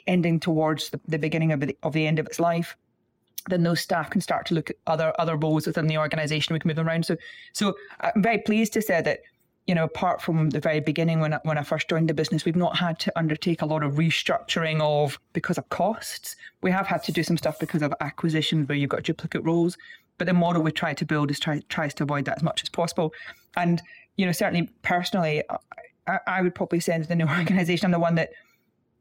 ending 0.08 0.40
towards 0.40 0.90
the, 0.90 1.00
the 1.08 1.20
beginning 1.20 1.52
of 1.52 1.60
the, 1.62 1.78
of 1.84 1.94
the 1.94 2.08
end 2.08 2.20
of 2.20 2.26
its 2.26 2.40
life, 2.40 2.76
then 3.50 3.64
those 3.64 3.82
staff 3.82 4.10
can 4.10 4.22
start 4.22 4.46
to 4.48 4.54
look 4.54 4.70
at 4.70 4.78
other 4.88 5.14
other 5.20 5.36
roles 5.36 5.68
within 5.68 5.88
the 5.88 5.98
organization. 5.98 6.54
We 6.54 6.60
can 6.60 6.70
move 6.70 6.78
them 6.78 6.88
around. 6.88 7.06
So, 7.06 7.18
so 7.52 7.76
I'm 8.00 8.22
very 8.22 8.40
pleased 8.40 8.74
to 8.74 8.82
say 8.82 9.02
that 9.02 9.20
you 9.68 9.74
know, 9.74 9.86
apart 9.86 10.22
from 10.22 10.50
the 10.50 10.60
very 10.60 10.82
beginning 10.82 11.22
when 11.22 11.36
I, 11.36 11.40
when 11.44 11.58
I 11.58 11.64
first 11.64 11.88
joined 11.88 12.10
the 12.10 12.14
business, 12.14 12.44
we've 12.44 12.56
not 12.56 12.78
had 12.78 13.00
to 13.00 13.18
undertake 13.18 13.62
a 13.62 13.66
lot 13.66 13.82
of 13.82 13.94
restructuring 13.94 14.82
of 14.82 15.20
because 15.32 15.58
of 15.58 15.70
costs. 15.70 16.36
We 16.62 16.72
have 16.72 16.86
had 16.86 17.02
to 17.04 17.14
do 17.14 17.24
some 17.24 17.38
stuff 17.38 17.60
because 17.60 17.82
of 17.82 17.94
acquisitions 18.02 18.68
where 18.68 18.78
you've 18.78 18.90
got 18.90 19.04
duplicate 19.04 19.44
roles, 19.44 19.78
but 20.18 20.28
the 20.28 20.34
model 20.34 20.62
we 20.62 20.74
try 20.74 20.94
to 20.94 21.06
build 21.06 21.32
is 21.32 21.40
try 21.40 21.62
tries 21.70 21.94
to 21.96 22.04
avoid 22.04 22.26
that 22.26 22.38
as 22.38 22.44
much 22.44 22.62
as 22.62 22.70
possible. 22.70 23.14
And 23.56 23.82
you 24.18 24.26
know, 24.26 24.34
certainly 24.34 24.70
personally, 24.82 25.44
I, 26.08 26.20
I 26.28 26.42
would 26.42 26.56
probably 26.56 26.82
say 26.82 26.96
in 26.96 27.04
the 27.04 27.16
new 27.16 27.28
organization, 27.40 27.86
I'm 27.86 27.92
the 27.92 28.00
one 28.00 28.16
that 28.16 28.32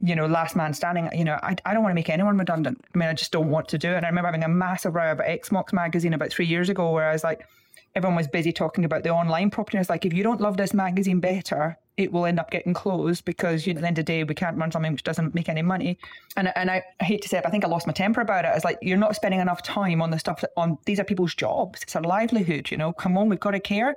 you 0.03 0.17
know, 0.17 0.27
last 0.27 0.57
man 0.57 0.75
standing. 0.75 1.09
You 1.17 1.25
know, 1.25 1.39
I, 1.43 1.57
I 1.65 1.73
don't 1.73 1.83
want 1.83 1.93
to 1.93 1.95
make 1.95 2.11
anyone 2.11 2.37
redundant. 2.37 2.85
I 2.95 2.99
mean, 2.99 3.09
I 3.09 3.15
just 3.15 3.33
don't 3.33 3.51
want 3.51 3.69
to 3.69 3.79
do 3.79 3.91
it. 3.93 3.97
And 3.97 4.05
I 4.05 4.09
remember 4.09 4.29
having 4.29 4.43
a 4.43 4.49
massive 4.49 4.95
row 4.95 5.13
about 5.13 5.27
Xbox 5.27 5.73
magazine 5.73 6.13
about 6.13 6.31
three 6.31 6.47
years 6.47 6.69
ago 6.69 6.91
where 6.91 7.09
I 7.09 7.13
was 7.13 7.25
like, 7.25 7.47
everyone 7.95 8.17
was 8.17 8.27
busy 8.27 8.53
talking 8.53 8.85
about 8.85 9.05
the 9.05 9.11
online 9.11 9.51
property. 9.51 9.79
I 9.79 9.81
was 9.81 9.91
like, 9.91 10.05
if 10.05 10.13
you 10.13 10.23
don't 10.23 10.41
love 10.41 10.57
this 10.57 10.75
magazine 10.75 11.21
better, 11.21 11.79
it 11.97 12.11
will 12.11 12.27
end 12.27 12.41
up 12.41 12.51
getting 12.51 12.75
closed 12.75 13.25
because 13.25 13.67
you 13.67 13.75
know, 13.75 13.79
at 13.79 13.83
the 13.83 13.87
end 13.89 13.99
of 13.99 14.07
the 14.07 14.13
day, 14.13 14.25
we 14.25 14.35
can't 14.35 14.57
run 14.57 14.73
something 14.73 14.93
which 14.93 15.05
doesn't 15.05 15.35
make 15.35 15.49
any 15.49 15.63
money. 15.63 15.99
And, 16.37 16.51
and 16.57 16.71
I, 16.71 16.83
I 17.01 17.05
hate 17.05 17.23
to 17.23 17.29
say 17.29 17.39
it, 17.39 17.43
but 17.43 17.49
I 17.49 17.53
think 17.53 17.65
I 17.65 17.69
lost 17.69 17.87
my 17.87 17.93
temper 17.93 18.23
about 18.23 18.45
it. 18.45 18.49
I 18.49 18.55
was 18.55 18.65
like, 18.65 18.79
you're 18.83 18.97
not 18.97 19.15
spending 19.15 19.41
enough 19.41 19.63
time 19.63 20.01
on 20.01 20.11
the 20.11 20.19
stuff 20.19 20.41
that 20.41 20.51
on 20.57 20.79
these 20.87 20.99
are 20.99 21.05
people's 21.05 21.35
jobs. 21.35 21.83
It's 21.83 21.95
a 21.95 22.01
livelihood, 22.01 22.71
you 22.71 22.77
know, 22.77 22.93
come 22.93 23.17
on, 23.19 23.29
we've 23.29 23.39
got 23.39 23.51
to 23.53 23.61
care. 23.61 23.95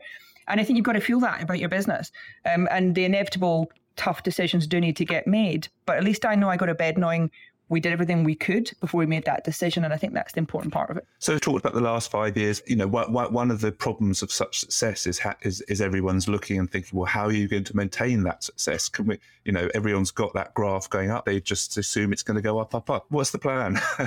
And 0.48 0.60
I 0.60 0.64
think 0.64 0.78
you've 0.78 0.86
got 0.86 0.94
to 0.94 1.02
feel 1.02 1.20
that 1.22 1.42
about 1.42 1.60
your 1.60 1.70
business. 1.70 2.12
Um, 2.46 2.68
and 2.70 2.94
the 2.94 3.06
inevitable 3.06 3.72
tough 3.96 4.24
decisions 4.24 4.68
do 4.68 4.80
need 4.80 4.96
to 4.98 5.06
get 5.06 5.28
made. 5.28 5.68
But 5.86 5.98
at 5.98 6.04
least 6.04 6.26
I 6.26 6.36
know 6.36 6.50
I 6.50 6.58
go 6.58 6.66
to 6.66 6.76
bed 6.76 6.98
knowing 6.98 7.32
we 7.70 7.80
did 7.80 7.92
everything 7.92 8.24
we 8.24 8.36
could 8.36 8.72
before 8.80 9.00
we 9.00 9.06
made 9.06 9.26
that 9.26 9.44
decision. 9.44 9.84
And 9.84 9.94
I 9.94 9.98
think 9.98 10.14
that's 10.14 10.34
the 10.34 10.40
important 10.40 10.74
part 10.74 10.90
of 10.90 10.98
it. 10.98 11.08
So, 11.20 11.38
talked 11.40 11.60
about 11.60 11.74
the 11.74 11.82
last 11.82 12.12
five 12.12 12.38
years. 12.38 12.62
You 12.68 12.76
know, 12.76 12.88
one 12.88 13.52
of 13.52 13.62
the 13.62 13.72
problems 13.72 14.22
of 14.22 14.32
such 14.32 14.60
success 14.60 15.08
is, 15.08 15.20
is, 15.42 15.62
is 15.62 15.82
everyone's 15.82 16.28
looking 16.28 16.60
and 16.60 16.72
thinking, 16.72 16.98
well, 16.98 17.08
how 17.08 17.26
are 17.26 17.32
you 17.32 17.48
going 17.48 17.64
to 17.64 17.76
maintain 17.76 18.24
that 18.24 18.44
success? 18.44 18.88
Can 18.88 19.08
we, 19.08 19.20
you 19.46 19.52
know, 19.52 19.70
everyone's 19.74 20.12
got 20.12 20.34
that 20.34 20.54
graph 20.54 20.90
going 20.90 21.10
up. 21.10 21.26
They 21.26 21.40
just 21.40 21.78
assume 21.78 22.14
it's 22.14 22.24
going 22.24 22.36
to 22.36 22.42
go 22.42 22.60
up, 22.60 22.76
up, 22.76 22.90
up. 22.90 23.06
What's 23.10 23.32
the 23.32 23.40
plan? 23.40 23.80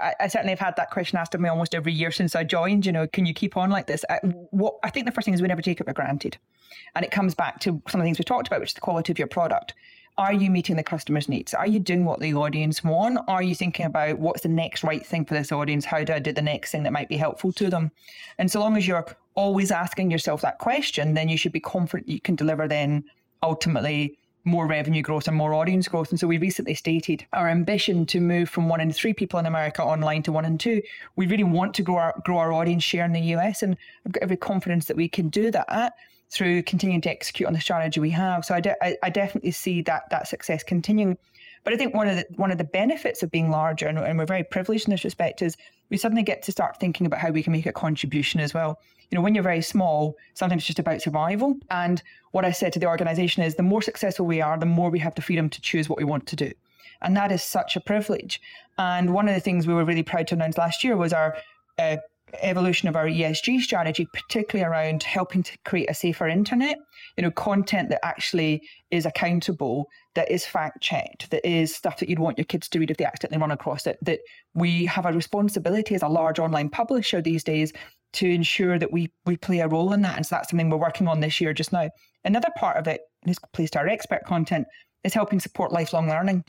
I, 0.00 0.14
I, 0.20 0.28
certainly 0.28 0.50
have 0.50 0.58
had 0.58 0.76
that 0.76 0.90
question 0.90 1.18
asked 1.18 1.34
of 1.34 1.40
me 1.40 1.48
almost 1.48 1.74
every 1.74 1.92
year 1.92 2.10
since 2.10 2.36
I 2.36 2.44
joined. 2.44 2.86
You 2.86 2.92
know, 2.92 3.06
can 3.06 3.26
you 3.26 3.34
keep 3.34 3.56
on 3.56 3.70
like 3.70 3.86
this? 3.86 4.04
I, 4.08 4.18
what 4.50 4.74
I 4.84 4.90
think 4.90 5.06
the 5.06 5.12
first 5.12 5.24
thing 5.24 5.34
is 5.34 5.42
we 5.42 5.48
never 5.48 5.62
take 5.62 5.80
it 5.80 5.86
for 5.86 5.92
granted, 5.92 6.38
and 6.94 7.04
it 7.04 7.10
comes 7.10 7.34
back 7.34 7.60
to 7.60 7.82
some 7.88 8.00
of 8.00 8.04
the 8.04 8.08
things 8.08 8.18
we 8.18 8.24
talked 8.24 8.46
about, 8.46 8.60
which 8.60 8.70
is 8.70 8.74
the 8.74 8.80
quality 8.80 9.12
of 9.12 9.18
your 9.18 9.28
product 9.28 9.74
are 10.18 10.32
you 10.32 10.50
meeting 10.50 10.74
the 10.74 10.82
customer's 10.82 11.28
needs? 11.28 11.54
Are 11.54 11.66
you 11.66 11.78
doing 11.78 12.04
what 12.04 12.18
the 12.18 12.34
audience 12.34 12.82
want? 12.82 13.20
Are 13.28 13.42
you 13.42 13.54
thinking 13.54 13.86
about 13.86 14.18
what's 14.18 14.42
the 14.42 14.48
next 14.48 14.82
right 14.82 15.06
thing 15.06 15.24
for 15.24 15.34
this 15.34 15.52
audience? 15.52 15.84
How 15.84 16.02
do 16.02 16.12
I 16.12 16.18
do 16.18 16.32
the 16.32 16.42
next 16.42 16.72
thing 16.72 16.82
that 16.82 16.92
might 16.92 17.08
be 17.08 17.16
helpful 17.16 17.52
to 17.52 17.70
them? 17.70 17.92
And 18.36 18.50
so 18.50 18.58
long 18.58 18.76
as 18.76 18.86
you're 18.86 19.06
always 19.36 19.70
asking 19.70 20.10
yourself 20.10 20.40
that 20.42 20.58
question, 20.58 21.14
then 21.14 21.28
you 21.28 21.36
should 21.36 21.52
be 21.52 21.60
confident 21.60 22.08
you 22.08 22.20
can 22.20 22.34
deliver 22.34 22.66
then 22.66 23.04
ultimately 23.44 24.18
more 24.44 24.66
revenue 24.66 25.02
growth 25.02 25.28
and 25.28 25.36
more 25.36 25.54
audience 25.54 25.86
growth. 25.86 26.10
And 26.10 26.18
so 26.18 26.26
we 26.26 26.38
recently 26.38 26.74
stated 26.74 27.24
our 27.32 27.48
ambition 27.48 28.04
to 28.06 28.20
move 28.20 28.48
from 28.48 28.68
one 28.68 28.80
in 28.80 28.92
three 28.92 29.12
people 29.12 29.38
in 29.38 29.46
America 29.46 29.84
online 29.84 30.24
to 30.24 30.32
one 30.32 30.44
in 30.44 30.58
two. 30.58 30.82
We 31.14 31.28
really 31.28 31.44
want 31.44 31.74
to 31.74 31.82
grow 31.82 31.96
our 31.96 32.20
grow 32.24 32.38
our 32.38 32.52
audience 32.52 32.82
share 32.82 33.04
in 33.04 33.12
the 33.12 33.20
US, 33.36 33.62
and 33.62 33.76
I've 34.04 34.12
got 34.12 34.22
every 34.22 34.36
confidence 34.36 34.86
that 34.86 34.96
we 34.96 35.08
can 35.08 35.28
do 35.28 35.52
that 35.52 35.92
through 36.30 36.62
continuing 36.62 37.00
to 37.00 37.10
execute 37.10 37.46
on 37.46 37.52
the 37.52 37.60
strategy 37.60 38.00
we 38.00 38.10
have. 38.10 38.44
So 38.44 38.54
I, 38.54 38.60
de- 38.60 39.04
I, 39.04 39.10
definitely 39.10 39.50
see 39.50 39.80
that 39.82 40.10
that 40.10 40.28
success 40.28 40.62
continuing. 40.62 41.16
But 41.64 41.72
I 41.72 41.76
think 41.76 41.94
one 41.94 42.08
of 42.08 42.16
the 42.16 42.26
one 42.36 42.50
of 42.50 42.58
the 42.58 42.64
benefits 42.64 43.22
of 43.22 43.30
being 43.30 43.50
larger, 43.50 43.86
and, 43.86 43.98
and 43.98 44.18
we're 44.18 44.26
very 44.26 44.44
privileged 44.44 44.86
in 44.86 44.90
this 44.90 45.04
respect, 45.04 45.42
is 45.42 45.56
we 45.90 45.96
suddenly 45.96 46.22
get 46.22 46.42
to 46.42 46.52
start 46.52 46.78
thinking 46.78 47.06
about 47.06 47.20
how 47.20 47.30
we 47.30 47.42
can 47.42 47.52
make 47.52 47.66
a 47.66 47.72
contribution 47.72 48.40
as 48.40 48.52
well. 48.52 48.78
You 49.10 49.16
know, 49.16 49.22
when 49.22 49.34
you're 49.34 49.42
very 49.42 49.62
small, 49.62 50.16
sometimes 50.34 50.60
it's 50.60 50.66
just 50.66 50.78
about 50.78 51.00
survival. 51.00 51.56
And 51.70 52.02
what 52.32 52.44
I 52.44 52.52
said 52.52 52.74
to 52.74 52.78
the 52.78 52.86
organization 52.86 53.42
is 53.42 53.54
the 53.54 53.62
more 53.62 53.80
successful 53.80 54.26
we 54.26 54.42
are, 54.42 54.58
the 54.58 54.66
more 54.66 54.90
we 54.90 54.98
have 54.98 55.14
the 55.14 55.22
freedom 55.22 55.48
to 55.48 55.60
choose 55.62 55.88
what 55.88 55.98
we 55.98 56.04
want 56.04 56.26
to 56.26 56.36
do. 56.36 56.52
And 57.00 57.16
that 57.16 57.32
is 57.32 57.42
such 57.42 57.74
a 57.76 57.80
privilege. 57.80 58.40
And 58.76 59.14
one 59.14 59.28
of 59.28 59.34
the 59.34 59.40
things 59.40 59.66
we 59.66 59.72
were 59.74 59.84
really 59.84 60.02
proud 60.02 60.26
to 60.28 60.34
announce 60.34 60.58
last 60.58 60.84
year 60.84 60.96
was 60.96 61.12
our 61.12 61.36
uh, 61.78 61.96
evolution 62.40 62.88
of 62.88 62.96
our 62.96 63.06
ESG 63.06 63.60
strategy, 63.60 64.06
particularly 64.12 64.68
around 64.68 65.02
helping 65.02 65.42
to 65.42 65.56
create 65.64 65.90
a 65.90 65.94
safer 65.94 66.28
internet, 66.28 66.78
you 67.16 67.22
know, 67.22 67.30
content 67.30 67.88
that 67.90 68.04
actually 68.04 68.62
is 68.90 69.06
accountable, 69.06 69.88
that 70.14 70.30
is 70.30 70.44
fact 70.46 70.82
checked, 70.82 71.30
that 71.30 71.46
is 71.48 71.74
stuff 71.74 71.98
that 71.98 72.08
you'd 72.08 72.18
want 72.18 72.38
your 72.38 72.44
kids 72.44 72.68
to 72.68 72.78
read 72.78 72.90
if 72.90 72.96
they 72.96 73.04
accidentally 73.04 73.40
run 73.40 73.50
across 73.50 73.86
it, 73.86 73.98
that 74.02 74.20
we 74.54 74.86
have 74.86 75.06
a 75.06 75.12
responsibility 75.12 75.94
as 75.94 76.02
a 76.02 76.08
large 76.08 76.38
online 76.38 76.68
publisher 76.68 77.20
these 77.20 77.44
days 77.44 77.72
to 78.14 78.28
ensure 78.28 78.78
that 78.78 78.92
we 78.92 79.12
we 79.26 79.36
play 79.36 79.60
a 79.60 79.68
role 79.68 79.92
in 79.92 80.02
that. 80.02 80.16
And 80.16 80.26
so 80.26 80.36
that's 80.36 80.50
something 80.50 80.70
we're 80.70 80.78
working 80.78 81.08
on 81.08 81.20
this 81.20 81.40
year 81.40 81.52
just 81.52 81.72
now. 81.72 81.90
Another 82.24 82.48
part 82.56 82.76
of 82.76 82.86
it, 82.86 83.02
and 83.22 83.30
this 83.30 83.38
plays 83.52 83.70
to 83.72 83.78
our 83.78 83.88
expert 83.88 84.24
content, 84.24 84.66
is 85.04 85.14
helping 85.14 85.40
support 85.40 85.72
lifelong 85.72 86.08
learning 86.08 86.44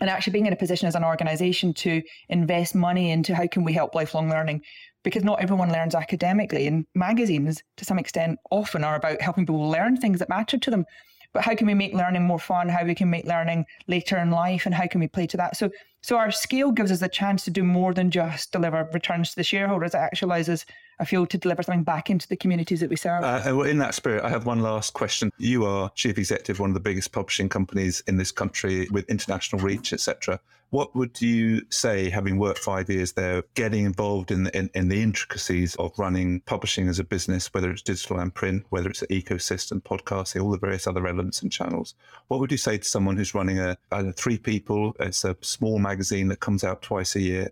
and 0.00 0.08
actually 0.10 0.32
being 0.32 0.46
in 0.46 0.52
a 0.52 0.56
position 0.56 0.88
as 0.88 0.94
an 0.94 1.04
organization 1.04 1.74
to 1.74 2.02
invest 2.28 2.74
money 2.74 3.10
into 3.10 3.34
how 3.34 3.46
can 3.46 3.64
we 3.64 3.72
help 3.72 3.94
lifelong 3.94 4.28
learning 4.28 4.62
because 5.04 5.24
not 5.24 5.40
everyone 5.40 5.72
learns 5.72 5.94
academically 5.94 6.66
and 6.66 6.86
magazines 6.94 7.62
to 7.76 7.84
some 7.84 7.98
extent 7.98 8.38
often 8.50 8.84
are 8.84 8.96
about 8.96 9.20
helping 9.20 9.46
people 9.46 9.68
learn 9.68 9.96
things 9.96 10.18
that 10.18 10.28
matter 10.28 10.58
to 10.58 10.70
them. 10.70 10.84
But 11.32 11.44
how 11.44 11.54
can 11.54 11.66
we 11.66 11.74
make 11.74 11.92
learning 11.94 12.24
more 12.24 12.38
fun? 12.38 12.68
How 12.68 12.84
we 12.84 12.94
can 12.94 13.10
make 13.10 13.26
learning 13.26 13.64
later 13.86 14.16
in 14.18 14.30
life 14.30 14.66
and 14.66 14.74
how 14.74 14.86
can 14.86 15.00
we 15.00 15.08
play 15.08 15.26
to 15.28 15.36
that? 15.36 15.56
So 15.56 15.70
so 16.02 16.16
our 16.16 16.30
scale 16.30 16.70
gives 16.70 16.92
us 16.92 17.02
a 17.02 17.08
chance 17.08 17.44
to 17.44 17.50
do 17.50 17.64
more 17.64 17.92
than 17.92 18.10
just 18.10 18.52
deliver 18.52 18.88
returns 18.92 19.30
to 19.30 19.36
the 19.36 19.44
shareholders. 19.44 19.94
It 19.94 20.22
us 20.48 20.64
I 21.00 21.04
feel, 21.04 21.26
to 21.26 21.38
deliver 21.38 21.62
something 21.62 21.84
back 21.84 22.10
into 22.10 22.26
the 22.26 22.36
communities 22.36 22.80
that 22.80 22.90
we 22.90 22.96
serve. 22.96 23.22
Uh, 23.22 23.40
well, 23.46 23.62
in 23.62 23.78
that 23.78 23.94
spirit, 23.94 24.24
I 24.24 24.28
have 24.30 24.46
one 24.46 24.60
last 24.60 24.94
question. 24.94 25.30
You 25.38 25.64
are 25.64 25.90
chief 25.94 26.18
executive 26.18 26.56
of 26.56 26.60
one 26.60 26.70
of 26.70 26.74
the 26.74 26.80
biggest 26.80 27.12
publishing 27.12 27.48
companies 27.48 28.02
in 28.08 28.16
this 28.16 28.32
country 28.32 28.88
with 28.90 29.08
international 29.08 29.62
reach, 29.62 29.92
etc. 29.92 30.40
What 30.70 30.94
would 30.96 31.22
you 31.22 31.62
say, 31.70 32.10
having 32.10 32.36
worked 32.36 32.58
five 32.58 32.90
years 32.90 33.12
there, 33.12 33.44
getting 33.54 33.84
involved 33.84 34.30
in, 34.30 34.48
in, 34.48 34.68
in 34.74 34.88
the 34.88 35.00
intricacies 35.02 35.74
of 35.76 35.98
running 35.98 36.40
publishing 36.40 36.88
as 36.88 36.98
a 36.98 37.04
business, 37.04 37.54
whether 37.54 37.70
it's 37.70 37.80
digital 37.80 38.18
and 38.18 38.34
print, 38.34 38.66
whether 38.70 38.90
it's 38.90 39.02
an 39.02 39.08
ecosystem, 39.08 39.80
podcasting, 39.80 40.42
all 40.42 40.50
the 40.50 40.58
various 40.58 40.86
other 40.86 41.06
elements 41.06 41.40
and 41.40 41.52
channels? 41.52 41.94
What 42.26 42.40
would 42.40 42.50
you 42.50 42.58
say 42.58 42.76
to 42.76 42.84
someone 42.84 43.16
who's 43.16 43.34
running 43.34 43.58
a, 43.60 43.78
a 43.92 44.12
three 44.12 44.36
people, 44.36 44.94
it's 45.00 45.24
a 45.24 45.36
small 45.40 45.78
magazine 45.78 46.28
that 46.28 46.40
comes 46.40 46.64
out 46.64 46.82
twice 46.82 47.14
a 47.16 47.20
year? 47.20 47.50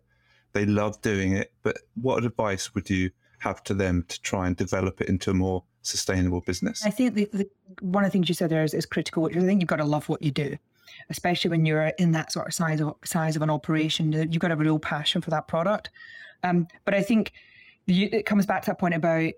They 0.52 0.66
love 0.66 1.00
doing 1.00 1.32
it, 1.32 1.52
but 1.62 1.78
what 1.94 2.24
advice 2.24 2.74
would 2.74 2.90
you 2.90 3.10
have 3.46 3.64
to 3.64 3.74
them 3.74 4.04
to 4.08 4.20
try 4.22 4.46
and 4.46 4.56
develop 4.56 5.00
it 5.00 5.08
into 5.08 5.30
a 5.30 5.34
more 5.34 5.64
sustainable 5.82 6.40
business? 6.40 6.84
I 6.84 6.90
think 6.90 7.14
the, 7.14 7.28
the, 7.32 7.48
one 7.80 8.04
of 8.04 8.08
the 8.08 8.12
things 8.12 8.28
you 8.28 8.34
said 8.34 8.50
there 8.50 8.64
is, 8.64 8.74
is 8.74 8.86
critical, 8.86 9.22
which 9.22 9.36
I 9.36 9.40
think 9.40 9.60
you've 9.60 9.68
got 9.68 9.76
to 9.76 9.84
love 9.84 10.08
what 10.08 10.22
you 10.22 10.30
do, 10.30 10.56
especially 11.10 11.50
when 11.50 11.64
you're 11.64 11.86
in 11.98 12.12
that 12.12 12.32
sort 12.32 12.48
of 12.48 12.54
size 12.54 12.80
of 12.80 12.94
size 13.04 13.36
of 13.36 13.42
an 13.42 13.50
operation. 13.50 14.12
You've 14.12 14.38
got 14.38 14.52
a 14.52 14.56
real 14.56 14.78
passion 14.78 15.22
for 15.22 15.30
that 15.30 15.48
product. 15.48 15.90
Um, 16.42 16.68
but 16.84 16.94
I 16.94 17.02
think 17.02 17.32
you, 17.86 18.08
it 18.12 18.26
comes 18.26 18.46
back 18.46 18.62
to 18.62 18.70
that 18.70 18.78
point 18.78 18.94
about 18.94 19.32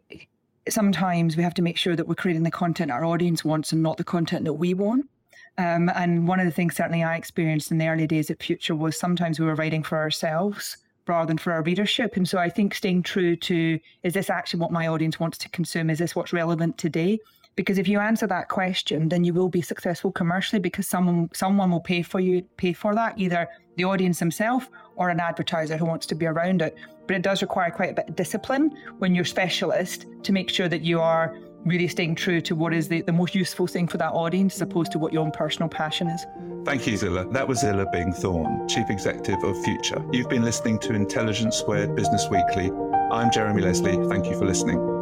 sometimes 0.68 1.36
we 1.36 1.42
have 1.42 1.54
to 1.54 1.62
make 1.62 1.76
sure 1.76 1.96
that 1.96 2.06
we're 2.06 2.14
creating 2.14 2.42
the 2.42 2.50
content 2.50 2.90
our 2.90 3.04
audience 3.04 3.44
wants 3.44 3.72
and 3.72 3.82
not 3.82 3.96
the 3.96 4.04
content 4.04 4.44
that 4.44 4.54
we 4.54 4.74
want. 4.74 5.08
Um, 5.56 5.90
and 5.94 6.28
one 6.28 6.38
of 6.38 6.46
the 6.46 6.52
things 6.52 6.76
certainly 6.76 7.02
I 7.02 7.16
experienced 7.16 7.72
in 7.72 7.78
the 7.78 7.88
early 7.88 8.06
days 8.06 8.30
at 8.30 8.42
Future 8.42 8.76
was 8.76 8.98
sometimes 8.98 9.40
we 9.40 9.46
were 9.46 9.56
writing 9.56 9.82
for 9.82 9.98
ourselves 9.98 10.76
rather 11.08 11.26
than 11.26 11.38
for 11.38 11.52
our 11.52 11.62
readership. 11.62 12.16
And 12.16 12.28
so 12.28 12.38
I 12.38 12.48
think 12.48 12.74
staying 12.74 13.02
true 13.02 13.36
to 13.36 13.78
is 14.02 14.14
this 14.14 14.30
actually 14.30 14.60
what 14.60 14.72
my 14.72 14.86
audience 14.86 15.18
wants 15.18 15.38
to 15.38 15.48
consume? 15.48 15.90
Is 15.90 15.98
this 15.98 16.14
what's 16.14 16.32
relevant 16.32 16.78
today? 16.78 17.18
Because 17.56 17.78
if 17.78 17.88
you 17.88 17.98
answer 17.98 18.26
that 18.28 18.48
question, 18.48 19.08
then 19.08 19.24
you 19.24 19.34
will 19.34 19.48
be 19.48 19.62
successful 19.62 20.12
commercially 20.12 20.60
because 20.60 20.86
someone 20.86 21.28
someone 21.32 21.70
will 21.72 21.80
pay 21.80 22.02
for 22.02 22.20
you 22.20 22.42
pay 22.56 22.72
for 22.72 22.94
that, 22.94 23.18
either 23.18 23.48
the 23.76 23.84
audience 23.84 24.18
themselves 24.20 24.66
or 24.96 25.08
an 25.08 25.18
advertiser 25.18 25.76
who 25.76 25.84
wants 25.84 26.06
to 26.06 26.14
be 26.14 26.26
around 26.26 26.62
it. 26.62 26.76
But 27.06 27.16
it 27.16 27.22
does 27.22 27.42
require 27.42 27.70
quite 27.70 27.90
a 27.90 27.94
bit 27.94 28.08
of 28.08 28.16
discipline 28.16 28.76
when 28.98 29.14
you're 29.14 29.24
specialist 29.24 30.06
to 30.22 30.32
make 30.32 30.50
sure 30.50 30.68
that 30.68 30.82
you 30.82 31.00
are 31.00 31.36
really 31.64 31.88
staying 31.88 32.14
true 32.14 32.40
to 32.40 32.54
what 32.54 32.72
is 32.72 32.88
the, 32.88 33.02
the 33.02 33.12
most 33.12 33.34
useful 33.34 33.66
thing 33.66 33.86
for 33.86 33.98
that 33.98 34.12
audience 34.12 34.56
as 34.56 34.62
opposed 34.62 34.92
to 34.92 34.98
what 34.98 35.12
your 35.12 35.22
own 35.22 35.30
personal 35.30 35.68
passion 35.68 36.08
is. 36.08 36.26
Thank 36.64 36.86
you, 36.86 36.96
Zillah. 36.96 37.32
That 37.32 37.46
was 37.46 37.60
Zillah 37.60 37.86
Byng-Thorne, 37.92 38.68
Chief 38.68 38.88
Executive 38.90 39.42
of 39.42 39.62
Future. 39.64 40.04
You've 40.12 40.28
been 40.28 40.42
listening 40.42 40.78
to 40.80 40.94
Intelligence 40.94 41.56
Squared 41.56 41.94
Business 41.94 42.26
Weekly. 42.30 42.70
I'm 43.10 43.30
Jeremy 43.30 43.62
Leslie. 43.62 43.96
Thank 44.08 44.26
you 44.26 44.38
for 44.38 44.44
listening. 44.44 44.97